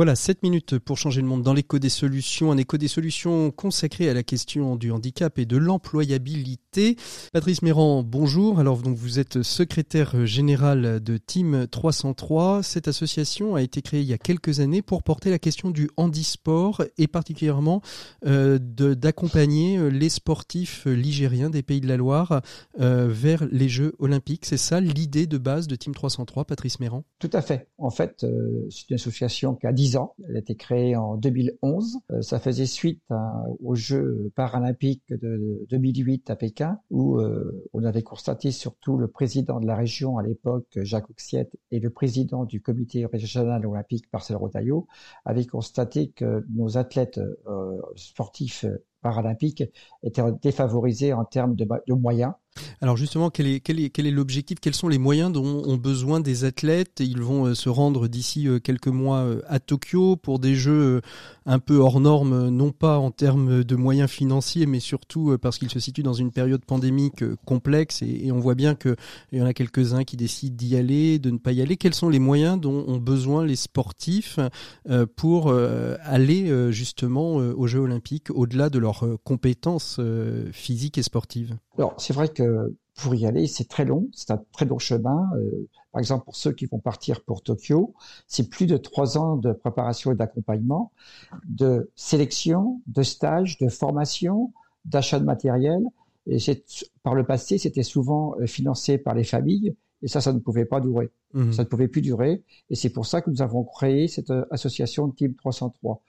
Voilà, 0.00 0.16
7 0.16 0.42
minutes 0.42 0.78
pour 0.78 0.96
changer 0.96 1.20
le 1.20 1.26
monde 1.26 1.42
dans 1.42 1.52
l'écho 1.52 1.78
des 1.78 1.90
solutions, 1.90 2.50
un 2.50 2.56
écho 2.56 2.78
des 2.78 2.88
solutions 2.88 3.50
consacré 3.50 4.08
à 4.08 4.14
la 4.14 4.22
question 4.22 4.76
du 4.76 4.90
handicap 4.90 5.38
et 5.38 5.44
de 5.44 5.58
l'employabilité. 5.58 6.96
Patrice 7.34 7.60
Méran, 7.60 8.02
bonjour. 8.02 8.60
Alors 8.60 8.78
donc 8.78 8.96
vous 8.96 9.18
êtes 9.18 9.42
secrétaire 9.42 10.24
général 10.24 11.00
de 11.00 11.18
Team 11.18 11.66
303. 11.70 12.62
Cette 12.62 12.88
association 12.88 13.56
a 13.56 13.60
été 13.60 13.82
créée 13.82 14.00
il 14.00 14.06
y 14.06 14.14
a 14.14 14.18
quelques 14.18 14.60
années 14.60 14.80
pour 14.80 15.02
porter 15.02 15.28
la 15.28 15.38
question 15.38 15.68
du 15.68 15.90
handisport 15.98 16.82
et 16.96 17.06
particulièrement 17.06 17.82
euh, 18.24 18.58
d'accompagner 18.58 19.90
les 19.90 20.08
sportifs 20.08 20.86
ligériens 20.86 21.50
des 21.50 21.62
Pays 21.62 21.82
de 21.82 21.88
la 21.88 21.98
Loire 21.98 22.40
euh, 22.80 23.06
vers 23.10 23.44
les 23.52 23.68
Jeux 23.68 23.92
olympiques. 23.98 24.46
C'est 24.46 24.56
ça 24.56 24.80
l'idée 24.80 25.26
de 25.26 25.36
base 25.36 25.66
de 25.66 25.76
Team 25.76 25.92
303, 25.92 26.46
Patrice 26.46 26.80
Méran? 26.80 27.04
Tout 27.18 27.28
à 27.34 27.42
fait. 27.42 27.68
En 27.76 27.90
fait, 27.90 28.24
euh, 28.24 28.66
c'est 28.70 28.88
une 28.88 28.94
association 28.94 29.54
qui 29.54 29.66
a 29.66 29.72
10 29.74 29.89
Elle 29.96 30.36
a 30.36 30.38
été 30.38 30.54
créée 30.54 30.96
en 30.96 31.16
2011. 31.16 31.98
Euh, 32.10 32.22
ça 32.22 32.38
faisait 32.38 32.66
suite 32.66 33.02
aux 33.60 33.74
Jeux 33.74 34.30
paralympiques 34.34 35.12
de 35.12 35.66
2008 35.70 36.30
à 36.30 36.36
Pékin, 36.36 36.78
où 36.90 37.18
euh, 37.18 37.64
on 37.72 37.84
avait 37.84 38.02
constaté 38.02 38.50
surtout 38.50 38.96
le 38.96 39.08
président 39.08 39.60
de 39.60 39.66
la 39.66 39.76
région 39.76 40.18
à 40.18 40.22
l'époque, 40.22 40.66
Jacques 40.82 41.10
Auxiette, 41.10 41.56
et 41.70 41.80
le 41.80 41.90
président 41.90 42.44
du 42.44 42.60
comité 42.60 43.06
régional 43.06 43.66
olympique, 43.66 44.04
Marcel 44.12 44.36
Rotaillot, 44.36 44.86
avaient 45.24 45.46
constaté 45.46 46.10
que 46.10 46.44
nos 46.54 46.78
athlètes 46.78 47.20
euh, 47.46 47.80
sportifs 47.96 48.66
paralympiques 49.02 49.64
étaient 50.02 50.22
défavorisés 50.42 51.12
en 51.12 51.24
termes 51.24 51.54
de 51.56 51.94
moyens. 51.94 52.34
Alors 52.82 52.96
justement, 52.96 53.30
quel 53.30 53.46
est, 53.46 54.10
l'objectif? 54.10 54.58
Quels 54.60 54.74
sont 54.74 54.88
les 54.88 54.98
moyens 54.98 55.30
dont 55.32 55.44
ont 55.44 55.76
besoin 55.76 56.20
des 56.20 56.44
athlètes? 56.44 57.00
Ils 57.00 57.20
vont 57.20 57.46
euh, 57.46 57.54
se 57.54 57.68
rendre 57.68 58.08
d'ici 58.08 58.48
euh, 58.48 58.58
quelques 58.58 58.88
mois 58.88 59.18
euh, 59.18 59.42
à 59.48 59.60
Tokyo 59.60 60.16
pour 60.16 60.38
des 60.38 60.54
jeux 60.54 61.02
un 61.46 61.58
peu 61.58 61.76
hors 61.76 62.00
normes, 62.00 62.48
non 62.48 62.72
pas 62.72 62.98
en 62.98 63.10
termes 63.10 63.64
de 63.64 63.76
moyens 63.76 64.10
financiers, 64.10 64.66
mais 64.66 64.80
surtout 64.80 65.36
parce 65.40 65.58
qu'ils 65.58 65.70
se 65.70 65.80
situent 65.80 66.02
dans 66.02 66.14
une 66.14 66.30
période 66.30 66.64
pandémique 66.64 67.24
complexe 67.44 68.02
et, 68.02 68.30
on 68.30 68.38
voit 68.38 68.54
bien 68.54 68.74
qu'il 68.74 68.96
y 69.32 69.42
en 69.42 69.46
a 69.46 69.52
quelques-uns 69.52 70.04
qui 70.04 70.16
décident 70.16 70.54
d'y 70.54 70.76
aller, 70.76 71.18
de 71.18 71.30
ne 71.30 71.38
pas 71.38 71.52
y 71.52 71.60
aller. 71.60 71.76
Quels 71.76 71.94
sont 71.94 72.08
les 72.08 72.18
moyens 72.18 72.60
dont 72.60 72.84
ont 72.86 72.98
besoin 72.98 73.44
les 73.44 73.56
sportifs 73.56 74.38
pour 75.16 75.52
aller 75.52 76.72
justement 76.72 77.34
aux 77.34 77.66
Jeux 77.66 77.80
olympiques 77.80 78.30
au-delà 78.30 78.70
de 78.70 78.78
leurs 78.78 79.04
compétences 79.24 80.00
physiques 80.52 80.98
et 80.98 81.02
sportives? 81.02 81.56
Alors 81.78 81.94
c'est 81.98 82.12
vrai 82.12 82.28
que 82.28 82.42
pour 83.02 83.14
y 83.14 83.26
aller, 83.26 83.46
c'est 83.46 83.68
très 83.68 83.84
long, 83.84 84.08
c'est 84.12 84.30
un 84.30 84.42
très 84.52 84.64
long 84.64 84.78
chemin. 84.78 85.30
Euh, 85.36 85.68
par 85.92 86.00
exemple, 86.00 86.24
pour 86.24 86.36
ceux 86.36 86.52
qui 86.52 86.66
vont 86.66 86.78
partir 86.78 87.22
pour 87.22 87.42
Tokyo, 87.42 87.94
c'est 88.26 88.48
plus 88.48 88.66
de 88.66 88.76
trois 88.76 89.18
ans 89.18 89.36
de 89.36 89.52
préparation 89.52 90.12
et 90.12 90.14
d'accompagnement, 90.14 90.92
de 91.48 91.90
sélection, 91.96 92.80
de 92.86 93.02
stage, 93.02 93.58
de 93.58 93.68
formation, 93.68 94.52
d'achat 94.84 95.18
de 95.18 95.24
matériel. 95.24 95.82
Et 96.26 96.38
par 97.02 97.14
le 97.14 97.24
passé, 97.24 97.58
c'était 97.58 97.82
souvent 97.82 98.34
euh, 98.40 98.46
financé 98.46 98.98
par 98.98 99.14
les 99.14 99.24
familles, 99.24 99.74
et 100.02 100.08
ça, 100.08 100.20
ça 100.20 100.32
ne 100.32 100.38
pouvait 100.38 100.64
pas 100.64 100.80
durer. 100.80 101.10
Mmh. 101.34 101.52
Ça 101.52 101.64
ne 101.64 101.68
pouvait 101.68 101.88
plus 101.88 102.02
durer, 102.02 102.42
et 102.68 102.74
c'est 102.74 102.90
pour 102.90 103.06
ça 103.06 103.22
que 103.22 103.30
nous 103.30 103.42
avons 103.42 103.64
créé 103.64 104.06
cette 104.08 104.30
euh, 104.30 104.44
association 104.50 105.08
Team 105.10 105.34
303. 105.34 106.02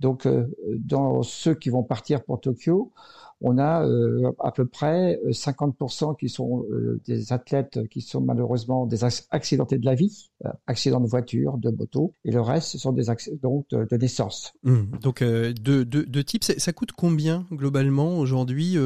Donc, 0.00 0.28
dans 0.76 1.22
ceux 1.22 1.54
qui 1.54 1.70
vont 1.70 1.82
partir 1.82 2.24
pour 2.24 2.40
Tokyo, 2.40 2.92
on 3.40 3.58
a 3.58 3.86
euh, 3.86 4.32
à 4.38 4.52
peu 4.52 4.66
près 4.66 5.20
50% 5.28 6.10
euh, 6.10 6.14
qui 6.18 6.28
sont 6.28 6.64
euh, 6.70 7.00
des 7.06 7.32
athlètes 7.32 7.86
qui 7.88 8.00
sont 8.00 8.22
malheureusement 8.22 8.86
des 8.86 9.04
accidentés 9.04 9.78
de 9.78 9.84
la 9.84 9.94
vie, 9.94 10.30
accidents 10.66 11.00
de 11.00 11.06
voiture, 11.06 11.58
de 11.58 11.70
moto, 11.70 12.14
et 12.24 12.30
le 12.30 12.40
reste 12.40 12.68
ce 12.68 12.78
sont 12.78 12.92
des 12.92 13.10
accidents 13.10 13.64
de, 13.70 13.96
naissance. 13.96 14.54
Mmh. 14.62 14.98
donc 15.02 15.22
deux, 15.22 15.84
deux, 15.84 16.24
types. 16.24 16.44
Ça 16.44 16.72
coûte 16.72 16.92
combien 16.92 17.46
globalement 17.52 18.18
aujourd'hui 18.18 18.76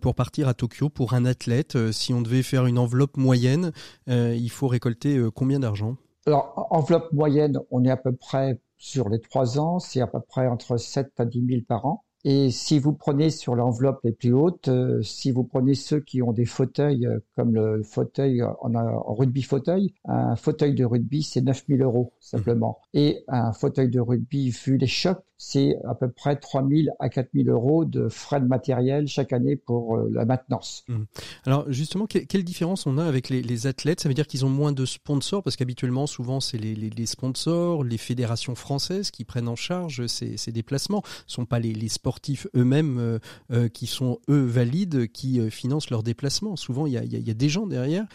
pour 0.00 0.14
partir 0.14 0.48
à 0.48 0.54
Tokyo 0.54 0.88
pour 0.88 1.14
un 1.14 1.24
athlète 1.24 1.78
Si 1.92 2.12
on 2.12 2.22
devait 2.22 2.42
faire 2.42 2.66
une 2.66 2.78
enveloppe 2.78 3.16
moyenne, 3.16 3.72
il 4.08 4.50
faut 4.50 4.68
récolter 4.68 5.20
combien 5.34 5.60
d'argent? 5.60 5.96
Alors 6.26 6.68
enveloppe 6.70 7.12
moyenne, 7.12 7.58
on 7.70 7.84
est 7.84 7.90
à 7.90 7.96
peu 7.96 8.12
près 8.12 8.60
sur 8.82 9.08
les 9.08 9.20
trois 9.20 9.60
ans, 9.60 9.78
c'est 9.78 10.00
à 10.00 10.08
peu 10.08 10.18
près 10.18 10.48
entre 10.48 10.76
7 10.76 11.12
à 11.18 11.24
10 11.24 11.46
000 11.46 11.60
par 11.68 11.86
an. 11.86 12.04
Et 12.24 12.50
si 12.50 12.80
vous 12.80 12.92
prenez 12.92 13.30
sur 13.30 13.54
l'enveloppe 13.54 14.00
les 14.02 14.12
plus 14.12 14.32
hautes, 14.32 14.66
euh, 14.66 15.02
si 15.02 15.30
vous 15.30 15.44
prenez 15.44 15.74
ceux 15.74 16.00
qui 16.00 16.20
ont 16.20 16.32
des 16.32 16.44
fauteuils, 16.44 17.06
euh, 17.06 17.20
comme 17.36 17.54
le 17.54 17.84
fauteuil 17.84 18.42
en, 18.42 18.74
en, 18.74 19.14
rugby 19.14 19.42
fauteuil, 19.42 19.94
un 20.04 20.34
fauteuil 20.34 20.74
de 20.74 20.84
rugby, 20.84 21.22
c'est 21.22 21.42
9000 21.42 21.82
euros 21.82 22.12
simplement. 22.18 22.80
Et 22.92 23.24
un 23.28 23.52
fauteuil 23.52 23.88
de 23.88 24.00
rugby, 24.00 24.50
vu 24.50 24.78
les 24.78 24.86
chocs, 24.88 25.24
c'est 25.44 25.76
à 25.88 25.96
peu 25.96 26.08
près 26.08 26.36
3 26.36 26.68
000 26.68 26.94
à 27.00 27.08
4 27.08 27.30
000 27.34 27.48
euros 27.48 27.84
de 27.84 28.08
frais 28.08 28.40
de 28.40 28.46
matériel 28.46 29.08
chaque 29.08 29.32
année 29.32 29.56
pour 29.56 29.96
euh, 29.96 30.08
la 30.12 30.24
maintenance. 30.24 30.84
Mmh. 30.86 31.02
Alors 31.44 31.64
justement, 31.68 32.06
quelle 32.06 32.44
différence 32.44 32.86
on 32.86 32.96
a 32.96 33.04
avec 33.04 33.28
les, 33.28 33.66
athlètes? 33.66 34.00
Ça 34.00 34.08
veut 34.08 34.14
dire 34.14 34.28
qu'ils 34.28 34.46
ont 34.46 34.48
moins 34.48 34.70
de 34.70 34.86
sponsors 34.86 35.42
parce 35.42 35.56
qu'habituellement, 35.56 36.06
souvent, 36.06 36.38
c'est 36.38 36.58
les, 36.58 37.06
sponsors, 37.06 37.82
les 37.82 37.98
fédérations 37.98 38.54
françaises 38.54 39.10
qui 39.10 39.24
prennent 39.24 39.48
en 39.48 39.56
charge 39.56 40.06
ces, 40.06 40.52
déplacements. 40.52 41.02
Ce 41.26 41.32
ne 41.32 41.42
sont 41.42 41.44
pas 41.44 41.58
les, 41.58 41.88
sportifs 41.88 42.46
eux-mêmes 42.54 42.98
euh, 42.98 43.18
euh, 43.50 43.68
qui 43.68 43.88
sont 43.88 44.20
eux 44.30 44.44
valides, 44.44 45.10
qui 45.10 45.50
financent 45.50 45.90
leurs 45.90 46.04
déplacements. 46.04 46.54
Souvent, 46.54 46.86
il 46.86 46.92
y 46.92 47.30
a, 47.30 47.34
des 47.34 47.48
gens 47.48 47.66
derrière. 47.66 48.06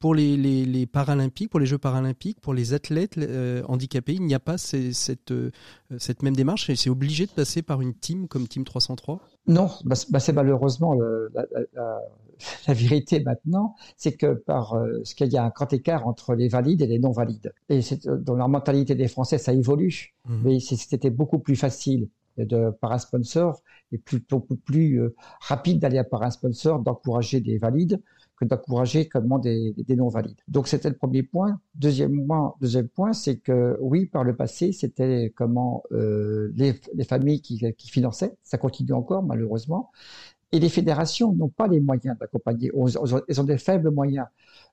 pour 0.00 0.14
les, 0.14 0.86
Paralympiques, 0.92 1.48
pour 1.48 1.60
les 1.60 1.66
Jeux 1.66 1.78
paralympiques, 1.78 2.40
pour 2.42 2.52
les 2.52 2.74
athlètes 2.74 3.18
handicapés, 3.66 4.14
il 4.14 4.22
n'y 4.22 4.34
a 4.34 4.40
pas 4.40 4.58
cette, 4.58 5.32
même 6.22 6.36
c'est 6.56 6.90
obligé 6.90 7.26
de 7.26 7.30
passer 7.30 7.62
par 7.62 7.80
une 7.80 7.94
team 7.94 8.28
comme 8.28 8.48
Team 8.48 8.64
303 8.64 9.20
Non, 9.46 9.70
bah, 9.84 9.96
bah, 10.10 10.20
c'est 10.20 10.32
malheureusement 10.32 10.94
la, 12.68 12.74
vérité 12.74 13.22
maintenant, 13.22 13.74
c'est 13.96 14.12
que 14.12 14.34
par 14.34 14.74
euh, 14.74 15.00
ce 15.04 15.14
qu'il 15.14 15.32
y 15.32 15.36
a 15.36 15.44
un 15.44 15.50
grand 15.50 15.72
écart 15.72 16.06
entre 16.06 16.34
les 16.34 16.48
valides 16.48 16.82
et 16.82 16.86
les 16.86 16.98
non 16.98 17.12
valides. 17.12 17.52
Et 17.68 17.80
euh, 18.06 18.16
dans 18.16 18.36
la 18.36 18.48
mentalité 18.48 18.94
des 18.94 19.08
Français, 19.08 19.38
ça 19.38 19.52
évolue, 19.52 20.14
mmh. 20.26 20.42
mais 20.44 20.60
c'était 20.60 21.10
beaucoup 21.10 21.38
plus 21.38 21.56
facile 21.56 22.08
de 22.38 22.70
par 22.80 22.92
un 22.92 22.98
sponsor 22.98 23.60
et 23.92 23.98
plus, 23.98 24.20
beaucoup 24.20 24.56
plus 24.56 25.00
euh, 25.00 25.14
rapide 25.40 25.78
d'aller 25.80 26.02
par 26.04 26.22
un 26.22 26.30
sponsor, 26.30 26.80
d'encourager 26.80 27.40
des 27.40 27.58
valides 27.58 28.00
d'encourager 28.40 29.08
comment 29.08 29.38
des, 29.38 29.74
des 29.76 29.96
non-valides. 29.96 30.40
Donc 30.48 30.68
c'était 30.68 30.88
le 30.88 30.96
premier 30.96 31.22
point. 31.22 31.60
Deuxième 31.74 32.26
point, 32.26 32.54
deuxième 32.60 32.88
point, 32.88 33.12
c'est 33.12 33.38
que 33.38 33.76
oui, 33.80 34.06
par 34.06 34.24
le 34.24 34.34
passé, 34.34 34.72
c'était 34.72 35.32
comment 35.36 35.82
euh, 35.92 36.52
les, 36.54 36.74
les, 36.94 37.04
familles 37.04 37.40
qui, 37.40 37.58
finançaient, 37.88 38.36
ça 38.42 38.58
continue 38.58 38.92
encore 38.92 39.22
malheureusement, 39.22 39.90
Et 40.52 40.58
les 40.60 40.68
fédérations 40.68 41.32
n'ont 41.32 41.48
pas 41.48 41.66
les 41.66 41.80
moyens 41.80 42.18
d'accompagner. 42.18 42.70
Elles 43.28 43.40
ont 43.40 43.44
des 43.44 43.58
faibles 43.58 43.90
moyens. 43.90 44.26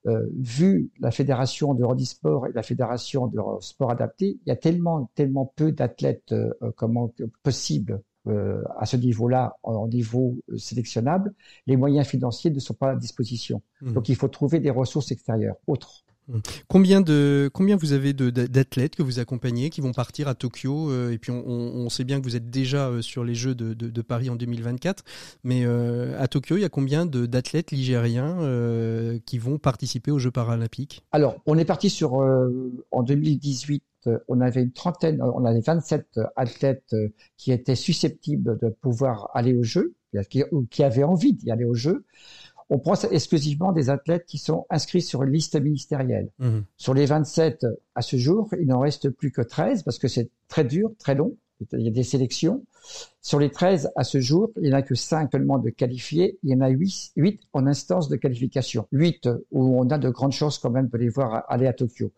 Euh, 0.08 0.28
vu 0.38 0.92
la 1.00 1.12
fédération 1.12 1.74
de 1.74 1.84
handisport 1.84 2.48
et 2.48 2.54
la 2.54 2.64
fédération 2.64 3.28
de 3.28 3.40
sport 3.60 3.92
adapté, 3.92 4.40
il 4.46 4.50
y 4.50 4.52
a 4.52 4.56
tellement, 4.56 5.10
tellement 5.16 5.52
peu 5.56 5.72
d'athlètes 5.72 6.32
euh, 6.32 6.52
comment 6.76 7.14
possible 7.44 8.02
euh, 8.30 8.64
à 8.78 8.86
ce 8.86 8.98
niveau-là, 8.98 9.58
en 9.64 9.88
niveau 9.88 10.38
sélectionnable, 10.58 11.34
les 11.68 11.78
moyens 11.78 12.08
financiers 12.08 12.52
ne 12.52 12.60
sont 12.60 12.74
pas 12.74 12.92
à 12.92 12.96
disposition. 12.96 13.62
Mmh. 13.82 13.94
Donc 13.94 14.10
il 14.10 14.16
faut 14.16 14.28
trouver 14.28 14.60
des 14.60 14.70
ressources 14.70 15.12
extérieures, 15.12 15.56
autres. 15.68 16.04
Combien 16.68 17.02
de 17.02 17.50
combien 17.54 17.76
vous 17.76 17.94
avez 17.94 18.14
d'athlètes 18.14 18.96
que 18.96 19.04
vous 19.04 19.20
accompagnez 19.20 19.70
qui 19.70 19.82
vont 19.82 19.94
partir 19.94 20.28
à 20.28 20.36
Tokyo 20.36 20.92
euh, 20.92 21.12
et 21.12 21.18
puis 21.18 21.32
on, 21.32 21.44
on, 21.48 21.90
sait 21.90 22.04
bien 22.04 22.20
que 22.20 22.26
vous 22.26 22.36
êtes 22.36 22.50
déjà 22.50 22.88
euh, 22.88 23.02
sur 23.02 23.24
les 23.24 23.34
Jeux 23.34 23.56
de, 23.56 23.74
de, 23.74 23.90
de 23.90 24.02
Paris 24.02 24.30
en 24.30 24.36
2024, 24.36 25.04
mais 25.44 25.66
euh, 25.66 26.20
à 26.22 26.28
Tokyo 26.28 26.58
il 26.58 26.62
y 26.62 26.66
a 26.66 26.70
combien 26.70 27.06
d'athlètes 27.06 27.72
ligériens 27.72 28.38
qui 29.26 29.38
vont 29.38 29.58
participer 29.58 30.12
aux 30.12 30.20
Jeux 30.20 30.32
paralympiques? 30.32 31.04
Alors 31.12 31.38
on 31.46 31.58
est 31.58 31.66
parti 31.66 31.90
sur 31.90 32.14
en 32.92 33.04
2018 33.04 33.84
on 34.28 34.42
avait 34.42 34.64
une 34.64 34.72
trentaine, 34.72 35.22
on 35.22 35.46
avait 35.46 35.62
27 35.62 36.20
athlètes 36.36 36.96
qui 37.38 37.52
étaient 37.52 37.76
susceptibles 37.76 38.58
de 38.60 38.70
pouvoir 38.70 39.30
aller 39.34 39.56
aux 39.56 39.64
Jeux, 39.64 39.96
qui, 40.30 40.44
qui 40.70 40.84
avaient 40.84 41.04
envie 41.04 41.34
d'y 41.34 41.52
aller 41.52 41.66
aux 41.66 41.76
Jeux 41.76 42.06
on 42.70 42.78
prend 42.78 42.94
exclusivement 42.94 43.72
des 43.72 43.90
athlètes 43.90 44.26
qui 44.26 44.38
sont 44.38 44.66
inscrits 44.70 45.02
sur 45.02 45.24
une 45.24 45.32
liste 45.32 45.60
ministérielle. 45.60 46.30
Mmh. 46.38 46.60
Sur 46.78 46.94
les 46.94 47.06
27 47.06 47.66
à 47.96 48.02
ce 48.02 48.18
jour, 48.18 48.50
il 48.60 48.68
n'en 48.68 48.80
reste 48.80 49.10
plus 49.10 49.32
que 49.32 49.42
13 49.42 49.84
parce 49.84 49.98
que 49.98 50.08
c'est 50.08 50.30
très 50.48 50.64
dur, 50.64 50.92
très 51.00 51.16
long. 51.16 51.36
Il 51.74 51.82
y 51.82 51.88
a 51.88 51.92
des 51.92 52.04
sélections. 52.04 52.64
Sur 53.22 53.40
les 53.40 53.52
13 53.52 53.92
à 53.96 54.04
ce 54.04 54.20
jour, 54.20 54.50
il 54.58 54.64
n'y 54.64 54.74
en 54.74 54.78
a 54.78 54.82
que 54.82 54.96
5 54.96 55.30
seulement 55.32 55.60
de 55.60 55.70
qualifiés. 55.70 56.40
Il 56.44 56.50
y 56.50 56.56
en 56.56 56.62
a 56.62 56.70
8, 56.70 57.12
8 57.16 57.42
en 57.54 57.68
instance 57.68 58.10
de 58.10 58.16
qualification. 58.16 58.88
8 58.92 59.30
où 59.52 59.80
on 59.80 59.90
a 59.90 59.98
de 59.98 60.10
grandes 60.10 60.32
chances 60.32 60.58
quand 60.58 60.72
même 60.72 60.88
de 60.88 60.98
les 60.98 61.10
voir 61.10 61.44
aller 61.50 61.68
à 61.68 61.74
Tokyo. 61.74 62.12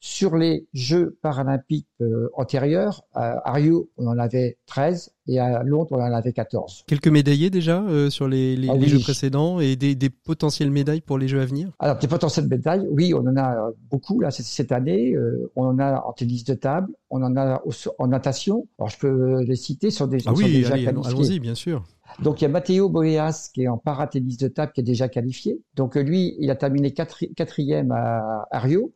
Sur 0.00 0.36
les 0.36 0.66
Jeux 0.72 1.16
paralympiques 1.22 1.88
euh, 2.00 2.28
antérieurs, 2.34 3.02
à 3.14 3.52
Rio, 3.52 3.90
on 3.96 4.08
en 4.08 4.18
avait 4.18 4.58
13 4.66 5.12
et 5.28 5.38
à 5.38 5.62
Londres, 5.62 5.88
on 5.92 6.00
en 6.00 6.12
avait 6.12 6.32
14. 6.32 6.84
Quelques 6.86 7.08
médaillés 7.08 7.50
déjà 7.50 7.82
euh, 7.82 8.10
sur 8.10 8.28
les, 8.28 8.56
les, 8.56 8.68
ah 8.68 8.78
Jeux 8.80 9.00
précédents 9.00 9.58
et 9.60 9.76
des, 9.76 9.94
des, 9.94 10.10
potentielles 10.10 10.70
médailles 10.70 11.00
pour 11.00 11.18
les 11.18 11.28
Jeux 11.28 11.40
à 11.40 11.46
venir? 11.46 11.70
Alors, 11.78 11.98
des 11.98 12.06
potentielles 12.06 12.48
médailles, 12.48 12.86
oui, 12.90 13.12
on 13.14 13.26
en 13.26 13.36
a 13.36 13.70
beaucoup 13.90 14.20
là 14.20 14.30
cette 14.30 14.72
année. 14.72 15.14
Euh, 15.14 15.50
on 15.56 15.64
en 15.64 15.78
a 15.78 16.02
en 16.02 16.12
tennis 16.12 16.44
de 16.44 16.54
table, 16.54 16.92
on 17.10 17.22
en 17.22 17.36
a 17.36 17.62
en 17.98 18.06
natation. 18.06 18.68
Alors, 18.78 18.88
je 18.88 18.98
peux 18.98 19.42
les 19.42 19.56
citer 19.56 19.90
sur 19.90 20.05
des, 20.06 20.22
ah 20.26 20.32
oui, 20.32 20.64
allons-y, 20.64 21.40
bien 21.40 21.54
sûr. 21.54 21.84
Donc 22.22 22.40
il 22.40 22.44
y 22.44 22.46
a 22.46 22.48
Matteo 22.48 22.88
Boeas 22.88 23.50
qui 23.52 23.62
est 23.62 23.68
en 23.68 23.78
paratennis 23.78 24.36
de 24.36 24.48
table 24.48 24.72
qui 24.72 24.80
est 24.80 24.84
déjà 24.84 25.08
qualifié. 25.08 25.60
Donc 25.74 25.96
lui, 25.96 26.36
il 26.38 26.50
a 26.50 26.56
terminé 26.56 26.92
quatrième 26.92 27.92
à, 27.92 28.46
à, 28.50 28.58
Rio. 28.58 28.92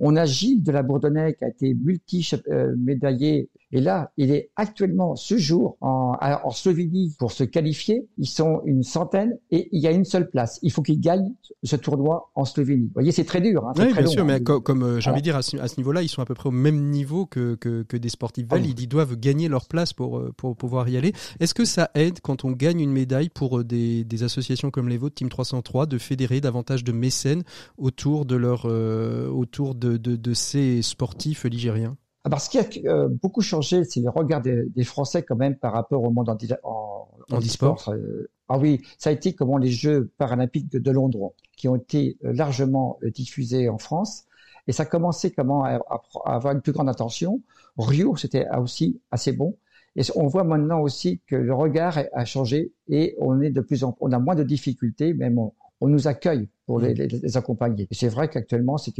On 0.00 0.16
a 0.16 0.24
Gilles 0.24 0.62
de 0.62 0.72
la 0.72 0.82
Bourdonnais 0.82 1.34
qui 1.34 1.44
a 1.44 1.48
été 1.48 1.74
multi-médaillé 1.74 3.48
et 3.74 3.80
là, 3.80 4.12
il 4.16 4.30
est 4.30 4.50
actuellement 4.54 5.16
ce 5.16 5.36
jour 5.36 5.76
en, 5.80 6.16
en, 6.20 6.50
Slovénie 6.50 7.12
pour 7.18 7.32
se 7.32 7.42
qualifier. 7.42 8.06
Ils 8.18 8.28
sont 8.28 8.62
une 8.64 8.84
centaine 8.84 9.36
et 9.50 9.68
il 9.72 9.82
y 9.82 9.88
a 9.88 9.90
une 9.90 10.04
seule 10.04 10.30
place. 10.30 10.60
Il 10.62 10.70
faut 10.70 10.80
qu'il 10.80 11.00
gagne 11.00 11.32
ce 11.64 11.74
tournoi 11.74 12.30
en 12.36 12.44
Slovénie. 12.44 12.86
Vous 12.86 12.94
voyez, 12.94 13.10
c'est 13.10 13.24
très 13.24 13.40
dur. 13.40 13.66
Hein, 13.66 13.72
oui, 13.76 13.92
bien 13.92 14.06
sûr, 14.06 14.24
mais 14.24 14.34
hein. 14.34 14.60
comme, 14.62 14.84
euh, 14.84 15.00
j'ai 15.00 15.10
envie 15.10 15.22
de 15.22 15.24
dire, 15.24 15.34
à 15.34 15.42
ce, 15.42 15.76
niveau-là, 15.76 16.02
ils 16.02 16.08
sont 16.08 16.22
à 16.22 16.24
peu 16.24 16.34
près 16.34 16.50
au 16.50 16.52
même 16.52 16.88
niveau 16.90 17.26
que, 17.26 17.56
que, 17.56 17.82
que 17.82 17.96
des 17.96 18.10
sportifs 18.10 18.46
valides. 18.46 18.78
Ils 18.78 18.86
doivent 18.86 19.16
gagner 19.16 19.48
leur 19.48 19.66
place 19.66 19.92
pour, 19.92 20.18
euh, 20.18 20.32
pour 20.36 20.54
pouvoir 20.54 20.88
y 20.88 20.96
aller. 20.96 21.12
Est-ce 21.40 21.52
que 21.52 21.64
ça 21.64 21.90
aide 21.96 22.20
quand 22.20 22.44
on 22.44 22.52
gagne 22.54 22.80
une 22.80 22.92
médaille 22.92 23.28
pour 23.28 23.58
euh, 23.58 23.64
des, 23.64 24.04
des 24.04 24.22
associations 24.22 24.70
comme 24.70 24.88
les 24.88 24.98
vôtres, 24.98 25.16
Team 25.16 25.28
303, 25.28 25.86
de 25.86 25.98
fédérer 25.98 26.40
davantage 26.40 26.84
de 26.84 26.92
mécènes 26.92 27.42
autour 27.78 28.24
de 28.24 28.36
leur, 28.36 28.64
autour 28.66 29.74
de, 29.74 29.96
de, 29.96 30.16
de 30.16 30.34
ces 30.34 30.82
sportifs 30.82 31.44
ligériens 31.44 31.96
alors, 32.24 32.40
ce 32.40 32.48
qui 32.48 32.58
a 32.58 32.64
euh, 32.90 33.08
beaucoup 33.08 33.42
changé, 33.42 33.84
c'est 33.84 34.00
le 34.00 34.08
regard 34.08 34.40
des, 34.40 34.84
Français 34.84 35.22
quand 35.22 35.36
même 35.36 35.56
par 35.56 35.74
rapport 35.74 36.02
au 36.02 36.10
monde 36.10 36.30
en, 36.30 36.38
en, 36.62 37.08
en 37.30 37.38
e-sport. 37.38 37.90
Euh, 37.90 38.30
ah 38.48 38.58
oui, 38.58 38.80
ça 38.98 39.10
a 39.10 39.12
été 39.12 39.34
comment 39.34 39.58
les 39.58 39.70
Jeux 39.70 40.10
paralympiques 40.16 40.70
de, 40.70 40.90
Londres, 40.90 41.34
qui 41.56 41.68
ont 41.68 41.76
été 41.76 42.16
euh, 42.24 42.32
largement 42.32 42.98
diffusés 43.14 43.68
en 43.68 43.76
France, 43.76 44.24
et 44.66 44.72
ça 44.72 44.84
a 44.84 44.86
commencé 44.86 45.32
comment 45.32 45.64
à, 45.64 45.78
avoir 46.24 46.54
une 46.54 46.62
plus 46.62 46.72
grande 46.72 46.88
attention. 46.88 47.42
Rio, 47.76 48.16
c'était 48.16 48.46
aussi 48.56 49.00
assez 49.10 49.32
bon. 49.32 49.58
Et 49.96 50.02
on 50.16 50.26
voit 50.26 50.44
maintenant 50.44 50.80
aussi 50.80 51.20
que 51.26 51.36
le 51.36 51.54
regard 51.54 51.98
a 52.12 52.24
changé 52.24 52.72
et 52.88 53.14
on 53.18 53.40
est 53.40 53.50
de 53.50 53.60
plus 53.60 53.84
en, 53.84 53.96
on 54.00 54.10
a 54.12 54.18
moins 54.18 54.34
de 54.34 54.42
difficultés, 54.42 55.14
même 55.14 55.38
on, 55.38 55.52
on 55.80 55.88
nous 55.88 56.08
accueille 56.08 56.48
pour 56.66 56.80
les, 56.80 56.94
mm. 56.94 57.20
les, 57.22 57.36
accompagner. 57.36 57.86
Et 57.90 57.94
c'est 57.94 58.08
vrai 58.08 58.28
qu'actuellement, 58.28 58.78
c'est 58.78 58.92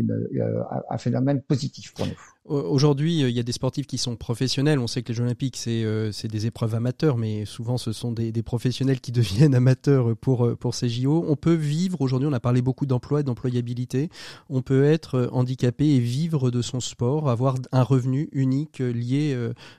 un 0.90 0.98
phénomène 0.98 1.40
positif 1.42 1.94
pour 1.94 2.06
nous. 2.06 2.12
Aujourd'hui, 2.46 3.22
euh, 3.22 3.30
il 3.30 3.34
y 3.34 3.40
a 3.40 3.42
des 3.42 3.52
sportifs 3.52 3.86
qui 3.86 3.96
sont 3.96 4.16
professionnels. 4.16 4.78
On 4.78 4.86
sait 4.86 5.02
que 5.02 5.08
les 5.08 5.14
Jeux 5.14 5.24
Olympiques, 5.24 5.56
c'est 5.56 5.82
euh, 5.82 6.10
des 6.24 6.44
épreuves 6.44 6.74
amateurs, 6.74 7.16
mais 7.16 7.46
souvent 7.46 7.78
ce 7.78 7.92
sont 7.92 8.12
des, 8.12 8.32
professionnels 8.42 9.00
qui 9.00 9.12
deviennent 9.12 9.54
amateurs 9.54 10.14
pour, 10.14 10.44
euh, 10.44 10.54
pour 10.54 10.74
ces 10.74 10.90
JO. 10.90 11.24
On 11.26 11.36
peut 11.36 11.54
vivre, 11.54 12.02
aujourd'hui, 12.02 12.28
on 12.30 12.34
a 12.34 12.40
parlé 12.40 12.60
beaucoup 12.60 12.84
d'emploi 12.84 13.20
et 13.20 13.22
d'employabilité. 13.22 14.10
On 14.50 14.60
peut 14.60 14.84
être 14.84 15.30
handicapé 15.32 15.86
et 15.86 16.00
vivre 16.00 16.50
de 16.50 16.60
son 16.60 16.80
sport, 16.80 17.30
avoir 17.30 17.54
un 17.72 17.82
revenu 17.82 18.28
unique 18.32 18.80
lié, 18.80 19.34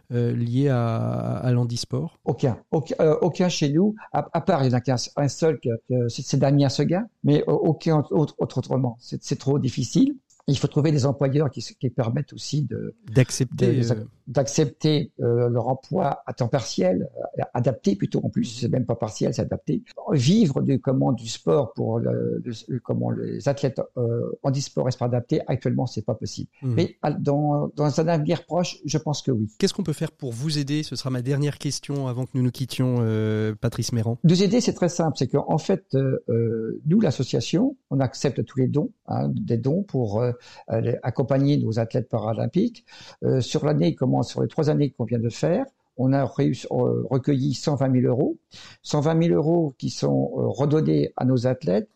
lié 0.09 0.69
à, 0.69 0.97
à 1.37 1.51
l'handisport 1.51 2.17
Aucun. 2.25 2.57
Aucun, 2.71 2.95
aucun 3.21 3.49
chez 3.49 3.69
nous, 3.69 3.95
à, 4.11 4.23
part, 4.41 4.63
il 4.63 4.69
n'y 4.69 4.73
en 4.73 4.77
a 4.77 4.81
qu'un 4.81 4.97
seul, 4.97 5.59
c'est 6.07 6.37
Damien 6.37 6.69
Seguin, 6.69 7.05
mais 7.23 7.43
aucun 7.45 8.03
autre 8.09 8.35
autrement. 8.39 8.97
C'est 8.99 9.37
trop 9.37 9.59
difficile. 9.59 10.15
Il 10.47 10.57
faut 10.57 10.67
trouver 10.67 10.91
des 10.91 11.05
employeurs 11.05 11.49
qui, 11.49 11.61
qui 11.61 11.89
permettent 11.89 12.33
aussi 12.33 12.63
de 12.63 12.95
d'accepter 13.11 13.81
d'accepter 14.27 15.11
euh, 15.21 15.49
leur 15.49 15.67
emploi 15.67 16.23
à 16.25 16.33
temps 16.33 16.47
partiel, 16.47 17.09
euh, 17.39 17.43
adapté 17.53 17.95
plutôt 17.95 18.21
en 18.23 18.29
plus, 18.29 18.45
c'est 18.45 18.69
même 18.69 18.85
pas 18.85 18.95
partiel, 18.95 19.33
c'est 19.33 19.41
adapté. 19.41 19.83
Vivre 20.11 20.61
du 20.61 20.79
comment 20.79 21.11
du 21.11 21.27
sport 21.27 21.73
pour 21.73 21.99
le, 21.99 22.43
comment 22.83 23.11
les 23.11 23.47
athlètes 23.47 23.81
euh, 23.97 24.31
en 24.43 24.51
e-sport 24.51 24.87
et 24.87 24.91
sport 24.91 25.07
adapté, 25.07 25.41
actuellement 25.47 25.85
c'est 25.85 26.05
pas 26.05 26.15
possible. 26.15 26.49
Mmh. 26.61 26.73
Mais 26.75 26.97
dans, 27.19 27.71
dans 27.75 27.99
un 27.99 28.07
avenir 28.07 28.45
proche, 28.45 28.79
je 28.85 28.97
pense 28.97 29.21
que 29.21 29.31
oui. 29.31 29.47
Qu'est-ce 29.59 29.73
qu'on 29.73 29.83
peut 29.83 29.93
faire 29.93 30.11
pour 30.11 30.31
vous 30.31 30.57
aider? 30.57 30.83
Ce 30.83 30.95
sera 30.95 31.09
ma 31.09 31.21
dernière 31.21 31.57
question 31.59 32.07
avant 32.07 32.25
que 32.25 32.31
nous 32.33 32.41
nous 32.41 32.51
quittions, 32.51 32.97
euh, 33.01 33.53
Patrice 33.59 33.93
Méran. 33.93 34.17
Nous 34.23 34.41
aider, 34.41 34.59
c'est 34.61 34.73
très 34.73 34.89
simple, 34.89 35.17
c'est 35.17 35.27
qu'en 35.27 35.57
fait, 35.57 35.85
euh, 35.93 36.81
nous 36.85 36.99
l'association, 36.99 37.77
on 37.91 37.99
accepte 37.99 38.43
tous 38.43 38.59
les 38.59 38.67
dons, 38.67 38.89
hein, 39.07 39.29
des 39.29 39.57
dons 39.57 39.83
pour 39.83 40.23
accompagner 41.03 41.57
nos 41.57 41.79
athlètes 41.79 42.09
paralympiques. 42.09 42.85
sur 43.39 43.65
l'année, 43.65 43.95
comment 43.95 44.14
sur 44.23 44.41
les 44.41 44.47
trois 44.47 44.69
années 44.69 44.91
qu'on 44.91 45.05
vient 45.05 45.19
de 45.19 45.29
faire, 45.29 45.65
on 45.97 46.11
a 46.11 46.25
réussi, 46.25 46.67
euh, 46.71 47.03
recueilli 47.09 47.53
120 47.53 48.01
000 48.01 48.07
euros. 48.07 48.37
120 48.83 49.23
000 49.27 49.35
euros 49.35 49.73
qui 49.77 49.89
sont 49.89 50.31
euh, 50.37 50.47
redonnés 50.47 51.13
à 51.15 51.25
nos 51.25 51.47
athlètes 51.47 51.89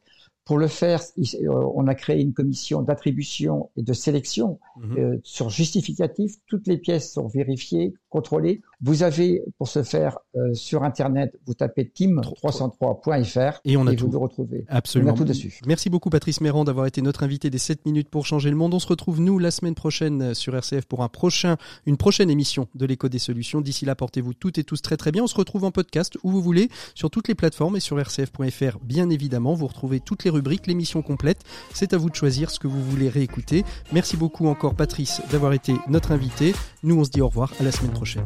pour 0.50 0.58
le 0.58 0.68
faire, 0.68 1.00
euh, 1.20 1.48
on 1.76 1.86
a 1.86 1.94
créé 1.94 2.20
une 2.22 2.34
commission 2.34 2.82
d'attribution 2.82 3.70
et 3.78 3.84
de 3.84 3.94
sélection 3.94 4.60
mhm. 4.78 4.98
euh, 4.98 5.18
sur 5.22 5.52
justificatif. 5.52 6.38
Toutes 6.48 6.66
les 6.66 6.80
pièces 6.80 7.14
sont 7.14 7.28
vérifiées, 7.28 7.94
contrôlées. 8.10 8.60
Vous 8.82 9.04
avez, 9.04 9.44
pour 9.58 9.68
ce 9.68 9.84
faire, 9.84 10.20
euh, 10.36 10.54
sur 10.54 10.84
Internet, 10.84 11.38
vous 11.46 11.54
tapez 11.54 11.84
team303.fr 11.84 13.60
et, 13.66 13.76
on 13.76 13.88
a 13.88 13.94
et 13.94 13.96
tout. 13.98 14.10
vous 14.10 14.30
le 14.50 14.66
Absolument. 14.70 15.12
On 15.12 15.16
a 15.16 15.18
tout 15.18 15.26
dessus. 15.26 15.60
Merci 15.68 15.90
beaucoup 15.90 16.10
Patrice 16.10 16.40
Méran 16.40 16.64
d'avoir 16.64 16.86
été 16.86 17.02
notre 17.02 17.24
invité 17.24 17.50
des 17.50 17.58
7 17.58 17.86
minutes 17.86 18.10
pour 18.10 18.26
changer 18.26 18.50
le 18.50 18.56
monde. 18.56 18.74
On 18.74 18.80
se 18.80 18.88
retrouve 18.88 19.20
nous 19.20 19.38
la 19.38 19.52
semaine 19.52 19.76
prochaine 19.76 20.34
sur 20.34 20.56
RCF 20.56 20.86
pour 20.86 21.04
un 21.04 21.10
prochain, 21.10 21.58
une 21.86 21.98
prochaine 21.98 22.30
émission 22.30 22.68
de 22.74 22.86
l'écho 22.86 23.10
des 23.10 23.20
solutions. 23.20 23.60
D'ici 23.60 23.86
là, 23.86 23.96
portez-vous 23.96 24.34
toutes 24.34 24.58
et 24.58 24.64
tous 24.64 24.82
très 24.82 24.96
très 24.96 25.12
bien. 25.12 25.24
On 25.24 25.28
se 25.28 25.36
retrouve 25.36 25.66
en 25.66 25.72
podcast 25.72 26.18
où 26.24 26.32
vous 26.32 26.42
voulez, 26.42 26.70
sur 26.96 27.10
toutes 27.10 27.28
les 27.28 27.36
plateformes 27.36 27.76
et 27.76 27.82
sur 27.82 27.98
rcf.fr 27.98 28.80
bien 28.82 29.10
évidemment. 29.10 29.56
Vous 29.56 29.68
retrouvez 29.68 30.00
toutes 30.00 30.24
les 30.24 30.30
rubrique, 30.30 30.68
l'émission 30.68 31.02
complète. 31.02 31.44
C'est 31.74 31.94
à 31.94 31.98
vous 31.98 32.10
de 32.10 32.16
choisir 32.16 32.50
ce 32.50 32.60
que 32.60 32.68
vous 32.68 32.82
voulez 32.82 33.10
réécouter. 33.10 33.66
Merci 33.92 34.16
beaucoup 34.16 34.48
encore 34.48 34.76
Patrice 34.76 35.22
d'avoir 35.32 35.54
été 35.54 35.76
notre 35.90 36.12
invité. 36.12 36.54
Nous 36.84 36.98
on 36.98 37.04
se 37.04 37.10
dit 37.10 37.22
au 37.22 37.28
revoir 37.28 37.54
à 37.60 37.64
la 37.64 37.72
semaine 37.72 37.92
prochaine. 37.92 38.26